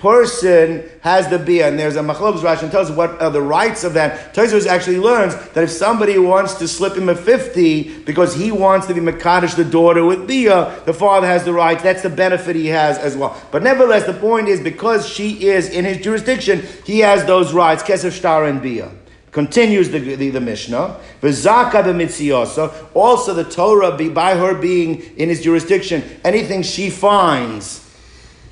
person 0.00 0.88
has 1.02 1.28
the 1.28 1.38
bia. 1.38 1.68
And 1.68 1.78
there's 1.78 1.96
a 1.96 2.00
machlokes 2.00 2.40
Rashi 2.40 2.62
and 2.62 2.72
tells 2.72 2.90
what 2.90 3.20
are 3.22 3.30
the 3.30 3.42
rights 3.42 3.84
of 3.84 3.94
that. 3.94 4.34
Tosfos 4.34 4.66
actually 4.66 4.98
learns 4.98 5.34
that 5.50 5.62
if 5.62 5.70
somebody 5.70 6.18
wants 6.18 6.54
to 6.54 6.66
slip 6.66 6.96
him 6.96 7.08
a 7.08 7.14
fifty 7.14 8.02
because 8.04 8.34
he 8.34 8.50
wants 8.50 8.86
to 8.86 8.94
be 8.94 9.00
mekadosh 9.00 9.54
the 9.54 9.64
daughter 9.64 10.04
with 10.04 10.26
bia, 10.26 10.80
the 10.86 10.94
father 10.94 11.26
has 11.26 11.44
the 11.44 11.52
rights. 11.52 11.82
That's 11.82 12.02
the 12.02 12.10
benefit 12.10 12.56
he 12.56 12.66
has 12.68 12.98
as 12.98 13.16
well. 13.16 13.40
But 13.52 13.62
nevertheless, 13.62 14.06
the 14.06 14.14
point 14.14 14.48
is 14.48 14.60
because 14.60 15.08
she 15.08 15.46
is 15.46 15.68
in 15.68 15.84
his 15.84 15.98
jurisdiction, 15.98 16.66
he 16.84 17.00
has 17.00 17.24
those 17.26 17.52
rights. 17.52 17.82
Kesef 17.82 18.12
star 18.12 18.46
and 18.46 18.60
bia. 18.60 18.90
Continues 19.32 19.90
the, 19.90 20.00
the, 20.00 20.30
the 20.30 20.40
Mishnah. 20.40 20.98
V'zaka 21.22 21.84
b'mitziyosa. 21.84 22.88
Also 22.94 23.32
the 23.32 23.44
Torah, 23.44 23.96
be, 23.96 24.08
by 24.08 24.34
her 24.34 24.54
being 24.54 25.02
in 25.16 25.28
his 25.28 25.40
jurisdiction, 25.40 26.02
anything 26.24 26.62
she 26.62 26.90
finds 26.90 27.88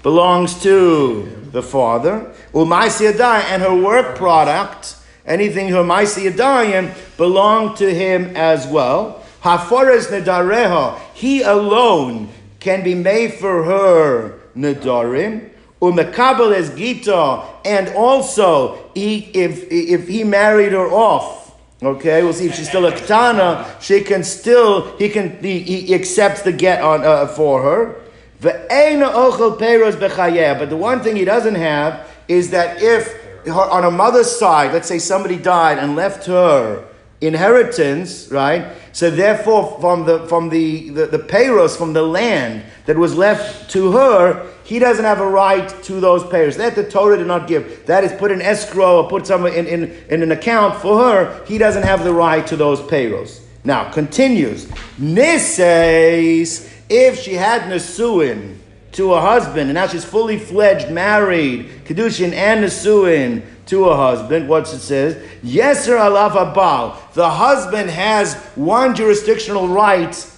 belongs 0.05 0.63
to 0.63 1.38
the 1.53 1.63
father. 1.63 2.33
Umaisi 2.53 3.13
Adai 3.13 3.43
and 3.45 3.63
her 3.63 3.75
work 3.75 4.17
product, 4.17 4.97
anything 5.27 5.69
her 5.69 5.83
Maisi 5.83 6.31
Adayim, 6.31 6.95
belong 7.17 7.77
to 7.77 7.93
him 7.93 8.37
as 8.37 8.67
well. 8.67 9.25
Hafores 9.43 10.07
Nedareha, 10.09 10.99
he 11.15 11.43
alone 11.43 12.29
can 12.61 12.83
be 12.83 12.95
made 12.95 13.35
for 13.35 13.65
her 13.65 14.41
Nedarim. 14.57 15.51
Umekabel 15.81 16.57
is 16.57 16.71
Gita, 16.71 17.45
and 17.65 17.89
also 17.91 18.91
he, 18.95 19.31
if, 19.33 19.71
if 19.71 20.09
he 20.09 20.25
married 20.25 20.73
her 20.73 20.89
off, 20.89 21.57
okay, 21.81 22.23
we'll 22.25 22.33
see 22.33 22.47
if 22.47 22.57
she's 22.57 22.69
still 22.69 22.87
a 22.87 22.91
Ketana, 22.93 23.81
she 23.81 24.01
can 24.01 24.25
still, 24.25 24.97
he 24.97 25.09
can, 25.09 25.41
he, 25.41 25.61
he 25.61 25.95
accepts 25.95 26.43
the 26.43 26.51
get 26.51 26.83
on 26.83 27.05
uh, 27.05 27.29
for 27.29 27.63
her. 27.63 28.08
But 28.41 28.69
the 28.69 30.77
one 30.77 31.03
thing 31.03 31.17
he 31.17 31.25
doesn't 31.25 31.55
have 31.57 32.09
is 32.29 32.51
that 32.51 32.83
if 32.83 33.49
on 33.49 33.85
a 33.85 33.91
mother's 33.91 34.31
side, 34.31 34.73
let's 34.73 34.89
say 34.89 34.99
somebody 34.99 35.37
died 35.37 35.79
and 35.79 35.97
left 35.97 36.27
her 36.27 36.85
inheritance, 37.21 38.29
right? 38.31 38.77
So 38.93 39.11
therefore, 39.11 39.79
from 39.81 40.07
the 40.07 40.27
from 40.27 40.51
the, 40.51 40.91
the, 40.91 41.07
the 41.07 41.19
payros, 41.19 41.77
from 41.77 41.93
the 41.93 42.03
land 42.03 42.65
that 42.87 42.97
was 42.97 43.17
left 43.17 43.71
to 43.71 43.93
her, 43.93 44.51
he 44.65 44.79
doesn't 44.79 45.05
have 45.05 45.21
a 45.21 45.27
right 45.27 45.69
to 45.85 46.01
those 46.01 46.23
payros. 46.25 46.57
That 46.57 46.75
the 46.75 46.89
Torah 46.89 47.17
did 47.17 47.27
not 47.27 47.49
give. 47.49 47.87
That 47.87 48.05
is 48.05 48.13
put 48.13 48.31
in 48.31 48.43
escrow 48.43 49.03
or 49.03 49.09
put 49.09 49.27
somewhere 49.27 49.53
in, 49.53 49.67
in, 49.67 49.91
in 50.11 50.23
an 50.23 50.31
account 50.31 50.81
for 50.81 50.99
her. 50.99 51.45
He 51.47 51.59
doesn't 51.59 51.85
have 51.85 52.05
the 52.05 52.13
right 52.13 52.47
to 52.47 52.57
those 52.57 52.81
payros. 52.81 53.41
Now, 53.65 53.91
continues. 53.91 54.67
Nisays, 54.99 56.71
if 56.89 57.21
she 57.21 57.35
had 57.35 57.63
Nesuin 57.63 58.57
to 58.93 59.15
a 59.15 59.21
husband, 59.21 59.69
and 59.71 59.75
now 59.75 59.87
she's 59.87 60.05
fully 60.05 60.39
fledged, 60.39 60.91
married, 60.91 61.67
Kedushin 61.85 62.33
and 62.33 62.65
Nesuin 62.65 63.43
to 63.67 63.85
a 63.85 63.97
husband, 63.97 64.49
what's 64.49 64.73
it 64.73 64.81
says? 64.81 65.17
Yeser 65.43 65.99
alaf 65.99 66.33
abal. 66.33 67.13
The 67.13 67.29
husband 67.29 67.91
has 67.91 68.35
one 68.55 68.95
jurisdictional 68.95 69.69
right 69.69 70.31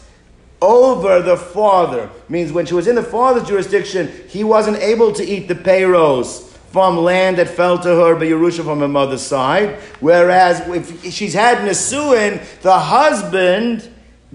over 0.61 1.23
the 1.23 1.37
father. 1.37 2.11
Means 2.29 2.53
when 2.53 2.67
she 2.67 2.75
was 2.75 2.89
in 2.89 2.97
the 2.97 3.03
father's 3.03 3.49
jurisdiction, 3.49 4.11
he 4.29 4.45
wasn't 4.45 4.79
able 4.79 5.13
to 5.13 5.25
eat 5.25 5.47
the 5.49 5.55
payros 5.55 6.49
from 6.73 6.99
land 6.99 7.39
that 7.39 7.49
fell 7.49 7.79
to 7.79 7.89
her 7.89 8.15
by 8.15 8.27
Yerusha 8.27 8.65
from 8.65 8.81
her 8.81 8.89
mother's 8.89 9.23
side. 9.23 9.77
Whereas 10.01 10.61
if 10.69 11.13
she's 11.13 11.35
had 11.35 11.59
Nesuin, 11.59 12.45
the 12.63 12.79
husband 12.79 13.89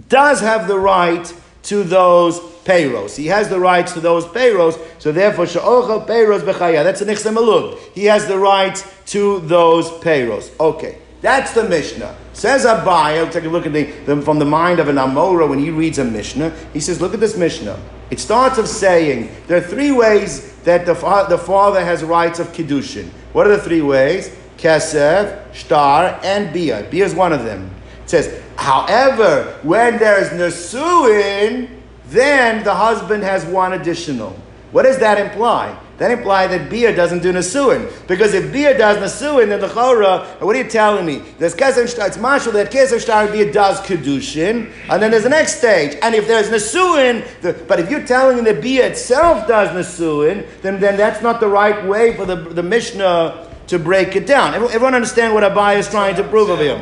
does 0.10 0.42
have 0.42 0.68
the 0.68 0.78
right 0.80 1.34
to 1.66 1.84
those 1.84 2.40
payros. 2.64 3.16
He 3.16 3.28
has 3.28 3.50
the 3.50 3.60
rights 3.60 3.94
to 3.94 4.00
those 4.00 4.26
payros. 4.26 4.80
So 5.00 5.12
therefore, 5.12 5.46
sha'ochel 5.46 6.08
payros 6.08 6.42
b'chaya. 6.42 6.84
That's 6.84 7.02
an 7.02 7.10
ichsemalud. 7.10 7.80
He 7.94 8.06
has 8.06 8.28
the 8.28 8.38
rights 8.38 8.84
to 9.08 9.40
those 9.42 9.90
payros. 9.90 10.52
Okay, 10.60 10.98
that's 11.22 11.54
the 11.54 11.68
Mishnah. 11.68 12.16
Says 12.34 12.66
Abai, 12.66 13.18
I'll 13.18 13.30
take 13.30 13.46
a 13.46 13.50
look 13.50 13.66
at 13.66 13.74
the, 13.74 13.84
the, 14.06 14.22
from 14.22 14.40
the 14.40 14.46
mind 14.46 14.80
of 14.80 14.90
an 14.90 14.98
Amora 14.98 15.50
when 15.50 15.60
he 15.60 15.72
reads 15.72 15.98
a 15.98 16.06
Mishnah. 16.06 16.56
He 16.74 16.80
says, 16.80 17.02
look 17.02 17.14
at 17.14 17.20
this 17.20 17.38
Mishnah. 17.38 17.80
It 18.12 18.20
starts 18.20 18.58
of 18.58 18.68
saying 18.68 19.32
there 19.48 19.58
are 19.58 19.68
three 19.68 19.92
ways 19.92 20.54
that 20.64 20.86
the, 20.86 20.94
the 21.30 21.38
father 21.38 21.84
has 21.84 22.04
rights 22.04 22.40
of 22.40 22.48
Kiddushin. 22.50 23.10
What 23.34 23.48
are 23.48 23.56
the 23.56 23.64
three 23.64 23.82
ways? 23.82 24.36
Kesev, 24.58 25.56
Star, 25.56 26.20
and 26.24 26.54
Bia. 26.54 26.88
Bia 26.92 27.06
is 27.06 27.16
one 27.16 27.34
of 27.34 27.44
them. 27.44 27.72
It 28.06 28.10
says, 28.10 28.44
however, 28.56 29.58
when 29.64 29.98
there 29.98 30.22
is 30.22 30.30
Nesuin, 30.30 31.70
then 32.08 32.64
the 32.64 32.74
husband 32.74 33.24
has 33.24 33.44
one 33.46 33.74
additional. 33.74 34.40
What 34.72 34.84
does 34.84 35.00
that 35.00 35.18
imply? 35.18 35.76
That 35.98 36.12
implies 36.12 36.52
that 36.52 36.70
Bia 36.70 36.96
doesn't 36.96 37.24
do 37.24 37.34
Nasuin. 37.34 37.92
Because 38.08 38.36
if 38.36 38.54
Bia 38.54 38.78
does 38.78 38.98
Nasuin, 38.98 39.48
then 39.48 39.60
the 39.60 39.68
Chora, 39.68 40.40
what 40.40 40.56
are 40.56 40.60
you 40.60 40.70
telling 40.70 41.06
me? 41.06 41.24
There's 41.40 41.56
Kesem 41.56 41.88
Shtar, 41.88 42.08
it's 42.08 42.18
Mashal 42.18 42.54
that 42.54 42.72
Kesem 42.72 43.02
Shtar 43.02 43.28
Bia 43.32 43.52
does 43.52 43.80
Kedushin, 43.82 44.72
and 44.90 45.02
then 45.02 45.10
there's 45.10 45.24
the 45.24 45.30
next 45.30 45.58
stage. 45.58 45.98
And 46.04 46.14
if 46.14 46.28
there's 46.28 46.50
Nasuin, 46.50 47.26
the, 47.42 47.54
but 47.54 47.80
if 47.80 47.90
you're 47.90 48.06
telling 48.06 48.38
me 48.38 48.44
that 48.52 48.62
Bia 48.62 48.86
itself 48.86 49.48
does 49.48 49.70
Nasuin, 49.70 50.46
then, 50.62 50.80
then 50.80 50.96
that's 50.96 51.24
not 51.24 51.40
the 51.40 51.48
right 51.48 51.84
way 51.88 52.16
for 52.16 52.26
the, 52.26 52.36
the 52.36 52.64
Mishnah 52.64 53.50
to 53.68 53.80
break 53.80 54.16
it 54.16 54.28
down. 54.28 54.54
Everyone 54.54 54.94
understand 54.94 55.34
what 55.34 55.44
Abai 55.44 55.78
is 55.78 55.90
trying 55.90 56.16
to 56.18 56.24
prove 56.24 56.50
of 56.50 56.60
him? 56.60 56.82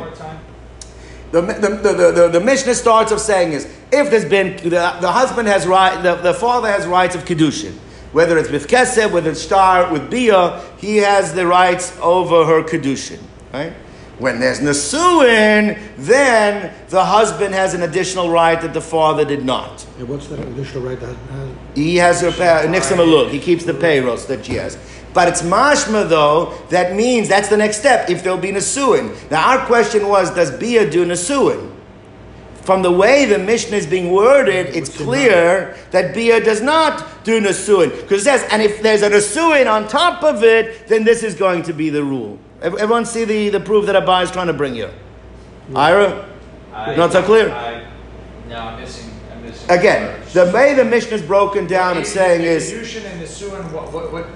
The, 1.33 1.41
the, 1.41 1.69
the, 1.69 2.11
the, 2.11 2.29
the, 2.33 2.39
Mishnah 2.39 2.75
starts 2.75 3.11
of 3.11 3.19
saying 3.19 3.53
is 3.53 3.65
if 3.91 4.11
there's 4.11 4.23
been 4.23 4.55
the, 4.57 4.69
the 4.69 5.11
husband 5.11 5.47
has 5.47 5.65
right 5.65 5.99
the, 6.03 6.13
the 6.13 6.31
father 6.31 6.71
has 6.71 6.85
rights 6.85 7.15
of 7.15 7.25
kedushin 7.25 7.73
whether 8.11 8.37
it's 8.37 8.51
with 8.51 8.67
kesef 8.67 9.11
whether 9.11 9.31
it's 9.31 9.41
star 9.41 9.91
with 9.91 10.11
bia 10.11 10.63
he 10.77 10.97
has 10.97 11.33
the 11.33 11.47
rights 11.47 11.97
over 12.01 12.45
her 12.45 12.61
kedushin 12.61 13.19
right? 13.51 13.73
When 14.19 14.39
there's 14.39 14.59
nasuin 14.59 15.81
then 15.97 16.71
the 16.89 17.03
husband 17.03 17.55
has 17.55 17.73
an 17.73 17.81
additional 17.81 18.29
right 18.29 18.61
that 18.61 18.75
the 18.75 18.81
father 18.81 19.25
did 19.25 19.43
not. 19.43 19.87
And 19.97 20.07
what's 20.07 20.27
that 20.27 20.39
additional 20.39 20.83
right 20.83 20.99
that 20.99 21.15
has? 21.15 21.49
he 21.73 21.95
has 21.95 22.21
her 22.21 23.03
look 23.03 23.31
he 23.31 23.39
keeps 23.39 23.65
the 23.65 23.73
payros 23.73 24.27
that 24.27 24.45
she 24.45 24.53
has 24.53 24.77
but 25.13 25.27
it's 25.27 25.41
mashma 25.41 26.07
though, 26.09 26.57
that 26.69 26.95
means 26.95 27.29
that's 27.29 27.49
the 27.49 27.57
next 27.57 27.77
step, 27.77 28.09
if 28.09 28.23
there'll 28.23 28.37
be 28.37 28.51
nasuin. 28.51 29.15
Now 29.29 29.57
our 29.57 29.65
question 29.65 30.07
was, 30.07 30.33
does 30.33 30.51
Bia 30.51 30.89
do 30.89 31.05
nasuin? 31.05 31.71
From 32.63 32.81
the 32.81 32.91
way 32.91 33.25
the 33.25 33.37
Mishnah 33.37 33.75
is 33.75 33.85
being 33.85 34.11
worded, 34.11 34.67
it's 34.67 34.95
clear 34.95 35.77
that 35.91 36.15
Bia 36.15 36.39
does 36.39 36.61
not 36.61 37.23
do 37.25 37.41
nasuin. 37.41 37.89
Because 38.01 38.21
it 38.21 38.23
says, 38.23 38.47
and 38.51 38.61
if 38.61 38.81
there's 38.81 39.01
a 39.01 39.09
nasuin 39.09 39.69
on 39.69 39.87
top 39.89 40.23
of 40.23 40.43
it, 40.43 40.87
then 40.87 41.03
this 41.03 41.23
is 41.23 41.35
going 41.35 41.63
to 41.63 41.73
be 41.73 41.89
the 41.89 42.03
rule. 42.03 42.39
Everyone 42.61 43.05
see 43.05 43.25
the, 43.25 43.49
the 43.49 43.59
proof 43.59 43.85
that 43.87 44.01
Abai 44.01 44.23
is 44.23 44.31
trying 44.31 44.47
to 44.47 44.53
bring 44.53 44.75
here? 44.75 44.93
Ira? 45.75 46.29
I, 46.71 46.95
not 46.95 47.11
so 47.11 47.21
clear? 47.21 47.51
I, 47.51 47.85
no, 48.47 48.57
I'm 48.57 48.79
missing 48.79 49.02
Again, 49.69 50.21
the 50.33 50.51
way 50.53 50.73
the 50.73 50.83
Mishnah 50.83 51.15
is 51.15 51.21
broken 51.21 51.67
down 51.67 51.95
and 51.95 52.05
saying 52.05 52.41
is. 52.41 52.73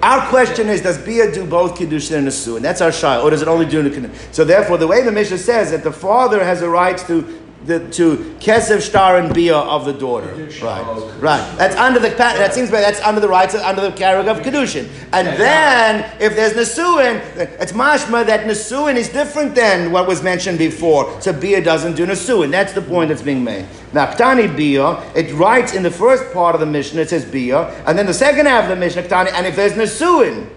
Our 0.02 0.28
question 0.28 0.68
is, 0.68 0.80
does 0.80 0.98
Bia 0.98 1.32
do 1.32 1.46
both 1.46 1.78
Kiddushin 1.78 2.18
and 2.18 2.28
Nesuin? 2.28 2.62
That's 2.62 2.80
our 2.80 2.92
shy. 2.92 3.20
Or 3.20 3.30
does 3.30 3.42
it 3.42 3.48
only 3.48 3.66
do 3.66 3.82
the 3.82 3.90
Kiddushin? 3.90 4.34
So 4.34 4.44
therefore, 4.44 4.78
the 4.78 4.86
way 4.86 5.02
the 5.02 5.12
Mishnah 5.12 5.38
says 5.38 5.70
that 5.70 5.84
the 5.84 5.92
father 5.92 6.42
has 6.42 6.62
a 6.62 6.68
right 6.68 6.96
to 6.98 7.47
the, 7.64 7.88
to 7.90 8.16
kesev 8.40 8.80
shtar 8.80 9.18
and 9.18 9.34
bia 9.34 9.56
of 9.56 9.84
the 9.84 9.92
daughter. 9.92 10.32
Right, 10.62 11.20
right. 11.20 11.58
That's 11.58 11.76
under 11.76 11.98
the 11.98 12.10
that 12.10 12.54
seems 12.54 12.70
that's 12.70 13.00
under 13.00 13.20
the 13.20 13.28
rights 13.28 13.54
of, 13.54 13.60
under 13.62 13.82
the 13.82 13.92
character 13.92 14.30
of 14.30 14.38
kedushin. 14.38 14.88
And 15.12 15.26
then 15.38 16.10
if 16.20 16.36
there's 16.36 16.52
nesuin, 16.52 17.20
it's 17.60 17.72
mashma 17.72 18.26
that 18.26 18.46
nesuin 18.46 18.96
is 18.96 19.08
different 19.08 19.54
than 19.54 19.92
what 19.92 20.06
was 20.06 20.22
mentioned 20.22 20.58
before. 20.58 21.20
So 21.20 21.32
bia 21.32 21.62
doesn't 21.62 21.96
do 21.96 22.06
nesuin. 22.06 22.50
That's 22.50 22.72
the 22.72 22.82
point 22.82 23.08
that's 23.08 23.22
being 23.22 23.44
made. 23.44 23.66
Now, 23.92 24.06
ktani 24.06 24.54
bia, 24.54 25.02
it 25.14 25.32
writes 25.34 25.74
in 25.74 25.82
the 25.82 25.90
first 25.90 26.32
part 26.32 26.54
of 26.54 26.60
the 26.60 26.66
mission 26.66 26.98
it 26.98 27.10
says 27.10 27.24
bia, 27.24 27.68
and 27.86 27.98
then 27.98 28.06
the 28.06 28.14
second 28.14 28.46
half 28.46 28.64
of 28.64 28.70
the 28.70 28.76
mission 28.76 29.04
ktani, 29.04 29.32
and 29.32 29.46
if 29.46 29.56
there's 29.56 29.72
nesuin. 29.72 30.48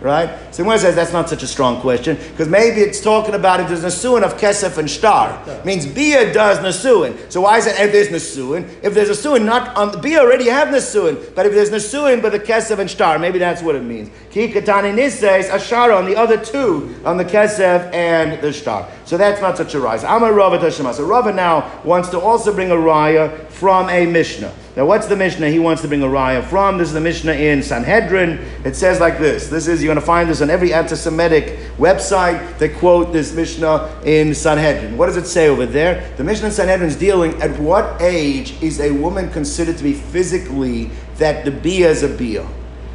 Right? 0.00 0.54
So 0.54 0.62
one 0.62 0.78
says 0.78 0.94
that's 0.94 1.12
not 1.12 1.28
such 1.28 1.42
a 1.42 1.46
strong 1.46 1.80
question 1.80 2.16
because 2.16 2.48
maybe 2.48 2.80
it's 2.80 3.00
talking 3.00 3.34
about 3.34 3.60
if 3.60 3.68
there's 3.68 3.82
nasuin 3.82 4.22
of 4.22 4.36
kesef 4.36 4.78
and 4.78 4.90
star. 4.90 5.42
It 5.46 5.64
means 5.64 5.86
bia 5.86 6.32
does 6.32 6.58
nasuin. 6.58 7.32
So 7.32 7.40
why 7.40 7.58
is 7.58 7.66
it 7.66 7.78
if 7.80 7.92
there's 7.92 8.08
nasuin? 8.08 8.68
If 8.82 8.94
there's 8.94 9.08
nasuin, 9.08 9.44
not 9.44 9.76
on 9.76 10.00
bia 10.00 10.20
already 10.20 10.48
have 10.48 10.68
nasuin, 10.68 11.34
but 11.34 11.46
if 11.46 11.52
there's 11.52 11.70
nasuin 11.70 12.20
but 12.20 12.32
the 12.32 12.40
kesef 12.40 12.78
and 12.78 12.90
star, 12.90 13.18
maybe 13.18 13.38
that's 13.38 13.62
what 13.62 13.74
it 13.74 13.82
means. 13.82 14.10
Ki 14.30 14.52
katani 14.52 14.94
nises 14.94 15.48
ashara 15.48 15.96
on 15.96 16.04
the 16.04 16.16
other 16.16 16.36
two 16.36 16.94
on 17.04 17.16
the 17.16 17.24
kesef 17.24 17.92
and 17.92 18.40
the 18.42 18.52
star. 18.52 18.88
So 19.06 19.16
that's 19.16 19.40
not 19.40 19.56
such 19.56 19.74
a 19.74 19.80
rise. 19.80 20.04
I'm 20.04 20.22
a 20.22 20.32
Rava 20.32 20.58
Tashima. 20.58 20.92
So 20.92 21.06
Rava 21.06 21.32
now 21.32 21.80
wants 21.84 22.10
to 22.10 22.20
also 22.20 22.52
bring 22.52 22.70
a 22.70 22.76
raya 22.76 23.48
from 23.48 23.88
a 23.88 24.04
Mishnah. 24.04 24.52
Now, 24.76 24.84
what's 24.84 25.06
the 25.06 25.16
Mishnah 25.16 25.48
he 25.48 25.58
wants 25.58 25.80
to 25.82 25.88
bring 25.88 26.02
a 26.02 26.06
raya 26.06 26.44
from? 26.44 26.76
This 26.76 26.88
is 26.88 26.94
the 26.94 27.00
Mishnah 27.00 27.32
in 27.32 27.62
Sanhedrin. 27.62 28.38
It 28.62 28.76
says 28.76 29.00
like 29.00 29.18
this. 29.18 29.48
This 29.48 29.68
is, 29.68 29.82
you're 29.82 29.88
going 29.88 30.02
to 30.02 30.06
find 30.06 30.28
this 30.28 30.42
on 30.42 30.50
every 30.50 30.74
anti 30.74 30.96
Semitic 30.96 31.58
website. 31.78 32.58
They 32.58 32.68
quote 32.68 33.10
this 33.10 33.32
Mishnah 33.32 34.02
in 34.04 34.34
Sanhedrin. 34.34 34.98
What 34.98 35.06
does 35.06 35.16
it 35.16 35.24
say 35.24 35.48
over 35.48 35.64
there? 35.64 36.12
The 36.18 36.24
Mishnah 36.24 36.48
in 36.48 36.52
Sanhedrin 36.52 36.90
is 36.90 36.96
dealing 36.96 37.40
at 37.40 37.58
what 37.58 38.02
age 38.02 38.62
is 38.62 38.78
a 38.80 38.90
woman 38.90 39.30
considered 39.30 39.78
to 39.78 39.82
be 39.82 39.94
physically 39.94 40.90
that 41.16 41.46
the 41.46 41.52
Bia 41.52 41.88
is 41.88 42.02
a 42.02 42.08
Bia? 42.08 42.46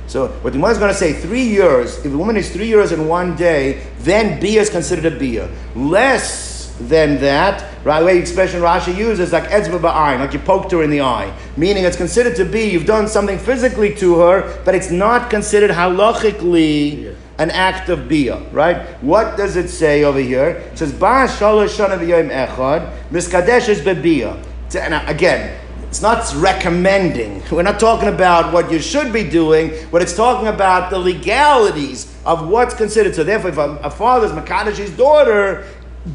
So 0.05 0.27
what 0.27 0.53
the 0.53 0.59
Gemara 0.59 0.73
is 0.73 0.77
going 0.77 0.91
to 0.91 0.97
say, 0.97 1.13
three 1.13 1.45
years, 1.45 2.05
if 2.05 2.13
a 2.13 2.17
woman 2.17 2.37
is 2.37 2.51
three 2.51 2.67
years 2.67 2.91
in 2.91 3.07
one 3.07 3.35
day, 3.35 3.87
then 4.01 4.39
Bia 4.39 4.61
is 4.61 4.69
considered 4.69 5.11
a 5.11 5.17
Bia. 5.17 5.49
Less 5.73 6.50
than 6.87 7.19
that. 7.21 7.65
Right, 7.83 7.99
the 7.99 8.05
way 8.05 8.19
expression 8.19 8.61
Rashi 8.61 8.95
uses 8.95 9.33
like 9.33 9.45
etzba 9.45 9.79
ba'ayin, 9.79 10.19
like 10.19 10.33
you 10.33 10.39
poked 10.39 10.71
her 10.71 10.83
in 10.83 10.89
the 10.89 11.01
eye, 11.01 11.35
meaning 11.57 11.83
it's 11.83 11.97
considered 11.97 12.35
to 12.35 12.45
be 12.45 12.69
you've 12.69 12.85
done 12.85 13.07
something 13.07 13.39
physically 13.39 13.95
to 13.95 14.19
her, 14.19 14.61
but 14.63 14.75
it's 14.75 14.91
not 14.91 15.29
considered 15.29 15.71
halachically 15.71 17.15
an 17.39 17.49
act 17.49 17.89
of 17.89 18.07
bia. 18.07 18.37
Right? 18.51 18.85
What 19.01 19.35
does 19.37 19.55
it 19.55 19.69
say 19.69 20.03
over 20.03 20.19
here? 20.19 20.49
It 20.71 20.77
says 20.77 20.91
ba 20.91 21.27
shalosh 21.27 21.77
shana 21.77 21.97
echad 21.97 23.09
miskadesh 23.09 23.67
is 23.67 23.81
bebia. 23.81 24.45
Uh, 24.73 25.03
again, 25.07 25.59
It's 25.91 26.01
not 26.01 26.33
recommending. 26.35 27.43
We're 27.51 27.63
not 27.63 27.77
talking 27.77 28.07
about 28.07 28.53
what 28.53 28.71
you 28.71 28.79
should 28.79 29.11
be 29.11 29.29
doing, 29.29 29.73
but 29.91 30.01
it's 30.01 30.15
talking 30.15 30.47
about 30.47 30.89
the 30.89 30.97
legalities 30.97 32.15
of 32.25 32.47
what's 32.47 32.73
considered. 32.73 33.13
So 33.13 33.25
therefore, 33.25 33.49
if 33.49 33.57
a, 33.57 33.71
a 33.83 33.89
father's 33.89 34.31
Makadash's 34.31 34.95
daughter, 34.95 35.67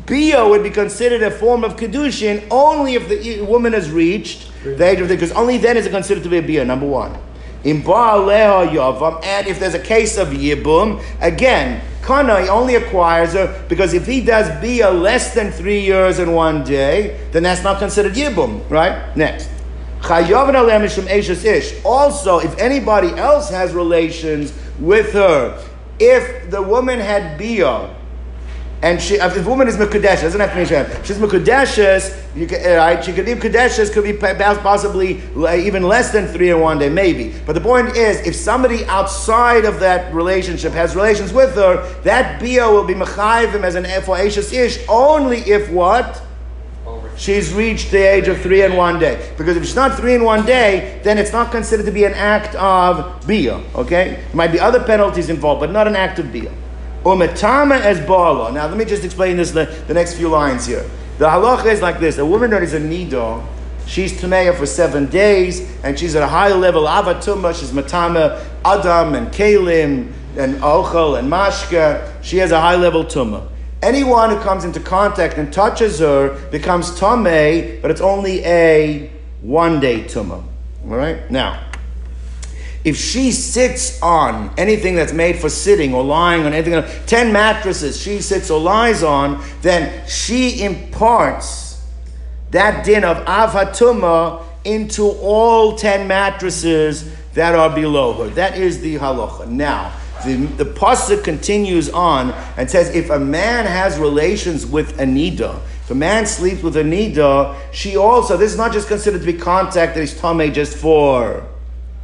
Bia 0.06 0.46
would 0.46 0.64
be 0.64 0.70
considered 0.70 1.22
a 1.22 1.30
form 1.30 1.62
of 1.62 1.76
Kedushin 1.76 2.44
only 2.50 2.94
if 2.94 3.08
the 3.08 3.42
woman 3.42 3.72
has 3.72 3.90
reached 3.90 4.50
the 4.64 4.84
age 4.84 5.00
of 5.00 5.08
the, 5.08 5.14
because 5.14 5.30
only 5.32 5.58
then 5.58 5.76
is 5.76 5.86
it 5.86 5.90
considered 5.90 6.24
to 6.24 6.28
be 6.28 6.38
a 6.38 6.42
Bia, 6.42 6.64
number 6.64 6.86
one. 6.86 7.16
In 7.62 7.82
Ba'aleha 7.82 8.68
Yavam, 8.68 9.24
and 9.24 9.46
if 9.46 9.60
there's 9.60 9.74
a 9.74 9.82
case 9.82 10.18
of 10.18 10.28
Yibum, 10.28 11.02
again, 11.20 11.82
Kana 12.02 12.34
only 12.48 12.76
acquires 12.76 13.32
her 13.32 13.64
because 13.68 13.94
if 13.94 14.06
he 14.06 14.20
does 14.20 14.48
Bia 14.60 14.90
less 14.90 15.34
than 15.34 15.50
three 15.50 15.80
years 15.80 16.18
and 16.18 16.34
one 16.34 16.64
day, 16.64 17.20
then 17.32 17.44
that's 17.44 17.62
not 17.62 17.78
considered 17.78 18.14
Yibum, 18.14 18.68
right? 18.68 19.16
Next. 19.16 19.48
ish. 21.44 21.74
Also, 21.84 22.38
if 22.38 22.56
anybody 22.58 23.08
else 23.18 23.50
has 23.50 23.72
relations 23.72 24.52
with 24.78 25.12
her, 25.12 25.60
if 25.98 26.50
the 26.50 26.62
woman 26.62 27.00
had 27.00 27.38
Bia, 27.38 27.95
and 28.82 29.00
she, 29.00 29.14
if 29.14 29.34
the 29.34 29.42
woman 29.42 29.68
is 29.68 29.76
Mekudesh, 29.76 30.20
doesn't 30.20 30.38
have 30.38 30.50
to 30.50 30.56
be. 30.56 31.06
She's 31.06 31.16
Mekudeshes, 31.16 32.14
can, 32.46 32.72
uh, 32.72 32.76
right? 32.76 33.02
She 33.02 33.12
could 33.12 33.24
be 33.24 33.32
Mekudeshes, 33.32 33.90
could 33.92 34.04
be 34.04 34.12
possibly 34.12 35.22
even 35.34 35.82
less 35.82 36.12
than 36.12 36.26
three 36.26 36.50
in 36.50 36.60
one 36.60 36.78
day, 36.78 36.90
maybe. 36.90 37.34
But 37.46 37.54
the 37.54 37.60
point 37.60 37.96
is, 37.96 38.20
if 38.26 38.34
somebody 38.34 38.84
outside 38.84 39.64
of 39.64 39.80
that 39.80 40.12
relationship 40.14 40.72
has 40.72 40.94
relations 40.94 41.32
with 41.32 41.54
her, 41.54 41.88
that 42.02 42.40
Bia 42.40 42.68
will 42.68 42.84
be 42.84 42.94
Mechayvim 42.94 43.62
as 43.62 43.76
an 43.76 43.86
for 44.02 44.18
Ashes 44.18 44.52
Ish 44.52 44.78
only 44.88 45.38
if 45.38 45.70
what? 45.70 46.22
She's 47.16 47.54
reached 47.54 47.90
the 47.92 48.06
age 48.06 48.28
of 48.28 48.38
three 48.42 48.62
in 48.62 48.76
one 48.76 48.98
day. 48.98 49.32
Because 49.38 49.56
if 49.56 49.64
she's 49.64 49.74
not 49.74 49.96
three 49.96 50.14
in 50.14 50.22
one 50.22 50.44
day, 50.44 51.00
then 51.02 51.16
it's 51.16 51.32
not 51.32 51.50
considered 51.50 51.86
to 51.86 51.92
be 51.92 52.04
an 52.04 52.12
act 52.12 52.54
of 52.56 53.26
Bia, 53.26 53.54
okay? 53.74 54.16
There 54.16 54.36
might 54.36 54.52
be 54.52 54.60
other 54.60 54.84
penalties 54.84 55.30
involved, 55.30 55.60
but 55.60 55.72
not 55.72 55.88
an 55.88 55.96
act 55.96 56.18
of 56.18 56.30
Bia. 56.30 56.52
Umetama 57.06 57.80
as 57.80 58.00
bala. 58.04 58.50
Now 58.50 58.66
let 58.66 58.76
me 58.76 58.84
just 58.84 59.04
explain 59.04 59.36
this 59.36 59.52
the, 59.52 59.66
the 59.86 59.94
next 59.94 60.14
few 60.14 60.28
lines 60.28 60.66
here. 60.66 60.84
The 61.18 61.26
halacha 61.26 61.66
is 61.66 61.80
like 61.80 62.00
this: 62.00 62.18
a 62.18 62.26
woman 62.26 62.50
that 62.50 62.64
is 62.64 62.74
a 62.74 62.80
nido, 62.80 63.46
she's 63.86 64.12
tameya 64.20 64.56
for 64.56 64.66
seven 64.66 65.06
days, 65.06 65.60
and 65.84 65.96
she's 65.96 66.16
at 66.16 66.24
a 66.24 66.26
high 66.26 66.52
level 66.52 66.82
avatuma. 66.82 67.54
She's 67.54 67.70
matama 67.70 68.44
adam 68.64 69.14
and 69.14 69.28
kalim 69.28 70.12
and 70.36 70.56
ochel 70.56 71.16
and 71.16 71.30
mashka. 71.30 72.12
She 72.24 72.38
has 72.38 72.50
a 72.50 72.60
high 72.60 72.74
level 72.74 73.04
tumah. 73.04 73.46
Anyone 73.82 74.30
who 74.30 74.40
comes 74.40 74.64
into 74.64 74.80
contact 74.80 75.38
and 75.38 75.52
touches 75.52 76.00
her 76.00 76.36
becomes 76.50 76.90
tameh, 76.98 77.80
but 77.82 77.92
it's 77.92 78.00
only 78.00 78.44
a 78.44 79.12
one 79.42 79.78
day 79.78 80.02
tumah. 80.02 80.42
All 80.84 80.96
right 80.96 81.30
now 81.30 81.65
if 82.86 82.96
she 82.96 83.32
sits 83.32 84.00
on 84.00 84.48
anything 84.56 84.94
that's 84.94 85.12
made 85.12 85.40
for 85.40 85.48
sitting 85.48 85.92
or 85.92 86.04
lying 86.04 86.46
on 86.46 86.52
anything, 86.52 86.84
10 87.06 87.32
mattresses 87.32 88.00
she 88.00 88.20
sits 88.20 88.48
or 88.48 88.60
lies 88.60 89.02
on, 89.02 89.42
then 89.60 90.06
she 90.06 90.62
imparts 90.62 91.82
that 92.52 92.84
din 92.84 93.02
of 93.02 93.16
avatuma 93.24 94.40
into 94.64 95.02
all 95.02 95.76
10 95.76 96.06
mattresses 96.06 97.12
that 97.34 97.56
are 97.56 97.74
below 97.74 98.12
her. 98.12 98.30
That 98.30 98.56
is 98.56 98.80
the 98.80 98.94
halacha. 98.94 99.48
Now, 99.48 99.92
the, 100.24 100.36
the 100.36 100.64
pasuk 100.64 101.24
continues 101.24 101.90
on 101.90 102.30
and 102.56 102.70
says, 102.70 102.94
if 102.94 103.10
a 103.10 103.18
man 103.18 103.66
has 103.66 103.98
relations 103.98 104.64
with 104.64 104.96
Anida, 104.98 105.56
if 105.82 105.90
a 105.90 105.94
man 105.96 106.24
sleeps 106.24 106.62
with 106.62 106.76
Anida, 106.76 107.58
she 107.72 107.96
also, 107.96 108.36
this 108.36 108.52
is 108.52 108.56
not 108.56 108.72
just 108.72 108.86
considered 108.86 109.22
to 109.22 109.26
be 109.26 109.36
contact 109.36 109.96
that 109.96 110.02
is 110.04 110.16
tame 110.20 110.52
just 110.52 110.76
for 110.76 111.44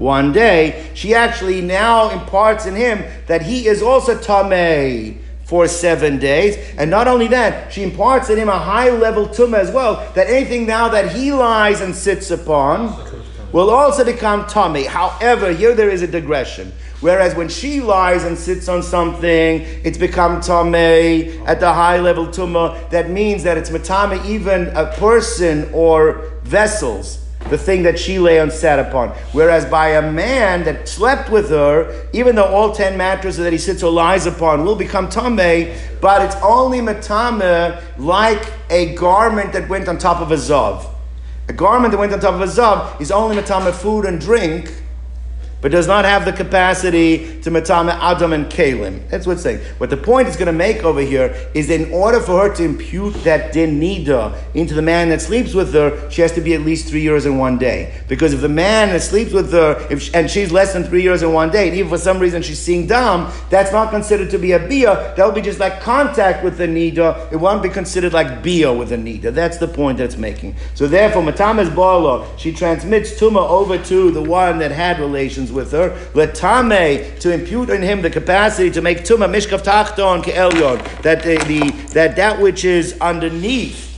one 0.03 0.32
day, 0.32 0.90
she 0.94 1.14
actually 1.14 1.61
now 1.61 2.11
imparts 2.11 2.66
in 2.66 2.74
him 2.74 3.05
that 3.28 3.42
he 3.42 3.68
is 3.68 3.82
also 3.82 4.18
tameh 4.18 5.16
for 5.44 5.68
seven 5.68 6.18
days. 6.18 6.57
And 6.76 6.90
not 6.90 7.07
only 7.07 7.28
that, 7.28 7.72
she 7.72 7.84
imparts 7.84 8.28
in 8.28 8.36
him 8.36 8.48
a 8.48 8.59
high 8.59 8.90
level 8.90 9.28
tumah 9.28 9.61
as 9.61 9.70
well, 9.70 10.12
that 10.14 10.26
anything 10.26 10.66
now 10.66 10.88
that 10.88 11.12
he 11.12 11.32
lies 11.32 11.80
and 11.80 11.94
sits 11.94 12.32
upon 12.32 12.98
will 13.53 13.70
also 13.70 14.05
become 14.05 14.44
tummy. 14.46 14.84
However, 14.84 15.53
here 15.53 15.74
there 15.74 15.90
is 15.90 16.03
a 16.03 16.09
digression. 16.09 16.72
Whereas 17.00 17.36
when 17.36 17.48
she 17.48 17.80
lies 17.80 18.24
and 18.24 18.36
sits 18.36 18.68
on 18.68 18.82
something, 18.82 19.62
it's 19.84 19.98
become 19.98 20.40
tameh 20.40 21.46
at 21.46 21.61
the 21.61 21.72
high 21.72 22.00
level 22.00 22.26
tumah. 22.26 22.90
That 22.90 23.09
means 23.09 23.44
that 23.44 23.57
it's 23.57 23.70
matame 23.70 24.24
even 24.24 24.68
a 24.68 24.86
person 24.94 25.70
or 25.72 26.32
vessels 26.42 27.21
the 27.51 27.59
thing 27.59 27.82
that 27.82 27.99
she 27.99 28.18
lay 28.18 28.38
and 28.38 28.53
sat 28.53 28.78
upon. 28.78 29.11
Whereas 29.32 29.64
by 29.66 29.90
a 29.90 30.12
man 30.12 30.64
that 30.64 30.88
slept 30.88 31.30
with 31.30 31.51
her, 31.51 32.07
even 32.12 32.34
though 32.34 32.47
all 32.47 32.72
ten 32.72 32.97
mattresses 32.97 33.43
that 33.45 33.53
he 33.53 33.59
sits 33.59 33.82
or 33.82 33.93
lies 33.93 34.26
upon 34.26 34.64
will 34.64 34.76
become 34.76 35.09
tameh, 35.09 35.76
but 36.01 36.22
it's 36.22 36.36
only 36.36 36.80
matame 36.80 37.80
like 37.99 38.53
a 38.70 38.95
garment 38.95 39.53
that 39.53 39.68
went 39.68 39.88
on 39.88 39.99
top 39.99 40.20
of 40.20 40.32
a 40.32 40.36
zav. 40.36 40.86
A 41.49 41.53
garment 41.53 41.93
that 41.93 41.99
went 41.99 42.12
on 42.12 42.20
top 42.20 42.34
of 42.34 42.40
a 42.40 42.47
zav 42.47 43.01
is 43.01 43.11
only 43.11 43.36
matame 43.36 43.72
food 43.72 44.05
and 44.05 44.20
drink, 44.20 44.81
but 45.62 45.70
does 45.70 45.86
not 45.86 46.04
have 46.04 46.24
the 46.24 46.32
capacity 46.32 47.40
to 47.40 47.50
matame 47.50 47.96
Adam 48.00 48.32
and 48.32 48.46
Kalim. 48.46 49.08
That's 49.08 49.26
what's 49.26 49.42
saying. 49.42 49.60
What 49.78 49.90
the 49.90 49.96
point 49.96 50.26
is 50.26 50.36
going 50.36 50.46
to 50.46 50.52
make 50.52 50.82
over 50.82 51.00
here 51.00 51.34
is 51.54 51.70
in 51.70 51.90
order 51.92 52.20
for 52.20 52.42
her 52.42 52.54
to 52.56 52.64
impute 52.64 53.14
that 53.22 53.52
din 53.52 53.80
nida 53.80 54.36
into 54.54 54.74
the 54.74 54.82
man 54.82 55.08
that 55.10 55.22
sleeps 55.22 55.54
with 55.54 55.72
her, 55.72 56.10
she 56.10 56.20
has 56.20 56.32
to 56.32 56.40
be 56.40 56.52
at 56.54 56.62
least 56.62 56.88
three 56.88 57.00
years 57.00 57.24
and 57.26 57.38
one 57.38 57.58
day. 57.58 57.94
Because 58.08 58.34
if 58.34 58.40
the 58.40 58.48
man 58.48 58.88
that 58.88 59.02
sleeps 59.02 59.32
with 59.32 59.52
her, 59.52 59.86
if 59.88 60.02
she, 60.02 60.14
and 60.14 60.28
she's 60.28 60.50
less 60.50 60.72
than 60.72 60.82
three 60.82 61.02
years 61.02 61.22
and 61.22 61.32
one 61.32 61.50
day, 61.50 61.68
and 61.68 61.76
even 61.76 61.88
for 61.88 61.98
some 61.98 62.18
reason 62.18 62.42
she's 62.42 62.58
seeing 62.58 62.88
dam, 62.88 63.32
that's 63.48 63.70
not 63.70 63.90
considered 63.90 64.30
to 64.30 64.38
be 64.38 64.52
a 64.52 64.58
bia. 64.58 65.14
That 65.16 65.24
will 65.24 65.32
be 65.32 65.42
just 65.42 65.60
like 65.60 65.80
contact 65.80 66.42
with 66.42 66.58
the 66.58 66.66
nida. 66.66 67.32
It 67.32 67.36
won't 67.36 67.62
be 67.62 67.68
considered 67.68 68.12
like 68.12 68.42
bia 68.42 68.72
with 68.72 68.88
the 68.88 68.96
nida. 68.96 69.32
That's 69.32 69.58
the 69.58 69.68
point 69.68 69.98
that's 69.98 70.16
making. 70.16 70.56
So 70.74 70.88
therefore, 70.88 71.22
matamas 71.22 71.72
bala, 71.72 72.26
she 72.36 72.52
transmits 72.52 73.12
tuma 73.12 73.48
over 73.48 73.78
to 73.84 74.10
the 74.10 74.22
one 74.22 74.58
that 74.58 74.72
had 74.72 74.98
relations 74.98 75.51
with 75.53 75.72
her. 75.72 75.90
Letame 76.14 77.18
to 77.20 77.32
impute 77.32 77.70
in 77.70 77.82
him 77.82 78.03
the 78.03 78.11
capacity 78.11 78.70
to 78.70 78.80
make 78.80 78.98
tuma 78.98 79.28
mishkav 79.28 79.62
tachton 79.62 80.22
ke'elyon 80.22 81.03
that 81.03 81.22
the, 81.22 81.36
the 81.44 81.70
that 81.92 82.16
that 82.16 82.40
which 82.40 82.64
is 82.64 82.96
underneath 83.00 83.91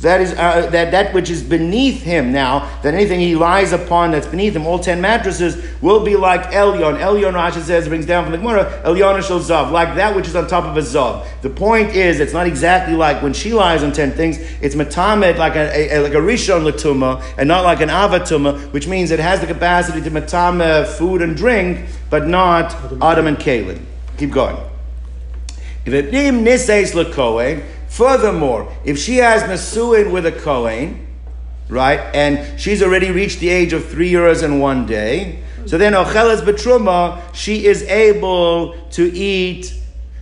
that 0.00 0.20
is 0.20 0.32
uh, 0.32 0.68
that 0.70 0.92
that 0.92 1.12
which 1.12 1.28
is 1.28 1.42
beneath 1.42 2.02
him 2.02 2.30
now, 2.30 2.70
that 2.82 2.94
anything 2.94 3.18
he 3.18 3.34
lies 3.34 3.72
upon 3.72 4.12
that's 4.12 4.28
beneath 4.28 4.54
him, 4.54 4.64
all 4.64 4.78
ten 4.78 5.00
mattresses 5.00 5.60
will 5.82 6.04
be 6.04 6.14
like 6.14 6.52
Elyon. 6.52 7.00
Elyon 7.00 7.32
Rashi 7.32 7.60
says 7.60 7.88
brings 7.88 8.06
down 8.06 8.22
from 8.22 8.30
the 8.30 8.38
Gemara, 8.38 8.80
Elyon 8.84 9.20
shel 9.26 9.40
zav, 9.40 9.72
like 9.72 9.96
that 9.96 10.14
which 10.14 10.28
is 10.28 10.36
on 10.36 10.46
top 10.46 10.64
of 10.64 10.76
a 10.76 10.80
zav. 10.80 11.26
The 11.42 11.50
point 11.50 11.96
is, 11.96 12.20
it's 12.20 12.32
not 12.32 12.46
exactly 12.46 12.94
like 12.94 13.22
when 13.22 13.32
she 13.32 13.52
lies 13.52 13.82
on 13.82 13.92
ten 13.92 14.12
things. 14.12 14.38
It's 14.60 14.76
matamed 14.76 15.36
like 15.36 15.56
a, 15.56 15.96
a, 15.96 15.98
like 15.98 16.14
a 16.14 16.16
rishon 16.16 16.70
latuma, 16.70 17.20
and 17.36 17.48
not 17.48 17.64
like 17.64 17.80
an 17.80 17.88
avatuma, 17.88 18.72
which 18.72 18.86
means 18.86 19.10
it 19.10 19.18
has 19.18 19.40
the 19.40 19.48
capacity 19.48 20.00
to 20.00 20.10
matame 20.10 20.86
food 20.86 21.22
and 21.22 21.36
drink, 21.36 21.86
but 22.08 22.28
not 22.28 22.72
Adam 23.02 23.26
and 23.26 23.36
Kalin. 23.36 23.84
Keep 24.16 24.30
going. 24.30 24.56
If 25.84 25.92
it 25.92 26.12
niseis 26.12 26.92
lekohen 26.92 27.64
Furthermore, 27.88 28.72
if 28.84 28.98
she 28.98 29.16
has 29.16 29.42
Nasuin 29.42 30.12
with 30.12 30.26
a 30.26 30.32
Kohen, 30.32 31.06
right, 31.68 32.00
and 32.14 32.60
she's 32.60 32.82
already 32.82 33.10
reached 33.10 33.40
the 33.40 33.48
age 33.48 33.72
of 33.72 33.88
three 33.88 34.08
years 34.08 34.42
and 34.42 34.60
one 34.60 34.86
day, 34.86 35.42
so 35.66 35.76
then 35.76 35.92
Ocheles 35.92 36.40
Betruma, 36.40 37.20
she 37.34 37.66
is 37.66 37.82
able 37.82 38.74
to 38.90 39.12
eat 39.14 39.74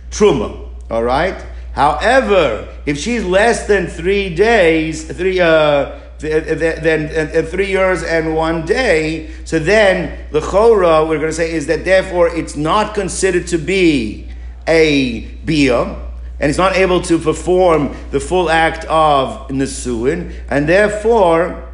Truma, 0.09 0.69
all 0.89 1.03
right? 1.03 1.41
However, 1.73 2.67
if 2.85 2.97
she's 2.97 3.23
less 3.23 3.67
than 3.67 3.87
three 3.87 4.33
days, 4.33 5.05
three, 5.05 5.39
uh, 5.39 5.99
then 6.19 7.45
three 7.45 7.67
years 7.67 8.01
and 8.03 8.35
one 8.35 8.65
day. 8.65 9.29
So 9.45 9.59
then 9.59 10.25
the 10.31 10.39
chora 10.39 11.07
we're 11.07 11.19
going 11.19 11.29
to 11.29 11.33
say 11.33 11.51
is 11.51 11.67
that 11.67 11.85
therefore 11.85 12.29
it's 12.35 12.55
not 12.55 12.95
considered 12.95 13.45
to 13.47 13.57
be 13.57 14.27
a 14.67 15.21
bia, 15.45 16.06
and 16.39 16.49
he's 16.49 16.57
not 16.57 16.75
able 16.75 17.01
to 17.01 17.17
perform 17.17 17.95
the 18.11 18.19
full 18.19 18.49
act 18.49 18.85
of 18.85 19.47
Nisuin, 19.49 20.33
and 20.49 20.67
therefore 20.67 21.67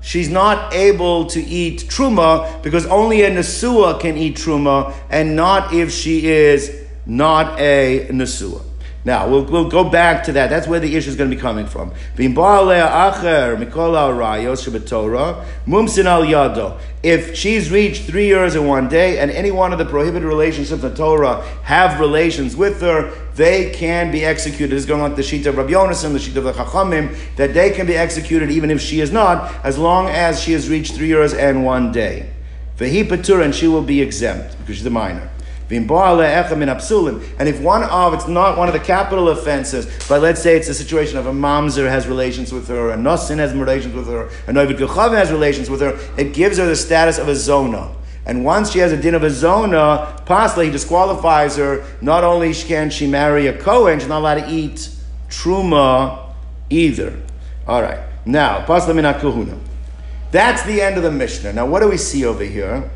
she's 0.00 0.28
not 0.28 0.72
able 0.74 1.26
to 1.26 1.40
eat 1.40 1.80
Truma 1.88 2.62
because 2.62 2.86
only 2.86 3.22
a 3.22 3.30
Nesua 3.30 4.00
can 4.00 4.16
eat 4.16 4.36
Truma, 4.36 4.94
and 5.10 5.36
not 5.36 5.72
if 5.72 5.92
she 5.92 6.26
is 6.26 6.74
not 7.06 7.58
a 7.60 8.06
Nesua. 8.10 8.69
Now, 9.02 9.26
we'll, 9.28 9.44
we'll 9.44 9.70
go 9.70 9.88
back 9.88 10.24
to 10.24 10.32
that. 10.32 10.50
That's 10.50 10.66
where 10.66 10.78
the 10.78 10.94
issue 10.94 11.08
is 11.08 11.16
going 11.16 11.30
to 11.30 11.36
be 11.36 11.40
coming 11.40 11.66
from. 11.66 11.92
If 17.02 17.34
she's 17.34 17.70
reached 17.70 18.02
three 18.02 18.26
years 18.26 18.54
in 18.54 18.66
one 18.66 18.88
day, 18.88 19.18
and 19.18 19.30
any 19.30 19.50
one 19.50 19.72
of 19.72 19.78
the 19.78 19.86
prohibited 19.86 20.28
relationships 20.28 20.84
in 20.84 20.94
Torah 20.94 21.42
have 21.62 21.98
relations 21.98 22.54
with 22.54 22.82
her, 22.82 23.10
they 23.36 23.70
can 23.70 24.12
be 24.12 24.22
executed. 24.22 24.72
This 24.72 24.82
is 24.82 24.86
going 24.86 25.00
like 25.00 25.16
the 25.16 25.22
sheet 25.22 25.46
of 25.46 25.56
Rabbi 25.56 25.70
Yonasan, 25.70 26.12
the 26.12 26.18
sheet 26.18 26.36
of 26.36 26.44
the 26.44 26.52
Chachamim, 26.52 27.16
that 27.36 27.54
they 27.54 27.70
can 27.70 27.86
be 27.86 27.96
executed 27.96 28.50
even 28.50 28.70
if 28.70 28.82
she 28.82 29.00
is 29.00 29.10
not, 29.10 29.50
as 29.64 29.78
long 29.78 30.08
as 30.08 30.42
she 30.42 30.52
has 30.52 30.68
reached 30.68 30.94
three 30.94 31.08
years 31.08 31.32
and 31.32 31.64
one 31.64 31.90
day. 31.90 32.28
Vehi 32.76 33.08
patur, 33.08 33.42
and 33.42 33.54
she 33.54 33.66
will 33.66 33.82
be 33.82 34.02
exempt 34.02 34.58
because 34.58 34.76
she's 34.76 34.84
a 34.84 34.90
minor. 34.90 35.30
And 35.70 37.48
if 37.48 37.60
one 37.60 37.84
of, 37.84 38.14
it's 38.14 38.26
not 38.26 38.58
one 38.58 38.68
of 38.68 38.74
the 38.74 38.80
capital 38.80 39.28
offenses, 39.28 39.86
but 40.08 40.20
let's 40.20 40.42
say 40.42 40.56
it's 40.56 40.68
a 40.68 40.74
situation 40.74 41.16
of 41.16 41.26
a 41.26 41.32
mamzer 41.32 41.88
has 41.88 42.08
relations 42.08 42.52
with 42.52 42.66
her, 42.68 42.90
a 42.90 42.96
nosin 42.96 43.38
has 43.38 43.54
relations 43.54 43.94
with 43.94 44.08
her, 44.08 44.26
a 44.48 44.52
novid 44.52 44.78
gechav 44.78 45.12
has 45.12 45.30
relations 45.30 45.70
with 45.70 45.80
her, 45.80 45.98
it 46.18 46.34
gives 46.34 46.58
her 46.58 46.66
the 46.66 46.74
status 46.74 47.18
of 47.18 47.28
a 47.28 47.36
zona. 47.36 47.94
And 48.26 48.44
once 48.44 48.72
she 48.72 48.80
has 48.80 48.92
a 48.92 48.96
din 48.96 49.14
of 49.14 49.22
a 49.22 49.30
zona, 49.30 50.22
possibly 50.26 50.66
he 50.66 50.72
disqualifies 50.72 51.56
her. 51.56 51.84
Not 52.00 52.22
only 52.22 52.52
can 52.52 52.90
she 52.90 53.06
marry 53.06 53.46
a 53.46 53.56
Kohen, 53.56 53.98
she's 53.98 54.08
not 54.08 54.18
allowed 54.18 54.46
to 54.46 54.50
eat 54.50 54.90
truma 55.28 56.32
either. 56.68 57.20
All 57.66 57.82
right. 57.82 58.00
Now, 58.26 58.64
pasla 58.66 58.94
min 58.94 59.04
kahuna. 59.04 59.58
That's 60.30 60.62
the 60.64 60.80
end 60.80 60.96
of 60.96 61.02
the 61.02 61.10
Mishnah. 61.10 61.52
Now, 61.54 61.66
what 61.66 61.80
do 61.80 61.88
we 61.88 61.96
see 61.96 62.24
over 62.24 62.44
here? 62.44 62.90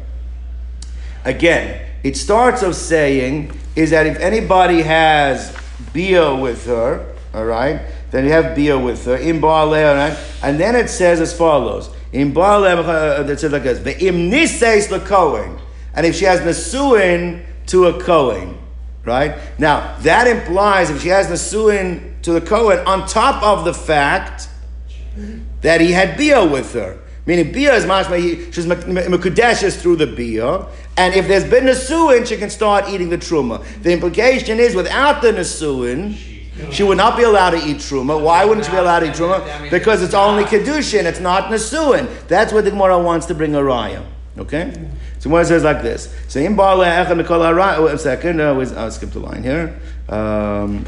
Again, 1.24 1.84
it 2.04 2.18
starts 2.18 2.62
of 2.62 2.76
saying 2.76 3.50
is 3.74 3.90
that 3.90 4.06
if 4.06 4.18
anybody 4.18 4.82
has 4.82 5.56
bia 5.92 6.34
with 6.34 6.66
her, 6.66 7.14
all 7.32 7.46
right, 7.46 7.80
then 8.10 8.24
you 8.24 8.30
have 8.30 8.54
bia 8.54 8.78
with 8.78 9.04
her 9.06 9.16
in 9.16 9.40
Baaleh, 9.40 9.94
right? 9.96 10.18
And 10.42 10.60
then 10.60 10.76
it 10.76 10.88
says 10.88 11.20
as 11.20 11.36
follows: 11.36 11.90
in 12.12 12.32
Baaleh, 12.32 12.86
uh, 12.86 13.24
it 13.28 13.40
says 13.40 13.52
like 13.52 13.64
this: 13.64 13.80
the 13.80 14.06
imnises 14.06 14.88
lekohen, 14.88 15.58
and 15.94 16.06
if 16.06 16.14
she 16.14 16.26
has 16.26 16.40
nesuin 16.40 17.44
to 17.66 17.86
a 17.86 18.00
kohen, 18.00 18.58
right? 19.04 19.36
Now 19.58 19.96
that 20.02 20.28
implies 20.28 20.90
if 20.90 21.02
she 21.02 21.08
has 21.08 21.26
nesuin 21.26 22.20
to 22.22 22.32
the 22.32 22.40
kohen 22.40 22.86
on 22.86 23.08
top 23.08 23.42
of 23.42 23.64
the 23.64 23.74
fact 23.74 24.48
that 25.62 25.80
he 25.80 25.92
had 25.92 26.16
bia 26.18 26.44
with 26.44 26.74
her. 26.74 27.00
Meaning 27.26 27.52
bia 27.52 27.74
is 27.74 27.84
mashma, 27.84 28.52
she's 28.52 28.66
mekudeshes 28.66 29.80
through 29.80 29.96
the 29.96 30.06
bia, 30.06 30.66
and 30.96 31.14
if 31.14 31.26
there's 31.26 31.44
been 31.44 31.64
nasuin, 31.64 32.26
she 32.26 32.36
can 32.36 32.50
start 32.50 32.88
eating 32.90 33.08
the 33.08 33.16
truma. 33.16 33.64
The 33.82 33.92
implication 33.92 34.60
is 34.60 34.74
without 34.74 35.22
the 35.22 35.32
nasuin, 35.32 36.16
she 36.70 36.82
would 36.82 36.98
not 36.98 37.16
be 37.16 37.22
allowed 37.22 37.50
to 37.50 37.56
eat 37.56 37.78
truma. 37.78 38.20
Why 38.20 38.44
wouldn't 38.44 38.66
she 38.66 38.72
be 38.72 38.76
allowed 38.76 39.00
to 39.00 39.06
eat 39.06 39.12
truma? 39.12 39.70
Because 39.70 40.02
it's 40.02 40.14
only 40.14 40.44
kedushin, 40.44 41.04
it's 41.04 41.20
not 41.20 41.44
nasuin. 41.44 42.08
That's 42.28 42.52
what 42.52 42.64
the 42.64 42.70
Gemara 42.70 42.98
wants 42.98 43.26
to 43.26 43.34
bring 43.34 43.54
a 43.54 43.60
raya. 43.60 44.04
Okay? 44.36 44.72
So 45.18 45.30
Gemara 45.30 45.46
says 45.46 45.64
like 45.64 45.82
this. 45.82 46.14
So 46.28 46.40
in 46.40 46.54
Bala 46.54 46.86
Oh, 46.86 47.86
a 47.86 47.98
second. 47.98 48.40
Uh, 48.40 48.54
I'll 48.76 48.90
skip 48.90 49.10
the 49.10 49.20
line 49.20 49.42
here. 49.42 49.80
Um, 50.08 50.84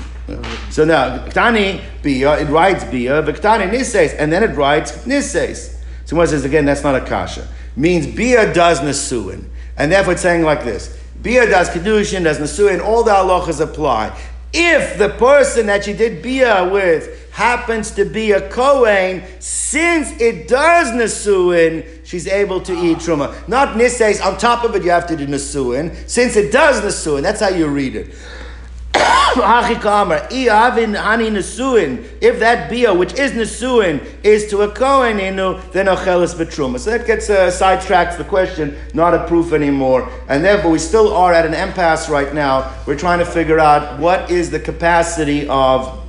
so 0.70 0.84
now, 0.84 1.18
Ktani 1.28 1.80
Bia, 2.02 2.40
it 2.40 2.48
writes 2.48 2.84
Bia, 2.84 3.22
Viktani 3.22 3.70
Nises, 3.70 4.14
and 4.18 4.30
then 4.30 4.42
it 4.42 4.54
writes 4.56 4.92
Nises. 5.06 5.75
So 6.06 6.24
says 6.24 6.44
again, 6.44 6.64
that's 6.64 6.82
not 6.84 6.94
a 6.94 7.04
kasha. 7.04 7.46
Means 7.76 8.06
Bia 8.06 8.54
does 8.54 8.80
Nasuin. 8.80 9.44
And 9.76 9.92
therefore 9.92 10.14
it's 10.14 10.22
saying 10.22 10.44
like 10.44 10.64
this. 10.64 10.98
Bia 11.20 11.46
does 11.46 11.68
Kedushin, 11.68 12.24
does 12.24 12.38
Nasuin, 12.38 12.82
all 12.82 13.02
the 13.02 13.10
halachas 13.10 13.60
apply. 13.60 14.16
If 14.52 14.98
the 14.98 15.10
person 15.10 15.66
that 15.66 15.84
she 15.84 15.92
did 15.92 16.22
Bia 16.22 16.68
with 16.70 17.30
happens 17.32 17.90
to 17.90 18.04
be 18.04 18.32
a 18.32 18.48
Kohen, 18.48 19.22
since 19.40 20.18
it 20.20 20.48
does 20.48 20.88
Nasuin, 20.92 22.06
she's 22.06 22.28
able 22.28 22.60
to 22.62 22.72
eat 22.72 22.98
Truma. 22.98 23.46
Not 23.48 23.76
Nisays, 23.76 24.24
on 24.24 24.38
top 24.38 24.64
of 24.64 24.74
it 24.76 24.84
you 24.84 24.90
have 24.90 25.08
to 25.08 25.16
do 25.16 25.26
Nasuin. 25.26 26.08
Since 26.08 26.36
it 26.36 26.52
does 26.52 26.80
Nasuin, 26.80 27.22
that's 27.22 27.40
how 27.40 27.48
you 27.48 27.66
read 27.66 27.96
it. 27.96 28.14
If 32.20 32.40
that 32.40 32.70
bia, 32.70 32.94
which 32.94 33.14
is 33.14 33.32
nesuin, 33.32 34.00
is 34.22 34.46
to 34.48 34.62
a 34.62 34.70
kohen 34.70 35.18
inu, 35.18 35.60
then 35.72 35.86
ochelis 35.86 36.34
betruma. 36.34 36.78
So 36.78 36.90
that 36.90 37.06
gets 37.06 37.28
uh, 37.28 37.48
sidetracks 37.48 38.16
the 38.16 38.24
question, 38.24 38.76
not 38.94 39.14
a 39.14 39.26
proof 39.26 39.52
anymore, 39.52 40.10
and 40.28 40.44
therefore 40.44 40.70
we 40.70 40.78
still 40.78 41.12
are 41.14 41.32
at 41.32 41.44
an 41.44 41.54
impasse 41.54 42.08
right 42.08 42.32
now. 42.34 42.74
We're 42.86 42.98
trying 42.98 43.18
to 43.18 43.26
figure 43.26 43.58
out 43.58 43.98
what 43.98 44.30
is 44.30 44.50
the 44.50 44.60
capacity 44.60 45.48
of 45.48 46.05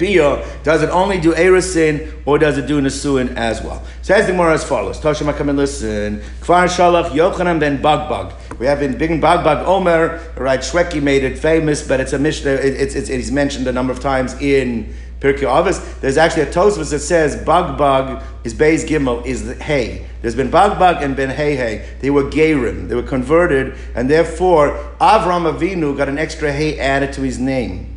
bia. 0.00 0.44
Does 0.64 0.82
it 0.82 0.90
only 0.90 1.20
do 1.20 1.32
erusin 1.32 2.12
or 2.26 2.38
does 2.38 2.58
it 2.58 2.66
do 2.66 2.80
nesuin 2.80 3.36
as 3.36 3.62
well? 3.62 3.84
Says 4.02 4.26
the 4.26 4.32
Gemara 4.32 4.54
as 4.54 4.64
follows. 4.64 4.98
Toshima, 4.98 5.36
come 5.36 5.50
and 5.50 5.58
listen. 5.58 6.20
Kfar 6.40 6.66
shalach 6.66 7.10
Yochanan 7.10 7.60
ben 7.60 7.80
Bagbag. 7.80 8.58
We 8.58 8.66
have 8.66 8.82
in 8.82 8.98
Big 8.98 9.10
Bagbag 9.10 9.64
Omer, 9.64 10.20
right? 10.36 10.60
Shwekey 10.60 11.02
made 11.02 11.22
it 11.22 11.38
famous, 11.38 11.86
but 11.86 12.00
it's 12.00 12.12
a 12.12 12.18
Mishnah. 12.18 12.50
It's, 12.50 12.94
it's, 12.96 13.08
it's 13.08 13.30
mentioned 13.30 13.68
a 13.68 13.72
number 13.72 13.92
of 13.92 14.00
times 14.00 14.34
in 14.40 14.92
Pirkei 15.20 15.42
Avos. 15.42 16.00
There's 16.00 16.16
actually 16.16 16.42
a 16.42 16.52
Tosfos 16.52 16.90
that 16.90 17.00
says 17.00 17.36
Bagbag 17.36 18.22
is 18.42 18.54
Beis 18.54 18.86
Gimel 18.86 19.24
is 19.24 19.58
hay. 19.60 20.06
There's 20.22 20.34
been 20.34 20.50
Bagbag 20.50 21.02
and 21.02 21.14
Ben 21.14 21.30
Hey 21.30 21.56
Hey. 21.56 21.88
They 22.00 22.10
were 22.10 22.24
Gerim. 22.24 22.88
They 22.88 22.94
were 22.94 23.02
converted, 23.02 23.76
and 23.94 24.08
therefore 24.08 24.72
Avram 25.00 25.50
Avinu 25.50 25.96
got 25.96 26.08
an 26.08 26.18
extra 26.18 26.50
hay 26.50 26.78
added 26.78 27.12
to 27.14 27.20
his 27.20 27.38
name. 27.38 27.89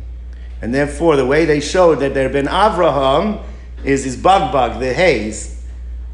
And 0.62 0.74
therefore, 0.74 1.16
the 1.16 1.26
way 1.26 1.44
they 1.44 1.60
showed 1.60 1.96
that 2.00 2.14
there 2.14 2.22
had 2.24 2.32
been 2.32 2.46
Avraham 2.46 3.42
is 3.84 4.04
his 4.04 4.16
Bagbag, 4.16 4.80
the 4.80 4.92
hays. 4.92 5.54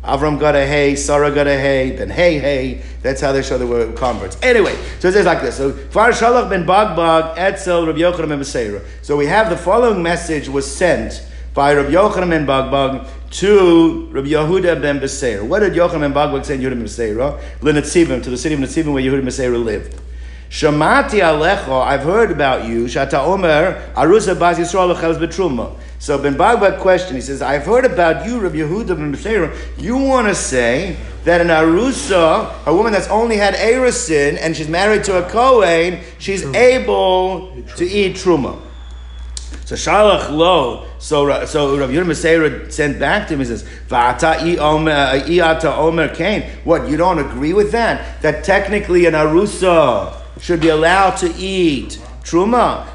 Avram 0.04 0.40
got 0.40 0.56
a 0.56 0.66
hay, 0.66 0.96
Sarah 0.96 1.30
got 1.30 1.46
a 1.46 1.58
hay, 1.58 1.90
then 1.90 2.08
hey 2.08 2.38
hey. 2.38 2.82
That's 3.02 3.20
how 3.20 3.32
they 3.32 3.42
show 3.42 3.58
they 3.58 3.66
were 3.66 3.92
converts. 3.92 4.38
Anyway, 4.40 4.74
so 4.98 5.08
it 5.08 5.12
says 5.12 5.26
like 5.26 5.42
this. 5.42 5.58
So 5.58 5.72
Far 5.72 6.10
Shalach 6.10 6.48
ben 6.48 6.64
Bagbag 6.64 7.36
Etzel 7.36 7.86
Rabbi 7.86 7.98
Yochanan 7.98 8.30
ben 8.30 8.40
Beseira. 8.40 8.82
So 9.02 9.16
we 9.16 9.26
have 9.26 9.50
the 9.50 9.58
following 9.58 10.02
message 10.02 10.48
was 10.48 10.70
sent 10.70 11.26
by 11.52 11.74
Rabbi 11.74 11.90
Yochanan 11.90 12.30
ben 12.30 12.46
Bagbag 12.46 13.08
to 13.32 14.08
Rabbi 14.10 14.28
Yehuda 14.28 14.80
ben 14.80 15.00
Beseira. 15.00 15.46
What 15.46 15.60
did 15.60 15.74
Yochanan 15.74 16.00
ben 16.00 16.14
Bagbag 16.14 16.46
say 16.46 16.56
to 16.56 16.62
Yehuda 16.62 16.70
ben 16.70 16.84
Beseira? 16.84 17.38
L'Netzivim, 17.60 18.22
to 18.22 18.30
the 18.30 18.38
city 18.38 18.54
of 18.54 18.60
Netzivim 18.62 18.94
where 18.94 19.02
Yehuda 19.02 19.22
ben 19.22 19.26
Beseira 19.26 19.62
lived. 19.62 20.00
Shamati 20.50 21.20
alecho, 21.20 21.80
I've 21.80 22.02
heard 22.02 22.32
about 22.32 22.66
you. 22.66 22.86
Shata 22.86 23.24
omer, 23.24 23.80
arusa 23.94 24.36
baz 24.36 24.58
yisrael 24.58 24.92
betruma. 25.16 25.78
So 26.00 26.20
Ben 26.20 26.34
Bagbag 26.34 26.80
question, 26.80 27.14
he 27.14 27.20
says, 27.20 27.40
I've 27.40 27.64
heard 27.64 27.84
about 27.84 28.26
you, 28.26 28.40
Rabbi 28.40 28.56
Yehuda 28.56 28.96
ben 28.96 29.14
Beseira. 29.14 29.56
You 29.78 29.96
want 29.96 30.26
to 30.26 30.34
say 30.34 30.96
that 31.22 31.40
an 31.40 31.48
arusa, 31.48 32.52
a 32.66 32.74
woman 32.74 32.92
that's 32.92 33.06
only 33.08 33.36
had 33.36 33.54
erusin, 33.54 34.38
and 34.40 34.56
she's 34.56 34.68
married 34.68 35.04
to 35.04 35.24
a 35.24 35.30
kohen, 35.30 36.00
she's 36.18 36.44
able 36.46 37.54
to 37.76 37.84
eat 37.84 38.16
truma. 38.16 38.58
So 39.66 39.76
Shalach 39.76 40.30
lo. 40.30 40.88
So 40.98 41.44
so 41.44 41.78
Rabbi 41.78 41.92
Yehuda 41.92 42.06
Meseira 42.06 42.72
sent 42.72 42.98
back 42.98 43.28
to 43.28 43.34
him. 43.34 43.38
He 43.38 43.46
says, 43.46 43.62
"Va'ata 43.88 44.34
i'ata 44.36 45.76
omer 45.76 46.08
kain." 46.08 46.42
What 46.64 46.88
you 46.88 46.96
don't 46.96 47.20
agree 47.20 47.52
with 47.52 47.70
that? 47.70 48.20
That 48.22 48.42
technically 48.42 49.06
an 49.06 49.14
arusa 49.14 50.19
should 50.38 50.60
be 50.60 50.68
allowed 50.68 51.16
to 51.16 51.34
eat 51.36 52.00
truma. 52.22 52.86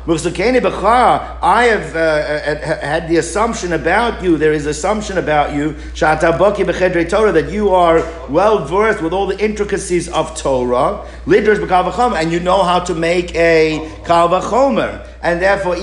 I 1.42 1.64
have 1.66 1.96
uh, 1.96 2.00
uh 2.00 2.86
had 2.86 3.10
the 3.10 3.18
assumption 3.18 3.74
about 3.74 4.24
you. 4.24 4.38
There 4.38 4.54
is 4.54 4.66
assumption 4.66 5.18
about 5.18 5.54
you 5.54 5.74
Torah 5.96 7.32
that 7.32 7.50
you 7.52 7.70
are 7.70 8.30
well 8.30 8.66
versed 8.66 9.02
with 9.02 9.14
all 9.14 9.28
the 9.28 9.40
intricacies 9.44 10.08
of 10.10 10.36
Torah. 10.38 11.06
and 11.28 12.32
you 12.32 12.40
know 12.40 12.64
how 12.64 12.80
to 12.80 12.94
make 12.94 13.36
a 13.36 13.92
kalvachomer. 14.04 15.08
And 15.22 15.42
therefore, 15.42 15.76
uh, 15.76 15.82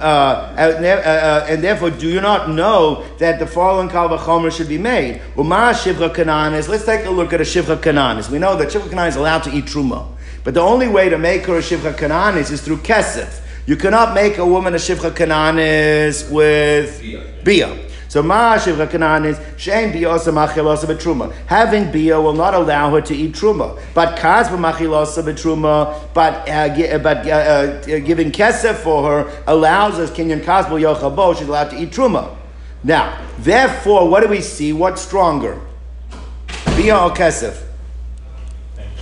uh, 0.00 1.46
and 1.50 1.62
therefore, 1.62 1.90
do 1.90 2.08
you 2.08 2.20
not 2.22 2.48
know 2.48 3.04
that 3.18 3.38
the 3.38 3.46
following 3.46 3.90
kalvachomer 3.90 4.50
should 4.50 4.70
be 4.70 4.78
made? 4.78 5.20
Umashiv 5.36 5.96
kananis, 6.14 6.68
let's 6.68 6.86
take 6.86 7.04
a 7.04 7.10
look 7.10 7.34
at 7.34 7.42
a 7.42 7.44
shivcha 7.44 7.76
kananis. 7.76 8.30
We 8.30 8.38
know 8.38 8.56
that 8.56 8.68
shivcha 8.68 8.88
kananis 8.88 9.08
is 9.08 9.16
allowed 9.16 9.42
to 9.44 9.50
eat 9.54 9.66
truma. 9.66 10.08
But 10.44 10.52
the 10.52 10.60
only 10.60 10.88
way 10.88 11.08
to 11.08 11.16
make 11.16 11.46
her 11.46 11.56
a 11.56 11.60
Shivcha 11.60 11.94
Kananis 11.94 12.52
is 12.52 12.60
through 12.60 12.76
Kesef. 12.78 13.40
You 13.66 13.76
cannot 13.76 14.14
make 14.14 14.36
a 14.36 14.44
woman 14.44 14.74
a 14.74 14.76
Shivcha 14.76 15.10
Kananis 15.10 16.30
with 16.30 17.00
Bia. 17.42 17.74
So 18.08 18.22
Ma 18.22 18.56
Shivcha 18.58 18.86
Kananis, 18.86 19.36
Shein 19.56 19.90
Biosa 19.90 20.32
Machilosa 20.32 20.84
Betruma. 20.84 21.32
Having 21.46 21.90
Bia 21.90 22.20
will 22.20 22.34
not 22.34 22.52
allow 22.52 22.90
her 22.90 23.00
to 23.00 23.14
eat 23.14 23.32
Truma. 23.32 23.80
But 23.94 24.18
Kazba 24.18 24.58
Machilosa 24.58 25.22
Betruma, 25.24 26.12
but, 26.12 26.46
uh, 26.46 26.98
but 26.98 27.26
uh, 27.26 27.30
uh, 27.30 27.98
giving 28.00 28.30
Kesef 28.30 28.74
for 28.74 29.02
her 29.10 29.42
allows 29.46 29.98
us, 29.98 30.10
Kenyan 30.10 30.42
Kazbo 30.42 30.78
Yochabo, 30.78 31.36
she's 31.38 31.48
allowed 31.48 31.70
to 31.70 31.82
eat 31.82 31.90
Truma. 31.90 32.36
Now, 32.84 33.18
therefore, 33.38 34.10
what 34.10 34.22
do 34.22 34.28
we 34.28 34.42
see? 34.42 34.74
What's 34.74 35.00
stronger? 35.00 35.58
Bia 36.76 36.98
or 36.98 37.10
Kesef? 37.14 37.63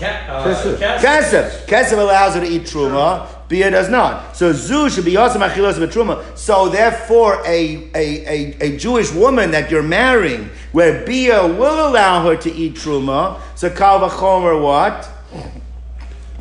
Ke- 0.02 0.28
uh, 0.28 0.44
Kesef. 0.44 0.98
Kesef. 0.98 1.66
Kesef 1.66 1.92
allows 1.92 2.34
her 2.34 2.40
to 2.40 2.46
eat 2.46 2.62
truma. 2.62 3.28
Bia 3.48 3.70
does 3.70 3.88
not. 3.88 4.36
So 4.36 4.52
zu 4.52 4.90
should 4.90 5.04
be 5.04 5.16
also 5.16 5.38
machilos 5.38 5.80
of 5.80 5.90
truma. 5.90 6.36
So 6.36 6.68
therefore, 6.68 7.40
a, 7.46 7.88
a, 7.94 8.26
a, 8.26 8.56
a 8.60 8.76
Jewish 8.78 9.12
woman 9.12 9.52
that 9.52 9.70
you're 9.70 9.82
marrying, 9.82 10.50
where 10.72 11.04
Bia 11.06 11.46
will 11.46 11.88
allow 11.88 12.24
her 12.24 12.36
to 12.36 12.52
eat 12.52 12.74
truma, 12.74 13.40
so 13.54 13.70
kal 13.70 14.00
v'chomer 14.00 14.60
what? 14.60 15.08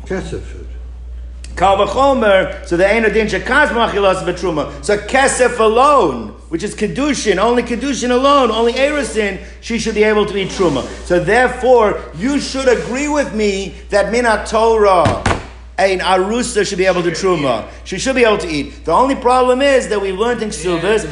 Kesef 0.06 0.44
should. 0.50 0.68
Kal 1.54 1.76
v'chomer, 1.76 2.66
so 2.66 2.76
the 2.76 2.86
ain't 2.86 3.06
a 3.06 3.12
din 3.12 3.28
shekaz 3.28 3.68
machilos 3.68 4.26
of 4.26 4.34
truma. 4.34 4.84
So 4.84 4.96
kesef 4.98 5.60
alone, 5.60 6.34
which 6.52 6.62
is 6.62 6.74
kedushin, 6.74 7.38
only 7.38 7.62
kedushin 7.62 8.10
alone, 8.10 8.50
only 8.50 8.74
erusin, 8.74 9.42
she 9.62 9.78
should 9.78 9.94
be 9.94 10.02
able 10.02 10.26
to 10.26 10.36
eat 10.36 10.48
truma. 10.48 10.82
So 11.06 11.18
therefore, 11.18 11.98
you 12.14 12.38
should 12.38 12.68
agree 12.68 13.08
with 13.08 13.34
me 13.34 13.74
that 13.88 14.12
minat 14.12 14.50
Torah. 14.50 15.24
An 15.78 16.00
arusa 16.00 16.68
should 16.68 16.76
be 16.76 16.84
able 16.84 17.02
to 17.04 17.10
truma. 17.10 17.66
She 17.84 17.98
should 17.98 18.14
be 18.14 18.24
able 18.26 18.36
to 18.36 18.46
eat. 18.46 18.84
The 18.84 18.92
only 18.92 19.16
problem 19.16 19.62
is 19.62 19.88
that 19.88 19.98
we 19.98 20.12
learned 20.12 20.42
in 20.42 20.50
Ksubis. 20.50 21.06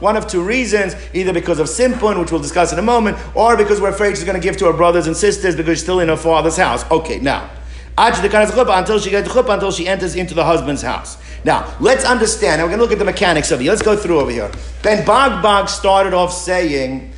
One 0.00 0.16
of 0.18 0.26
two 0.26 0.42
reasons, 0.42 0.96
either 1.14 1.32
because 1.32 1.58
of 1.58 1.66
simpun, 1.66 2.20
which 2.20 2.30
we'll 2.30 2.42
discuss 2.42 2.74
in 2.74 2.78
a 2.78 2.82
moment, 2.82 3.16
or 3.34 3.56
because 3.56 3.80
we're 3.80 3.88
afraid 3.88 4.14
she's 4.18 4.24
going 4.24 4.38
to 4.38 4.46
give 4.46 4.58
to 4.58 4.66
her 4.66 4.74
brothers 4.74 5.06
and 5.06 5.16
sisters 5.16 5.56
because 5.56 5.78
she's 5.78 5.84
still 5.84 6.00
in 6.00 6.08
her 6.08 6.16
father's 6.18 6.58
house. 6.58 6.84
Okay, 6.90 7.20
now 7.20 7.48
until 7.98 8.98
she 8.98 9.10
gets 9.10 9.28
chuppah, 9.28 9.54
until 9.54 9.72
she 9.72 9.88
enters 9.88 10.14
into 10.14 10.34
the 10.34 10.44
husband's 10.44 10.82
house. 10.82 11.18
Now, 11.44 11.74
let's 11.80 12.04
understand. 12.04 12.58
Now, 12.58 12.64
we're 12.64 12.76
going 12.76 12.78
to 12.78 12.84
look 12.84 12.92
at 12.92 12.98
the 12.98 13.04
mechanics 13.04 13.50
of 13.50 13.60
it. 13.60 13.64
Let's 13.64 13.82
go 13.82 13.96
through 13.96 14.20
over 14.20 14.30
here. 14.30 14.50
Ben 14.82 15.04
Bagbag 15.04 15.68
started 15.68 16.12
off 16.12 16.32
saying, 16.32 17.12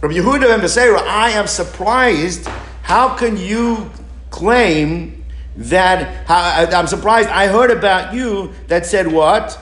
Rabbi 0.00 0.14
Yehuda 0.14 0.52
and 0.52 0.62
Beseira, 0.62 0.98
I 0.98 1.30
am 1.30 1.46
surprised. 1.46 2.46
How 2.82 3.16
can 3.16 3.36
you 3.36 3.90
claim 4.30 5.24
that? 5.56 6.26
How, 6.26 6.66
I'm 6.78 6.86
surprised. 6.86 7.30
I 7.30 7.46
heard 7.46 7.70
about 7.70 8.12
you 8.12 8.52
that 8.68 8.84
said 8.84 9.06
what? 9.10 9.58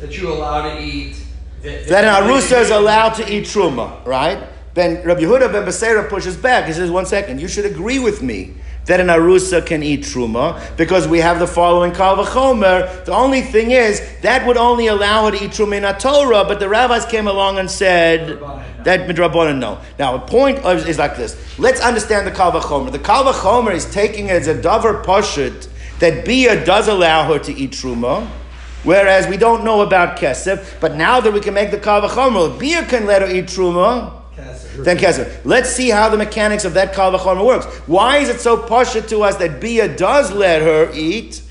That 0.00 0.16
you 0.16 0.30
allow 0.30 0.74
to 0.74 0.82
eat. 0.82 1.16
That, 1.62 1.86
That 1.88 2.04
an 2.04 2.28
arusa 2.28 2.60
is 2.60 2.70
allowed 2.70 3.14
to 3.14 3.32
eat 3.32 3.44
truma, 3.44 4.04
right? 4.04 4.46
Then 4.74 5.02
Rabbi 5.02 5.22
Yehuda 5.22 5.50
ben 5.50 5.64
Beseira 5.64 6.08
pushes 6.08 6.36
back. 6.36 6.66
He 6.66 6.72
says, 6.72 6.90
one 6.90 7.06
second, 7.06 7.40
you 7.40 7.48
should 7.48 7.64
agree 7.64 7.98
with 7.98 8.22
me 8.22 8.54
that 8.88 9.00
an 9.00 9.08
arusa 9.08 9.64
can 9.64 9.82
eat 9.82 10.00
truma 10.00 10.58
because 10.76 11.06
we 11.06 11.18
have 11.18 11.38
the 11.38 11.46
following 11.46 11.92
kal 11.92 12.16
v'chomer. 12.16 13.04
The 13.04 13.12
only 13.12 13.42
thing 13.42 13.70
is 13.70 14.02
that 14.22 14.46
would 14.46 14.56
only 14.56 14.86
allow 14.86 15.26
her 15.26 15.30
to 15.30 15.44
eat 15.44 15.50
truma 15.50 15.76
in 15.76 15.84
a 15.84 15.96
Torah, 15.98 16.44
but 16.44 16.58
the 16.58 16.68
rabbis 16.68 17.04
came 17.04 17.28
along 17.28 17.58
and 17.58 17.70
said 17.70 18.40
that 18.84 19.08
midrabanan 19.08 19.58
no. 19.58 19.78
Now 19.98 20.16
the 20.16 20.26
point 20.26 20.64
is, 20.64 20.86
is 20.86 20.98
like 20.98 21.16
this. 21.16 21.36
Let's 21.58 21.80
understand 21.80 22.26
the 22.26 22.30
kal 22.30 22.50
v'chomer. 22.50 22.90
The 22.90 22.98
kal 22.98 23.24
v'chomer 23.24 23.74
is 23.74 23.84
taking 23.92 24.30
as 24.30 24.48
a 24.48 24.54
davar 24.54 25.04
pashut 25.04 25.68
that 25.98 26.24
bia 26.24 26.64
does 26.64 26.88
allow 26.88 27.30
her 27.30 27.38
to 27.40 27.52
eat 27.52 27.72
truma. 27.72 28.26
Whereas 28.84 29.26
we 29.26 29.36
don't 29.36 29.64
know 29.64 29.82
about 29.82 30.16
kesef, 30.16 30.80
but 30.80 30.94
now 30.94 31.20
that 31.20 31.32
we 31.32 31.40
can 31.40 31.52
make 31.52 31.70
the 31.70 31.78
kal 31.78 32.00
v'chomer, 32.00 32.58
bia 32.58 32.86
can 32.86 33.04
let 33.04 33.20
her 33.20 33.28
eat 33.28 33.46
truma 33.46 34.17
then 34.84 34.96
Kesef. 34.98 35.40
Let's 35.44 35.70
see 35.70 35.90
how 35.90 36.08
the 36.08 36.16
mechanics 36.16 36.64
of 36.64 36.74
that 36.74 36.94
kal 36.94 37.12
v'chomer 37.12 37.44
works. 37.44 37.66
Why 37.86 38.18
is 38.18 38.28
it 38.28 38.40
so 38.40 38.56
pasha 38.56 39.02
to 39.02 39.22
us 39.22 39.36
that 39.36 39.60
Bia 39.60 39.96
does 39.96 40.32
let 40.32 40.62
her 40.62 40.90
eat 40.94 41.42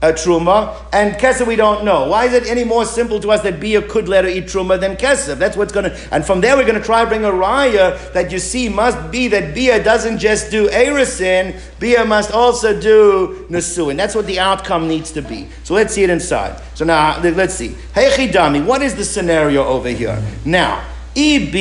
a 0.00 0.12
truma 0.12 0.74
and 0.92 1.14
Kesef 1.14 1.46
we 1.46 1.54
don't 1.54 1.84
know? 1.84 2.08
Why 2.08 2.24
is 2.24 2.32
it 2.32 2.48
any 2.48 2.64
more 2.64 2.84
simple 2.84 3.20
to 3.20 3.30
us 3.30 3.42
that 3.42 3.60
Bia 3.60 3.82
could 3.82 4.08
let 4.08 4.24
her 4.24 4.30
eat 4.30 4.46
truma 4.46 4.80
than 4.80 4.96
Kesef? 4.96 5.36
That's 5.38 5.56
what's 5.56 5.72
going 5.72 5.90
to, 5.90 5.96
and 6.12 6.24
from 6.24 6.40
there 6.40 6.56
we're 6.56 6.66
going 6.66 6.78
to 6.78 6.84
try 6.84 7.04
bring 7.04 7.24
a 7.24 7.30
raya 7.30 8.12
that 8.12 8.32
you 8.32 8.40
see 8.40 8.68
must 8.68 9.12
be 9.12 9.28
that 9.28 9.54
Bia 9.54 9.82
doesn't 9.82 10.18
just 10.18 10.50
do 10.50 10.68
erisin, 10.68 11.60
Bia 11.78 12.04
must 12.04 12.32
also 12.32 12.78
do 12.80 13.46
nesuin. 13.48 13.96
That's 13.96 14.16
what 14.16 14.26
the 14.26 14.40
outcome 14.40 14.88
needs 14.88 15.12
to 15.12 15.22
be. 15.22 15.48
So 15.62 15.74
let's 15.74 15.94
see 15.94 16.02
it 16.02 16.10
inside. 16.10 16.60
So 16.74 16.84
now 16.84 17.20
let's 17.20 17.54
see. 17.54 17.76
Hey 17.94 18.10
Chidami, 18.10 18.64
what 18.66 18.82
is 18.82 18.96
the 18.96 19.04
scenario 19.04 19.64
over 19.64 19.88
here? 19.88 20.20
Now. 20.44 20.88
If 21.14 21.52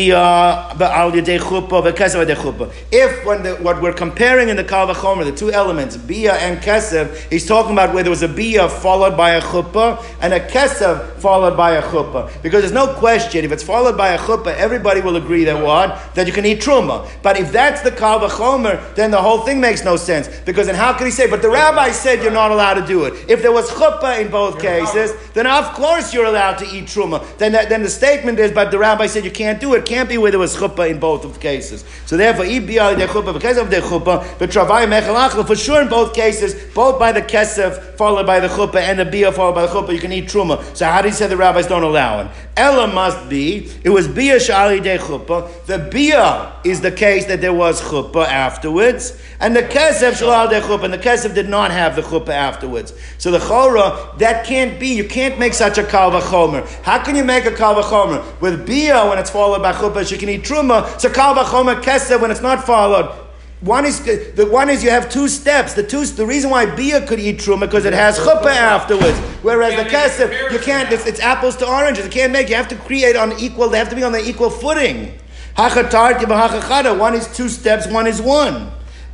when 3.25 3.43
the, 3.43 3.55
what 3.55 3.81
we're 3.81 3.91
comparing 3.91 4.47
in 4.47 4.55
the 4.55 4.63
Kal 4.63 4.87
Vachomer, 4.87 5.25
the 5.25 5.33
two 5.33 5.51
elements, 5.51 5.97
Bia 5.97 6.35
and 6.35 6.63
Kesev, 6.63 7.13
he's 7.29 7.45
talking 7.45 7.73
about 7.73 7.93
where 7.93 8.01
there 8.01 8.09
was 8.09 8.23
a 8.23 8.29
Bia 8.29 8.69
followed 8.69 9.17
by 9.17 9.31
a 9.31 9.41
Chuppah 9.41 10.01
and 10.21 10.33
a 10.33 10.39
Kesev 10.39 11.17
followed 11.17 11.57
by 11.57 11.71
a 11.71 11.81
Chuppah. 11.81 12.41
Because 12.41 12.61
there's 12.61 12.71
no 12.71 12.93
question, 12.93 13.43
if 13.43 13.51
it's 13.51 13.61
followed 13.61 13.97
by 13.97 14.13
a 14.13 14.17
Chuppah, 14.17 14.55
everybody 14.55 15.01
will 15.01 15.17
agree 15.17 15.43
that 15.43 15.61
what? 15.61 16.15
That 16.15 16.27
you 16.27 16.33
can 16.33 16.45
eat 16.45 16.61
Truma. 16.61 17.09
But 17.21 17.37
if 17.37 17.51
that's 17.51 17.81
the 17.81 17.91
Kal 17.91 18.21
Vachomer, 18.21 18.95
then 18.95 19.11
the 19.11 19.21
whole 19.21 19.41
thing 19.41 19.59
makes 19.59 19.83
no 19.83 19.97
sense. 19.97 20.29
Because 20.45 20.67
then 20.67 20.75
how 20.75 20.93
can 20.93 21.07
he 21.07 21.11
say, 21.11 21.29
but 21.29 21.41
the 21.41 21.49
rabbi 21.49 21.91
said 21.91 22.23
you're 22.23 22.31
not 22.31 22.51
allowed 22.51 22.75
to 22.75 22.87
do 22.87 23.03
it. 23.03 23.29
If 23.29 23.41
there 23.41 23.51
was 23.51 23.69
Chuppah 23.69 24.21
in 24.21 24.31
both 24.31 24.61
cases, 24.61 25.11
then 25.33 25.45
of 25.45 25.73
course 25.73 26.13
you're 26.13 26.25
allowed 26.25 26.57
to 26.59 26.65
eat 26.65 26.85
Truma. 26.85 27.37
Then, 27.37 27.51
that, 27.51 27.67
then 27.67 27.83
the 27.83 27.89
statement 27.89 28.39
is, 28.39 28.53
but 28.53 28.71
the 28.71 28.79
rabbi 28.79 29.07
said 29.07 29.25
you 29.25 29.31
can't 29.31 29.40
do 29.59 29.73
it. 29.73 29.85
Can't 29.85 30.07
be 30.07 30.17
where 30.17 30.31
there 30.31 30.39
was 30.39 30.55
chuppah 30.55 30.89
in 30.89 30.99
both 30.99 31.25
of 31.25 31.33
the 31.33 31.39
cases. 31.39 31.83
So 32.05 32.17
therefore, 32.17 32.45
ibiyah 32.45 32.97
de 32.97 33.07
chuppah 33.07 33.33
because 33.33 33.57
of 33.57 33.69
the 33.69 33.77
chuppah, 33.77 34.39
but 34.39 35.47
for 35.47 35.55
sure 35.55 35.81
in 35.81 35.89
both 35.89 36.13
cases, 36.13 36.55
both 36.73 36.99
by 36.99 37.11
the 37.11 37.21
kesef 37.21 37.97
followed 37.97 38.25
by 38.25 38.39
the 38.39 38.47
chuppah 38.47 38.75
and 38.75 38.99
the 38.99 39.05
biyah 39.05 39.33
followed 39.33 39.55
by 39.55 39.65
the 39.65 39.67
chuppah, 39.67 39.93
you 39.93 39.99
can 39.99 40.11
eat 40.11 40.25
truma. 40.25 40.63
So 40.75 40.85
how 40.85 41.01
do 41.01 41.07
you 41.07 41.13
say 41.13 41.27
the 41.27 41.37
rabbis 41.37 41.67
don't 41.67 41.83
allow 41.83 42.21
it? 42.21 42.31
Ella 42.55 42.87
must 42.87 43.29
be 43.29 43.69
it 43.83 43.89
was 43.89 44.07
biyah 44.07 44.37
shali 44.37 44.81
de 44.81 44.97
chuppah. 44.97 45.65
The 45.65 45.77
biyah 45.77 46.65
is 46.65 46.81
the 46.81 46.91
case 46.91 47.25
that 47.25 47.41
there 47.41 47.53
was 47.53 47.81
chuppah 47.81 48.27
afterwards, 48.27 49.19
and 49.39 49.55
the 49.55 49.63
kesef 49.63 50.21
shalal 50.21 50.49
de 50.49 50.61
chuppah, 50.61 50.85
and 50.85 50.93
the 50.93 50.99
kesef 50.99 51.33
did 51.33 51.49
not 51.49 51.71
have 51.71 51.95
the 51.95 52.03
chuppah 52.03 52.29
afterwards. 52.29 52.93
So 53.17 53.31
the 53.31 53.39
chora 53.39 54.17
that 54.19 54.45
can't 54.45 54.79
be. 54.79 54.91
You 54.91 55.07
can't 55.07 55.39
make 55.39 55.53
such 55.53 55.77
a 55.77 55.83
kal 55.83 56.11
v'chomer. 56.11 56.67
How 56.83 57.03
can 57.03 57.15
you 57.15 57.23
make 57.23 57.45
a 57.45 57.51
kal 57.51 57.75
v'chomer 57.75 58.23
with 58.41 58.67
biyah 58.67 59.09
when 59.09 59.17
it's 59.17 59.30
followed 59.31 59.61
by 59.61 59.73
chuppah? 59.73 60.07
She 60.07 60.17
can 60.17 60.29
eat 60.29 60.43
truma. 60.43 60.99
So 60.99 61.09
kal 61.09 61.35
v'chomer 61.35 61.81
kesef 61.81 62.21
when 62.21 62.31
it's 62.31 62.41
not 62.41 62.65
followed. 62.65 63.17
One 63.61 63.85
is 63.85 64.03
the 64.03 64.47
one 64.49 64.69
is 64.69 64.83
you 64.83 64.89
have 64.89 65.09
two 65.09 65.27
steps. 65.27 65.73
The 65.73 65.83
two 65.83 66.03
the 66.05 66.25
reason 66.25 66.49
why 66.49 66.65
bia 66.65 67.05
could 67.05 67.19
eat 67.19 67.37
truma 67.37 67.61
because 67.61 67.85
it 67.85 67.93
has 67.93 68.17
chuppah 68.17 68.47
afterwards, 68.47 69.17
whereas 69.43 69.75
the 69.75 69.87
Can't 69.87 70.17
make 70.17 70.21
a 70.21 70.25
kesef 70.25 70.51
you 70.51 70.59
can't. 70.59 70.91
It's, 70.91 71.05
it's 71.05 71.19
apples 71.19 71.55
to 71.57 71.67
oranges. 71.67 72.05
You 72.05 72.11
can't 72.11 72.31
make. 72.31 72.49
You 72.49 72.55
have 72.55 72.67
to 72.69 72.75
create 72.75 73.15
on 73.15 73.33
equal. 73.39 73.69
They 73.69 73.77
have 73.77 73.89
to 73.89 73.95
be 73.95 74.03
on 74.03 74.11
the 74.13 74.27
equal 74.27 74.49
footing. 74.49 75.13
One 75.55 77.13
is 77.13 77.27
two 77.35 77.49
steps. 77.49 77.87
One 77.87 78.07
is 78.07 78.21
one. 78.21 78.71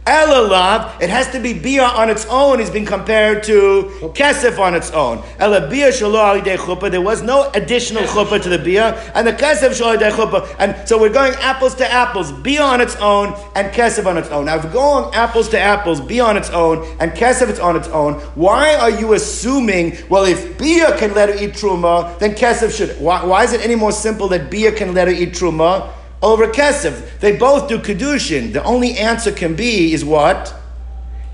Elalav, 0.07 1.01
it 1.01 1.09
has 1.09 1.29
to 1.31 1.39
be 1.39 1.51
bia 1.53 1.83
on 1.83 2.09
its 2.09 2.25
own 2.27 2.61
is 2.61 2.69
being 2.69 2.85
compared 2.85 3.43
to 3.43 3.91
kesef 4.15 4.57
on 4.57 4.73
its 4.73 4.89
own. 4.91 5.21
Ela 5.37 5.69
bia 5.69 5.89
shalo 5.89 6.41
alidei 6.41 6.55
chuppah. 6.55 6.89
There 6.89 7.01
was 7.01 7.21
no 7.21 7.51
additional 7.53 8.03
chuppah 8.03 8.41
to 8.41 8.47
the 8.47 8.57
bia, 8.57 8.95
and 9.13 9.27
the 9.27 9.33
kesef 9.33 9.71
shalo 9.71 9.97
alidei 9.97 10.11
chuppah. 10.11 10.55
And 10.59 10.87
so 10.87 10.97
we're 10.97 11.09
going 11.11 11.33
apples 11.39 11.75
to 11.75 11.91
apples, 11.91 12.31
bia 12.31 12.61
on 12.61 12.79
its 12.79 12.95
own 12.97 13.33
and 13.55 13.73
kesef 13.73 14.05
on 14.05 14.17
its 14.17 14.29
own. 14.29 14.45
Now, 14.45 14.55
if 14.55 14.63
we're 14.63 14.71
going 14.71 15.13
apples 15.13 15.49
to 15.49 15.59
apples, 15.59 15.99
bia 15.99 16.23
on 16.23 16.37
its 16.37 16.51
own 16.51 16.87
and 17.01 17.11
kesef 17.11 17.49
it's 17.49 17.59
on 17.59 17.75
its 17.75 17.89
own, 17.89 18.13
why 18.35 18.75
are 18.75 18.89
you 18.89 19.13
assuming? 19.13 19.97
Well, 20.07 20.23
if 20.23 20.57
bia 20.57 20.97
can 20.97 21.13
let 21.15 21.27
her 21.27 21.35
eat 21.35 21.51
truma, 21.51 22.17
then 22.19 22.31
kesef 22.33 22.75
should. 22.75 22.97
Why, 23.01 23.25
why 23.25 23.43
is 23.43 23.51
it 23.51 23.59
any 23.59 23.75
more 23.75 23.91
simple 23.91 24.29
that 24.29 24.49
bia 24.49 24.71
can 24.71 24.93
let 24.93 25.09
her 25.09 25.13
eat 25.13 25.33
truma? 25.33 25.91
Over 26.21 26.47
Kesef. 26.47 27.19
They 27.19 27.35
both 27.35 27.67
do 27.67 27.79
Kedushin. 27.79 28.53
The 28.53 28.63
only 28.63 28.97
answer 28.97 29.31
can 29.31 29.55
be 29.55 29.93
is 29.93 30.03
what? 30.03 30.53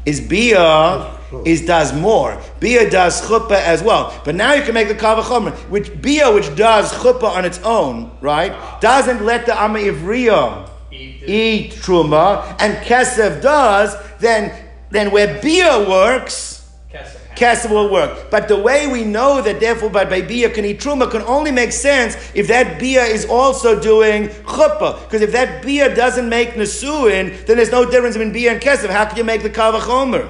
Is 0.06 0.20
Bia 0.20 1.20
is 1.46 1.66
does 1.66 1.94
more. 1.94 2.40
Bia 2.60 2.90
does 2.90 3.22
chuppah 3.22 3.62
as 3.62 3.82
well. 3.82 4.22
But 4.24 4.36
now 4.36 4.54
you 4.54 4.64
can 4.64 4.74
make 4.74 4.88
the 4.88 4.96
kavachomer, 4.96 5.54
which 5.70 6.02
Bia, 6.02 6.32
which 6.32 6.56
does 6.56 6.92
chuppah 6.94 7.36
on 7.36 7.46
its 7.46 7.60
own, 7.64 8.12
right, 8.22 8.54
doesn't 8.82 9.26
let 9.26 9.46
the 9.46 9.60
Amma 9.60 9.80
Ivriya 9.80 10.70
Eat 10.92 11.24
eat 11.26 11.72
truma, 11.72 12.56
and 12.60 12.76
Kesef 12.86 13.42
does, 13.42 13.96
then, 14.20 14.54
then 14.92 15.10
where 15.12 15.42
Bia 15.42 15.90
works, 15.90 16.70
Kesef. 16.92 17.23
Kesef 17.36 17.70
will 17.70 17.90
work. 17.90 18.30
But 18.30 18.48
the 18.48 18.58
way 18.58 18.88
we 18.88 19.04
know 19.04 19.42
that 19.42 19.60
therefore 19.60 19.90
by, 19.90 20.06
by 20.06 20.22
Bia 20.22 20.50
can 20.50 20.66
eat 20.66 20.80
Truma 20.80 21.10
can 21.10 21.22
only 21.24 21.52
make 21.52 21.72
sense 21.72 22.16
if 22.34 22.48
that 22.48 22.80
Bia 22.80 23.04
is 23.04 23.26
also 23.26 23.80
doing 23.80 24.30
Chuppah. 24.30 25.04
Because 25.04 25.22
if 25.22 25.32
that 25.32 25.64
Bia 25.64 25.94
doesn't 25.94 26.28
make 26.30 26.52
Nesuin, 26.52 27.46
then 27.46 27.58
there's 27.58 27.72
no 27.72 27.90
difference 27.90 28.16
between 28.16 28.34
Bia 28.34 28.54
and 28.54 28.62
Kesef. 28.62 28.90
How 28.90 29.06
can 29.06 29.18
you 29.18 29.24
make 29.24 29.44
the 29.44 29.50
Kavachomer? 29.50 30.28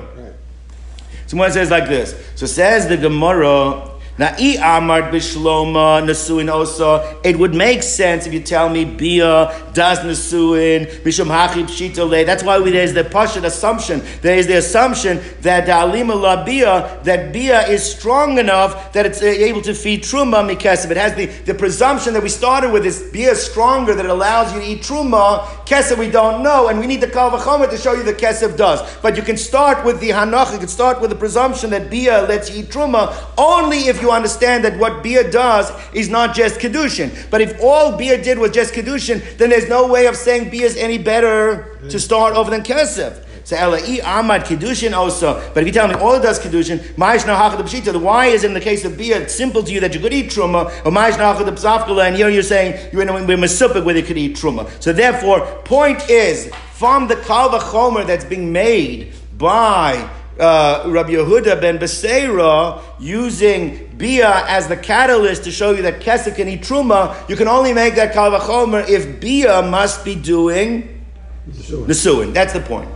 Someone 1.28 1.52
says 1.52 1.72
like 1.72 1.88
this. 1.88 2.16
So 2.36 2.46
says 2.46 2.88
the 2.88 2.98
Gemara, 2.98 3.90
Now, 4.16 4.28
i 4.38 4.58
amart 4.62 5.10
bishloma 5.10 6.04
nesuin 6.04 6.48
osa. 6.48 7.20
It 7.24 7.40
would 7.40 7.56
make 7.56 7.82
sense 7.82 8.28
if 8.28 8.34
you 8.34 8.42
tell 8.42 8.70
me 8.70 8.86
bia 8.86 9.72
does 9.74 10.00
nesuin 10.00 10.86
bishum 11.02 11.30
hachi 11.30 11.64
pshitole. 11.64 12.24
That's 12.24 12.44
why 12.44 12.60
we, 12.60 12.70
there's 12.70 12.94
the 12.94 13.06
pashut 13.06 13.44
assumption. 13.44 14.04
There 14.22 14.38
is 14.38 14.46
the 14.46 14.58
assumption 14.58 15.20
that 15.42 15.66
the 15.66 15.72
alima 15.72 16.14
la 16.14 16.46
bia 16.46 17.00
that 17.06 17.34
bia 17.34 17.68
is 17.68 17.84
strong 17.84 18.38
enough 18.38 18.94
that 18.94 19.08
it's 19.08 19.24
uh, 19.24 19.26
able 19.26 19.64
to 19.64 19.74
feed 19.74 20.04
truma 20.04 20.48
mikesef. 20.48 20.92
It 20.92 20.98
has 20.98 21.16
the, 21.16 21.26
the 21.46 21.56
presumption 21.56 22.14
that 22.14 22.22
we 22.22 22.30
started 22.30 22.72
with 22.72 22.86
is 22.86 23.10
bia 23.12 23.34
stronger 23.34 23.96
that 23.96 24.06
it 24.06 24.12
allows 24.12 24.54
you 24.54 24.60
to 24.60 24.66
eat 24.68 24.82
truma. 24.84 25.40
Kesef 25.66 25.98
we 25.98 26.12
don't 26.12 26.44
know, 26.44 26.68
and 26.68 26.80
we 26.80 26.86
need 26.86 27.02
the 27.02 27.08
kal 27.08 27.32
v'chomer 27.32 27.68
to 27.68 27.78
show 27.78 27.94
you 27.94 28.04
the 28.04 28.14
kesef 28.14 28.56
does. 28.58 28.80
But 28.98 29.18
you 29.18 29.24
can 29.24 29.38
start 29.38 29.84
with 29.84 30.00
the 30.02 30.10
hanach. 30.10 30.54
You 30.54 30.60
can 30.60 30.68
start 30.68 31.02
with 31.02 31.10
the 31.10 31.16
presumption 31.16 31.72
that 31.72 31.90
bia 31.90 32.22
lets 32.28 32.52
you 32.52 32.62
eat 32.62 32.70
truma 32.70 33.12
only 33.40 33.88
if 33.88 34.03
you 34.04 34.12
understand 34.12 34.64
that 34.66 34.78
what 34.78 35.02
bia 35.02 35.32
does 35.32 35.72
is 35.94 36.10
not 36.10 36.36
just 36.36 36.60
kedushin. 36.60 37.10
But 37.32 37.42
if 37.42 37.60
all 37.62 37.98
bia 37.98 38.22
did 38.22 38.38
was 38.38 38.52
just 38.52 38.74
kedushin, 38.74 39.38
then 39.38 39.50
there's 39.50 39.70
no 39.70 39.88
way 39.88 40.06
of 40.06 40.16
saying 40.16 40.52
bia 40.52 40.66
is 40.66 40.78
any 40.78 40.98
better 40.98 41.80
to 41.90 42.00
start 42.00 42.36
over 42.36 42.52
than 42.52 42.62
kesef. 42.62 43.24
So 43.46 43.58
Ela'i 43.58 44.02
Ahmad 44.02 44.44
Kedushin 44.46 44.94
also. 44.94 45.34
But 45.54 45.64
if 45.64 45.68
you 45.68 45.74
tell 45.74 45.88
me 45.90 45.96
all 45.96 46.14
it 46.16 46.22
does 46.22 46.40
Kedushin, 46.40 46.80
why 46.98 48.26
is 48.28 48.44
in 48.46 48.54
the 48.54 48.62
case 48.62 48.86
of 48.86 49.00
it's 49.00 49.36
simple 49.36 49.64
to 49.64 49.72
you 49.72 49.82
that 49.82 49.94
you 49.94 50.00
could 50.00 50.14
eat 50.14 50.32
Truma, 50.32 50.72
or 50.86 52.02
and 52.02 52.16
here 52.16 52.30
you're 52.30 52.42
saying 52.42 52.90
you're 52.94 53.02
in 53.02 53.10
a 53.10 53.14
Masupik 53.14 53.84
where 53.84 53.98
you 53.98 54.04
could 54.04 54.18
eat 54.18 54.38
Truma. 54.38 54.70
So 54.82 54.94
therefore, 54.94 55.46
point 55.66 56.10
is, 56.10 56.50
from 56.72 57.08
the 57.08 57.16
Kalva 57.16 57.60
Chomer 57.60 58.08
that's 58.08 58.24
being 58.26 58.54
made 58.54 59.14
by 59.38 60.10
uh, 60.40 60.84
Rabbi 60.88 61.12
Yehuda 61.12 61.60
ben 61.62 61.78
Beseira 61.78 62.82
using 63.00 63.90
Bia 63.98 64.46
as 64.48 64.68
the 64.68 64.78
catalyst 64.78 65.44
to 65.44 65.52
show 65.52 65.72
you 65.72 65.82
that 65.84 66.02
Kesef 66.02 66.36
can 66.36 66.48
eat 66.48 66.62
Truma, 66.62 67.30
you 67.30 67.36
can 67.36 67.48
only 67.48 67.74
make 67.74 67.96
that 67.96 68.14
Kalva 68.14 68.40
Chomer 68.40 68.88
if 68.88 69.20
Bia 69.20 69.62
must 69.62 70.04
be 70.04 70.16
doing 70.16 71.06
Nesuin. 71.48 72.34
That's 72.34 72.54
the 72.54 72.62
point. 72.62 72.90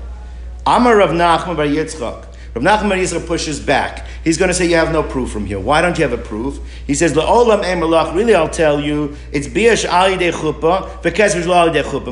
Amar 0.65 0.97
Rav 0.97 1.11
Nachman 1.11 1.55
bar 1.55 1.65
Yitzchak. 1.65 2.25
Rav 2.55 2.63
Nachman 2.63 2.89
bar 2.89 2.97
Yitzchak 2.97 3.27
pushes 3.27 3.59
back. 3.59 4.07
He's 4.27 4.37
going 4.37 4.49
to 4.49 4.53
say 4.53 4.65
you 4.65 4.75
have 4.75 4.91
no 4.91 5.03
proof 5.03 5.31
from 5.31 5.45
here. 5.45 5.57
Why 5.57 5.81
don't 5.81 5.97
you 5.97 6.03
have 6.05 6.11
a 6.11 6.21
proof? 6.21 6.59
He 6.85 6.95
says 6.95 7.13
La'olam 7.13 7.63
emalach. 7.63 8.13
Really, 8.13 8.35
I'll 8.35 8.49
tell 8.49 8.77
you, 8.77 9.15
it's 9.31 9.47
biash. 9.47 9.87
I'm 9.89 10.17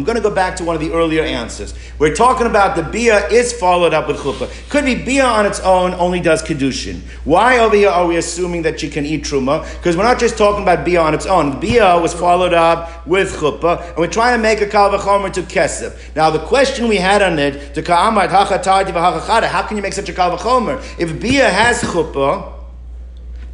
going 0.05 0.15
to 0.15 0.21
go 0.21 0.33
back 0.33 0.55
to 0.55 0.63
one 0.63 0.77
of 0.77 0.81
the 0.81 0.93
earlier 0.93 1.23
answers. 1.23 1.73
We're 1.99 2.15
talking 2.15 2.47
about 2.47 2.77
the 2.77 2.83
bia 2.83 3.27
is 3.27 3.51
followed 3.51 3.93
up 3.93 4.07
with 4.07 4.15
chuppah. 4.15 4.49
Could 4.69 4.85
be 4.85 4.95
bia 4.95 5.25
on 5.25 5.45
its 5.45 5.59
own 5.59 5.93
only 5.95 6.21
does 6.21 6.41
kedushin. 6.41 7.01
Why 7.25 7.57
over 7.59 7.75
here 7.75 7.89
are 7.89 8.07
we 8.07 8.15
assuming 8.15 8.61
that 8.61 8.79
she 8.79 8.89
can 8.89 9.05
eat 9.05 9.25
truma? 9.25 9.69
Because 9.75 9.97
we're 9.97 10.03
not 10.03 10.17
just 10.17 10.37
talking 10.37 10.63
about 10.63 10.85
bia 10.85 11.01
on 11.01 11.13
its 11.13 11.25
own. 11.25 11.59
Bia 11.59 11.99
was 11.99 12.13
followed 12.13 12.53
up 12.53 13.05
with 13.05 13.33
chuppah, 13.33 13.89
and 13.89 13.97
we're 13.97 14.07
trying 14.07 14.37
to 14.37 14.41
make 14.41 14.61
a 14.61 14.67
kal 14.67 14.89
v'chomer 14.89 15.33
to 15.33 15.41
kesef. 15.41 16.15
Now 16.15 16.29
the 16.29 16.39
question 16.39 16.87
we 16.87 16.95
had 16.95 17.21
on 17.21 17.39
it 17.39 17.73
to. 17.73 17.83
How 17.85 19.61
can 19.67 19.75
you 19.75 19.83
make 19.83 19.91
such 19.91 20.07
a 20.07 20.13
kal 20.13 20.37
v'chomer 20.37 20.81
if 20.97 21.19
bia 21.21 21.49
has 21.49 21.81
chuppah? 21.81 22.04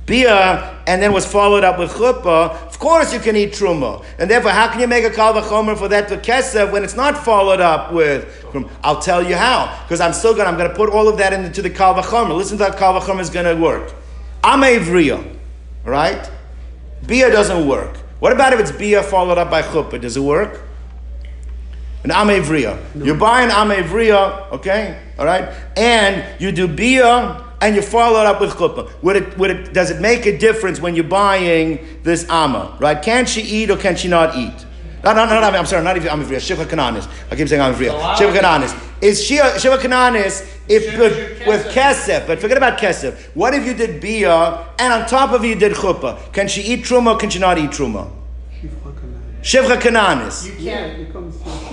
Bia, 0.05 0.83
and 0.87 1.01
then 1.01 1.13
was 1.13 1.25
followed 1.25 1.63
up 1.63 1.79
with 1.79 1.91
chuppah, 1.91 2.67
of 2.67 2.79
course 2.79 3.13
you 3.13 3.19
can 3.19 3.35
eat 3.35 3.51
truma. 3.51 4.03
And 4.17 4.29
therefore, 4.29 4.51
how 4.51 4.69
can 4.69 4.81
you 4.81 4.87
make 4.87 5.05
a 5.05 5.09
kal 5.09 5.33
v'chomer 5.33 5.77
for 5.77 5.87
that 5.87 6.09
to 6.09 6.17
kesef 6.17 6.71
when 6.71 6.83
it's 6.83 6.95
not 6.95 7.17
followed 7.17 7.61
up 7.61 7.93
with 7.93 8.25
truma? 8.51 8.69
I'll 8.83 9.01
tell 9.01 9.23
you 9.25 9.35
how. 9.35 9.79
Because 9.83 10.01
I'm 10.01 10.13
still 10.13 10.33
going 10.33 10.47
I'm 10.47 10.57
going 10.57 10.69
to 10.69 10.75
put 10.75 10.89
all 10.89 11.07
of 11.07 11.17
that 11.19 11.33
into 11.33 11.61
the 11.61 11.69
kal 11.69 11.93
v'chomer. 11.95 12.35
Listen 12.35 12.57
to 12.57 12.65
how 12.65 12.77
kal 12.77 12.99
v'chomer 12.99 13.21
is 13.21 13.29
going 13.29 13.45
to 13.45 13.61
work. 13.61 13.93
I'm 14.43 14.63
a 14.63 14.79
right? 15.85 16.29
Bia 17.05 17.31
doesn't 17.31 17.67
work. 17.67 17.97
What 18.19 18.33
about 18.33 18.53
if 18.53 18.59
it's 18.59 18.71
bia 18.71 19.03
followed 19.03 19.37
up 19.37 19.49
by 19.49 19.61
chuppah? 19.61 20.01
Does 20.01 20.17
it 20.17 20.21
work? 20.21 20.61
An 22.03 22.09
amevriya. 22.09 22.95
No. 22.95 23.05
You 23.05 23.15
buy 23.15 23.43
an 23.43 23.49
amevriya, 23.49 24.51
okay, 24.51 24.99
all 25.19 25.25
right, 25.25 25.53
and 25.77 26.41
you 26.41 26.51
do 26.51 26.67
bia 26.67 27.43
and 27.61 27.75
you 27.75 27.81
follow 27.81 28.19
it 28.19 28.25
up 28.25 28.41
with 28.41 28.51
chuppah. 28.51 28.91
Would 29.03 29.15
it, 29.15 29.37
would 29.37 29.51
it, 29.51 29.73
does 29.73 29.91
it 29.91 30.01
make 30.01 30.25
a 30.25 30.37
difference 30.37 30.81
when 30.81 30.95
you're 30.95 31.03
buying 31.03 31.79
this 32.03 32.27
amma, 32.29 32.75
right? 32.79 33.01
Can 33.01 33.25
she 33.25 33.41
eat 33.41 33.69
or 33.69 33.77
can 33.77 33.95
she 33.95 34.07
not 34.07 34.35
eat? 34.35 34.65
No, 35.03 35.13
no, 35.13 35.25
no, 35.25 35.39
no, 35.39 35.47
I'm 35.47 35.65
sorry, 35.65 35.83
not 35.83 35.95
even 35.95 36.09
Amivriya, 36.09 36.39
Shiva 36.39 36.65
Kananis. 36.65 37.07
I 37.31 37.35
keep 37.35 37.47
saying 37.47 37.61
I'm 37.61 37.73
Amivriya. 37.73 38.17
Shiva 38.17 38.37
Kananis. 38.37 38.87
Is 39.01 39.23
Shiva, 39.23 39.59
Shiva 39.59 39.77
Kananis 39.77 40.47
if 40.67 40.97
with, 40.97 41.47
with 41.47 41.65
kesef, 41.73 42.27
but 42.27 42.39
forget 42.39 42.57
about 42.57 42.77
kesef. 42.77 43.17
What 43.35 43.53
if 43.53 43.65
you 43.65 43.73
did 43.73 43.99
bia 43.99 44.67
and 44.77 44.93
on 44.93 45.07
top 45.07 45.31
of 45.31 45.43
it 45.43 45.47
you 45.47 45.55
did 45.55 45.73
chuppah? 45.73 46.31
Can 46.33 46.47
she 46.47 46.61
eat 46.61 46.85
truma 46.85 47.15
or 47.15 47.17
can 47.17 47.29
she 47.29 47.39
not 47.39 47.57
eat 47.57 47.71
truma? 47.71 48.11
Shivcha 49.41 49.81
Kananis. 49.81 50.45
You 50.45 50.51
can't. 50.51 50.61
Yeah, 50.61 51.70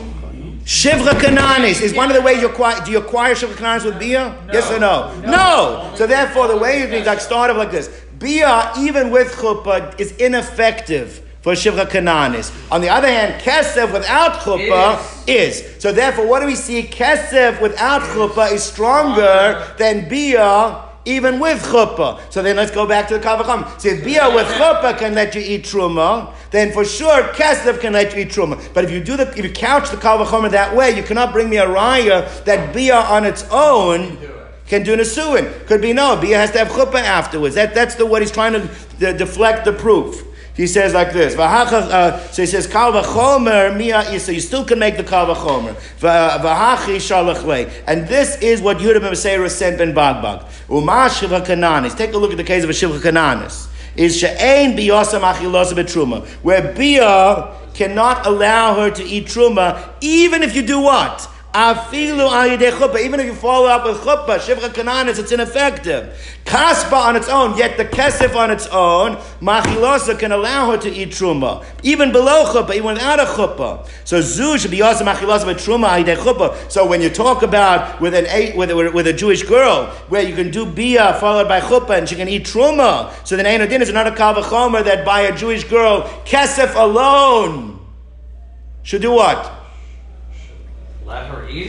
it 0.68 0.84
comes 0.84 1.02
from 1.02 1.16
Shivcha, 1.16 1.34
no? 1.34 1.42
Shivcha 1.42 1.56
Kananis 1.56 1.82
is 1.82 1.94
one 1.94 2.10
of 2.10 2.16
the 2.16 2.22
ways 2.22 2.40
you 2.40 2.48
acquire. 2.48 2.84
Do 2.84 2.90
you 2.90 2.98
acquire 2.98 3.34
Shivcha 3.34 3.54
Kananis 3.54 3.84
with 3.84 3.98
Bia? 3.98 4.36
No. 4.46 4.52
Yes 4.52 4.70
or 4.70 4.78
no? 4.78 5.14
No. 5.20 5.30
no. 5.30 5.94
So 5.96 6.06
therefore, 6.06 6.48
the 6.48 6.56
way 6.56 6.80
you 6.80 7.04
like 7.04 7.20
start 7.20 7.50
off 7.50 7.56
like 7.56 7.70
this: 7.70 7.88
Bia, 8.18 8.72
even 8.78 9.10
with 9.10 9.32
chuppah, 9.32 9.98
is 9.98 10.12
ineffective 10.12 11.22
for 11.42 11.52
Shivcha 11.52 11.86
Kananis. 11.86 12.52
On 12.70 12.80
the 12.80 12.88
other 12.88 13.08
hand, 13.08 13.40
Kesef 13.42 13.92
without 13.92 14.40
chuppah 14.40 15.00
is. 15.26 15.62
is. 15.62 15.82
So 15.82 15.92
therefore, 15.92 16.26
what 16.26 16.40
do 16.40 16.46
we 16.46 16.54
see? 16.54 16.82
Kesef 16.82 17.60
without 17.60 18.02
chuppah 18.02 18.52
is 18.52 18.62
stronger 18.62 19.74
than 19.78 20.08
Bia 20.08 20.87
even 21.08 21.40
with 21.40 21.62
chuppah. 21.62 22.20
So 22.30 22.42
then 22.42 22.56
let's 22.56 22.70
go 22.70 22.86
back 22.86 23.08
to 23.08 23.18
the 23.18 23.24
kavacham. 23.24 23.80
So 23.80 23.88
if 23.88 24.04
bia 24.04 24.32
with 24.34 24.46
chuppah 24.46 24.98
can 24.98 25.14
let 25.14 25.34
you 25.34 25.40
eat 25.40 25.64
truma, 25.64 26.34
then 26.50 26.72
for 26.72 26.84
sure 26.84 27.22
kesef 27.34 27.80
can 27.80 27.94
let 27.94 28.14
you 28.14 28.22
eat 28.22 28.28
truma. 28.28 28.72
But 28.74 28.84
if 28.84 28.90
you 28.90 29.02
do 29.02 29.16
the 29.16 29.28
if 29.36 29.44
you 29.44 29.50
couch 29.50 29.90
the 29.90 29.96
kavacham 29.96 30.50
that 30.50 30.76
way, 30.76 30.96
you 30.96 31.02
cannot 31.02 31.32
bring 31.32 31.48
me 31.48 31.56
a 31.56 31.66
raya 31.66 32.44
that 32.44 32.74
bia 32.74 32.96
on 32.96 33.24
its 33.24 33.44
own 33.50 34.18
can 34.66 34.82
do 34.82 34.96
nesuin. 34.96 35.66
Could 35.66 35.80
be 35.80 35.92
no. 35.92 36.20
Bia 36.20 36.36
has 36.36 36.50
to 36.52 36.58
have 36.58 36.68
chuppah 36.68 37.00
afterwards. 37.00 37.54
That, 37.54 37.74
that's 37.74 37.94
the 37.94 38.04
what 38.04 38.20
he's 38.22 38.30
trying 38.30 38.52
to 38.52 38.68
de- 38.98 39.16
deflect 39.16 39.64
the 39.64 39.72
proof. 39.72 40.27
He 40.58 40.66
says 40.66 40.92
like 40.92 41.12
this. 41.12 41.38
Uh, 41.38 42.18
so 42.32 42.42
he 42.42 42.46
says 42.46 42.66
kal 42.66 42.92
v'chomer 42.92 43.76
mia 43.76 44.18
So 44.18 44.32
you 44.32 44.40
still 44.40 44.64
can 44.64 44.80
make 44.80 44.96
the 44.96 45.04
kal 45.04 45.32
v'chomer. 45.32 45.74
V'hachi 46.00 46.96
shalach 46.96 47.84
And 47.86 48.08
this 48.08 48.42
is 48.42 48.60
what 48.60 48.78
Yehuda 48.78 49.00
ben 49.00 49.12
Beseira 49.12 49.48
sent 49.48 49.78
ben 49.78 49.94
Bagbag. 49.94 50.44
Uma 50.68 51.08
shiva 51.10 51.42
kananis. 51.42 51.96
Take 51.96 52.12
a 52.12 52.18
look 52.18 52.32
at 52.32 52.36
the 52.36 52.42
case 52.42 52.64
of 52.64 52.70
a 52.70 52.72
shiva 52.72 52.98
kananis. 52.98 53.68
Is 53.94 54.18
she'ein 54.18 54.76
biyosam 54.76 55.20
achilosa 55.20 55.74
betruma. 55.74 56.26
Where 56.42 56.74
bia 56.74 57.54
cannot 57.74 58.26
allow 58.26 58.74
her 58.80 58.90
to 58.90 59.04
eat 59.04 59.26
truma, 59.26 59.88
even 60.00 60.42
if 60.42 60.56
you 60.56 60.62
do 60.66 60.80
what? 60.80 61.30
Afilu 61.58 62.30
chuppah. 62.70 63.00
Even 63.00 63.18
if 63.18 63.26
you 63.26 63.34
follow 63.34 63.66
up 63.66 63.84
with 63.84 63.96
chuppah, 63.98 64.38
shivcha 64.38 64.68
kananis, 64.68 65.18
it's 65.18 65.32
ineffective. 65.32 66.16
Kaspa 66.44 66.92
on 66.92 67.16
its 67.16 67.28
own, 67.28 67.58
yet 67.58 67.76
the 67.76 67.84
kesef 67.84 68.36
on 68.36 68.52
its 68.52 68.68
own, 68.68 69.16
machilosa 69.40 70.16
can 70.16 70.30
allow 70.30 70.70
her 70.70 70.78
to 70.78 70.88
eat 70.88 71.08
truma. 71.08 71.64
Even 71.82 72.12
below 72.12 72.44
chuppah, 72.44 72.76
even 72.76 72.94
without 72.94 73.18
a 73.18 73.24
chuppah. 73.24 73.88
So 74.04 74.20
zu 74.20 74.56
should 74.56 74.70
be 74.70 74.82
also 74.82 75.04
machilosa 75.04 75.46
with 75.46 75.58
truma 75.58 76.04
chuppah. 76.04 76.70
So 76.70 76.86
when 76.86 77.02
you 77.02 77.10
talk 77.10 77.42
about 77.42 78.00
with 78.00 78.14
an 78.14 78.26
eight, 78.28 78.54
with, 78.56 78.70
a, 78.70 78.76
with 78.76 79.08
a 79.08 79.12
Jewish 79.12 79.42
girl, 79.42 79.86
where 80.08 80.22
you 80.22 80.36
can 80.36 80.52
do 80.52 80.64
bia 80.64 81.14
followed 81.14 81.48
by 81.48 81.58
chuppah 81.60 81.98
and 81.98 82.08
she 82.08 82.14
can 82.14 82.28
eat 82.28 82.44
truma, 82.44 83.12
so 83.26 83.36
then 83.36 83.46
ein 83.46 83.68
din 83.68 83.82
is 83.82 83.88
another 83.88 84.12
kavachomer 84.12 84.84
that 84.84 85.04
by 85.04 85.22
a 85.22 85.36
Jewish 85.36 85.64
girl, 85.64 86.02
kesef 86.24 86.76
alone 86.76 87.80
should 88.84 89.02
do 89.02 89.10
what? 89.10 89.57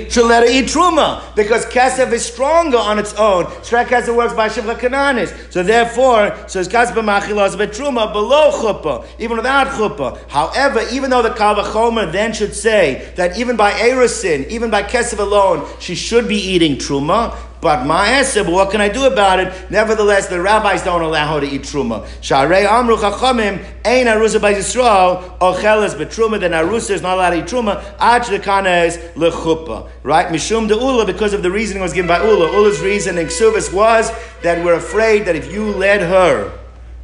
Should 0.09 0.25
let 0.25 0.43
her 0.43 0.49
eat 0.49 0.65
truma 0.65 1.33
because 1.33 1.65
kesef 1.67 2.11
is 2.11 2.25
stronger 2.25 2.77
on 2.77 2.99
its 2.99 3.13
own. 3.13 3.45
Shrek 3.63 3.85
kesef 3.85 4.13
works 4.13 4.33
by 4.33 4.49
shivcha 4.49 4.77
kananis. 4.77 5.33
So 5.53 5.63
therefore, 5.63 6.35
so 6.47 6.59
it's 6.59 6.67
kesef 6.67 6.93
machilas 6.93 7.57
but 7.57 7.71
truma 7.71 8.11
below 8.11 8.51
chuppah, 8.51 9.05
even 9.17 9.37
without 9.37 9.67
chuppah. 9.67 10.19
However, 10.27 10.81
even 10.91 11.09
though 11.09 11.21
the 11.21 11.29
kavachomer 11.29 12.11
then 12.11 12.33
should 12.33 12.53
say 12.53 13.13
that 13.15 13.37
even 13.37 13.55
by 13.55 13.71
erusin, 13.71 14.45
even 14.49 14.69
by 14.69 14.83
kesef 14.83 15.19
alone, 15.19 15.65
she 15.79 15.95
should 15.95 16.27
be 16.27 16.35
eating 16.35 16.75
truma. 16.75 17.33
But 17.61 17.79
ma'aseh, 17.79 18.49
what 18.49 18.71
can 18.71 18.79
I 18.79 18.87
do 18.87 19.05
about 19.05 19.39
it? 19.41 19.69
Nevertheless, 19.69 20.27
the 20.27 20.39
rabbis 20.39 20.83
don't 20.83 21.01
allow 21.01 21.33
her 21.33 21.41
to 21.41 21.45
eat 21.45 21.63
truma. 21.63 22.05
Sharei 22.21 22.65
amru 22.65 22.95
chachamim 22.95 23.63
ein 23.83 24.05
arusa 24.05 24.41
by 24.41 24.53
Yisrael 24.53 25.37
ocheles 25.39 25.93
betruma. 25.95 26.39
Then 26.39 26.51
arusa 26.51 26.91
is 26.91 27.01
not 27.01 27.15
allowed 27.15 27.31
to 27.31 27.39
eat 27.39 27.45
truma. 27.45 27.83
Ach 27.99 28.23
dekana 28.23 28.85
is 28.87 28.97
lechupa. 29.15 29.89
Right? 30.03 30.27
Mishum 30.27 30.69
de 30.69 30.75
Ulla 30.75 31.05
because 31.05 31.33
of 31.33 31.43
the 31.43 31.51
reasoning 31.51 31.83
was 31.83 31.91
given 31.91 32.07
by 32.07 32.19
Ulla. 32.19 32.49
Ulla's 32.49 32.79
reasoning 32.79 33.27
Ksubis 33.27 33.73
was 33.73 34.09
that 34.41 34.63
we're 34.63 34.75
afraid 34.75 35.25
that 35.25 35.35
if 35.35 35.51
you 35.51 35.65
led 35.65 36.01
her 36.01 36.57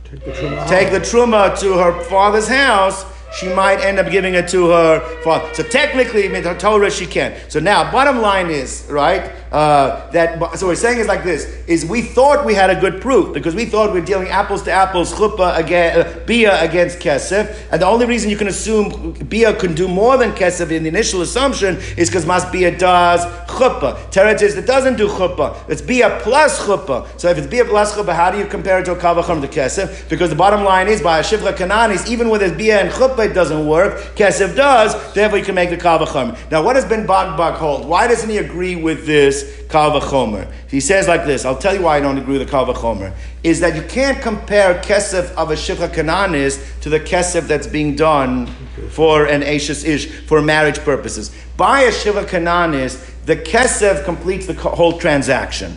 Take 0.06 0.24
the 0.24 0.32
truma. 0.32 0.68
take 0.70 0.92
the 0.92 1.00
truma 1.00 1.60
to 1.60 1.74
her 1.78 2.02
father's 2.06 2.48
house 2.48 3.06
she 3.36 3.50
might 3.50 3.82
end 3.82 4.00
up 4.00 4.10
giving 4.10 4.34
it 4.34 4.48
to 4.50 4.70
her 4.70 5.00
father. 5.22 5.54
So 5.54 5.64
technically, 5.64 6.26
in 6.26 6.44
her 6.44 6.58
Torah, 6.58 6.90
she 6.90 7.06
can. 7.06 7.36
So 7.50 7.60
now, 7.60 7.92
bottom 7.92 8.20
line 8.22 8.50
is, 8.50 8.86
right? 8.90 9.32
Uh, 9.56 10.12
that. 10.12 10.60
So 10.60 10.68
we're 10.68 10.76
saying 10.76 11.00
is 11.00 11.08
like 11.08 11.24
this: 11.24 11.46
is 11.66 11.86
we 11.86 12.02
thought 12.02 12.46
we 12.46 12.54
had 12.54 12.70
a 12.70 12.78
good 12.78 13.02
proof 13.02 13.34
because 13.34 13.56
we 13.56 13.66
thought 13.66 13.94
we 13.94 14.02
we're 14.02 14.06
dealing 14.06 14.28
apples 14.28 14.64
to 14.64 14.72
apples, 14.72 15.14
chuppah 15.14 15.58
against 15.58 15.98
uh, 15.98 16.20
bia 16.26 16.62
against 16.62 17.00
kesef, 17.00 17.56
and 17.72 17.82
the 17.82 17.86
only 17.86 18.06
reason 18.06 18.30
you 18.30 18.36
can 18.36 18.50
assume 18.50 19.14
bia 19.30 19.54
can 19.54 19.74
do 19.74 19.88
more 19.88 20.18
than 20.18 20.34
kesef 20.34 20.72
in 20.72 20.84
the 20.84 20.90
initial 20.90 21.22
assumption 21.22 21.78
is 21.96 22.10
because 22.10 22.26
mas 22.26 22.44
bia 22.52 22.78
does 22.78 23.22
chuppah. 23.48 23.96
Teretz 24.12 24.42
is 24.42 24.58
it 24.58 24.68
doesn't 24.68 24.98
do 24.98 25.08
chuppah. 25.08 25.58
It's 25.70 25.82
bia 25.82 26.20
plus 26.22 26.60
chuppah. 26.66 27.18
So 27.18 27.30
if 27.30 27.38
it's 27.38 27.48
bia 27.48 27.64
plus 27.64 27.96
chuppah, 27.96 28.14
how 28.14 28.32
do 28.32 28.38
you 28.38 28.48
compare 28.48 28.80
it 28.80 28.86
to 28.86 28.92
a 28.92 28.98
kavacham 28.98 29.40
to 29.40 29.48
kesef? 29.48 30.10
Because 30.10 30.30
the 30.30 30.36
bottom 30.36 30.66
line 30.66 30.90
is 30.90 31.02
by 31.02 31.20
a 31.20 31.24
shivra 31.24 31.54
kananis, 31.54 32.10
even 32.10 32.30
with 32.30 32.42
his 32.42 32.52
bia 32.52 32.82
and 32.82 32.90
chuppah, 32.92 33.30
it 33.30 33.34
doesn't 33.34 33.66
work. 33.66 34.02
Kesef 34.16 34.54
does. 34.54 35.14
Therefore, 35.14 35.38
you 35.38 35.46
can 35.46 35.56
make 35.56 35.70
the 35.70 35.78
kavacham. 35.78 36.38
Now, 36.52 36.62
what 36.62 36.74
does 36.74 36.84
Ben 36.84 37.08
Bagbag 37.08 37.54
hold? 37.54 37.88
Why 37.88 38.06
doesn't 38.08 38.30
he 38.30 38.38
agree 38.38 38.76
with 38.76 39.06
this 39.06 39.45
kavachomer? 39.68 40.52
He 40.70 40.80
says 40.80 41.08
like 41.08 41.26
this. 41.26 41.46
I'll 41.46 41.58
tell 41.58 41.74
you 41.74 41.82
why 41.84 41.98
I 41.98 42.00
don't 42.00 42.18
agree 42.18 42.38
with 42.38 42.48
the 42.48 42.54
kavachomer. 42.54 43.14
Is 43.44 43.60
that 43.60 43.76
you 43.76 43.82
can't 43.84 44.22
compare 44.22 44.82
kesef 44.82 45.32
of 45.36 45.52
a 45.52 45.56
shivra 45.56 45.88
kananis 45.88 46.80
to 46.82 46.90
the 46.90 47.00
kesef 47.00 47.48
that's 47.48 47.68
being 47.68 47.96
done 47.96 48.48
for 48.90 49.26
an 49.26 49.44
ashes 49.44 49.84
ish 49.84 50.08
for 50.08 50.42
marriage 50.42 50.80
purposes. 50.80 51.32
By 51.58 51.82
a 51.82 51.92
shivra 51.92 52.26
kananis, 52.26 53.12
the 53.26 53.36
kesef 53.36 54.06
completes 54.06 54.46
the 54.48 54.54
whole 54.54 55.00
transaction. 55.00 55.76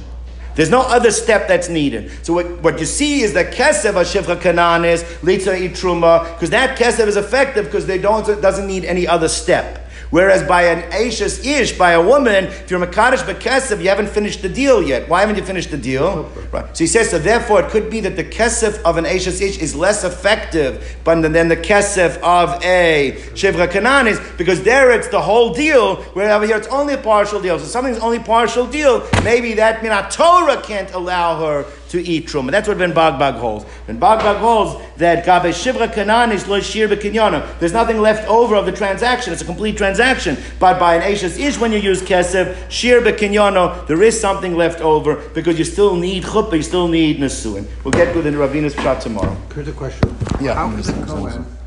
There's 0.59 0.71
no 0.71 0.81
other 0.81 1.12
step 1.12 1.47
that's 1.47 1.69
needed. 1.69 2.11
So 2.27 2.33
what, 2.33 2.47
what 2.62 2.81
you 2.81 2.85
see 2.85 3.21
is 3.21 3.33
that 3.35 3.55
kesev 3.55 3.93
ashivcha 3.93 4.41
kanan 4.41 4.85
is 4.85 5.05
litza 5.23 5.57
itruma 5.57 6.35
because 6.35 6.51
that 6.51 6.77
kesev 6.77 7.07
is 7.07 7.16
effective 7.16 7.66
because 7.66 7.87
they 7.87 7.97
don't 7.97 8.27
doesn't 8.43 8.66
need 8.66 8.85
any 8.85 9.07
other 9.07 9.29
step. 9.29 9.88
Whereas 10.11 10.42
by 10.42 10.64
an 10.64 10.90
ashes 10.92 11.44
ish, 11.44 11.76
by 11.76 11.92
a 11.92 12.02
woman, 12.02 12.44
if 12.44 12.70
you're 12.70 12.80
makadosh 12.80 13.18
bekesev, 13.18 13.82
you 13.82 13.88
haven't 13.88 14.09
finished 14.09 14.42
the 14.42 14.48
deal 14.48 14.82
yet. 14.82 15.09
Why 15.09 15.20
haven't 15.20 15.36
you 15.36 15.44
finished 15.44 15.70
the 15.70 15.76
deal? 15.76 16.24
Right. 16.50 16.76
So 16.76 16.84
he 16.84 16.88
says, 16.88 17.11
so 17.11 17.18
therefore 17.18 17.61
it 17.61 17.70
could 17.70 17.90
be 17.90 18.00
that 18.00 18.16
the 18.16 18.24
kesef 18.24 18.80
of 18.82 18.96
an 18.96 19.04
ashes 19.04 19.40
ish 19.40 19.59
is 19.59 19.74
less 19.74 20.04
effective 20.04 20.96
than 21.04 21.22
the 21.22 21.56
kesef 21.56 22.16
of 22.18 22.62
a 22.64 23.12
shivra 23.34 23.68
kananis 23.68 24.18
because 24.38 24.62
there 24.62 24.90
it's 24.92 25.09
the 25.09 25.20
whole 25.20 25.52
deal. 25.52 25.96
Where 26.14 26.30
over 26.32 26.46
here 26.46 26.56
it's 26.56 26.68
only 26.68 26.94
a 26.94 26.98
partial 26.98 27.40
deal. 27.40 27.59
So 27.59 27.66
something's 27.66 27.98
only 27.98 28.18
partial 28.18 28.66
deal. 28.66 29.06
Maybe 29.24 29.54
that 29.54 29.80
minat 29.80 30.11
Torah 30.11 30.62
can't 30.62 30.92
allow 30.92 31.40
her 31.40 31.66
to 31.89 32.03
eat 32.03 32.26
truma. 32.26 32.51
That's 32.51 32.68
what 32.68 32.78
Ben 32.78 32.93
Bagbag 32.93 33.34
holds. 33.34 33.64
Ben 33.86 33.99
Bagbag 33.99 34.39
holds 34.39 34.82
that 34.99 35.24
gabe 35.24 35.53
shivra 35.53 35.89
kananis 35.89 36.47
lo 36.47 36.61
shir 36.61 36.89
bekinyana. 36.89 37.59
There's 37.59 37.72
nothing 37.72 38.01
left 38.01 38.28
over 38.28 38.57
of 38.57 38.66
the 38.66 38.72
transaction. 38.72 39.32
It's 39.32 39.43
a 39.43 39.45
complete 39.45 39.76
transaction. 39.76 40.36
But 40.59 40.78
by 40.78 40.97
an 40.97 41.03
ashes 41.03 41.39
ish, 41.39 41.59
when 41.59 41.72
you 41.72 41.78
use 41.78 42.03
kesef 42.03 42.70
shir 42.70 43.01
bekinyano, 43.01 43.86
there 43.86 44.03
is 44.03 44.18
something 44.20 44.57
left 44.57 44.80
over 44.80 45.16
because 45.34 45.59
you 45.59 45.64
still 45.64 45.97
need 45.97 46.24
chuppah, 46.24 46.57
you 46.57 46.62
still 46.62 46.89
need 46.89 47.18
nesuin. 47.18 47.66
We'll 47.84 47.93
get 47.93 48.12
to 48.14 48.22
the 48.22 48.30
Ravina's 48.30 48.74
shot 48.74 49.01
tomorrow. 49.01 49.36
Here's 49.55 49.68
a 49.68 49.72
question. 49.72 50.16
Yeah. 50.41 50.55
How 50.55 50.70
is 50.76 50.89
it 50.89 51.07
Cohen 51.07 51.57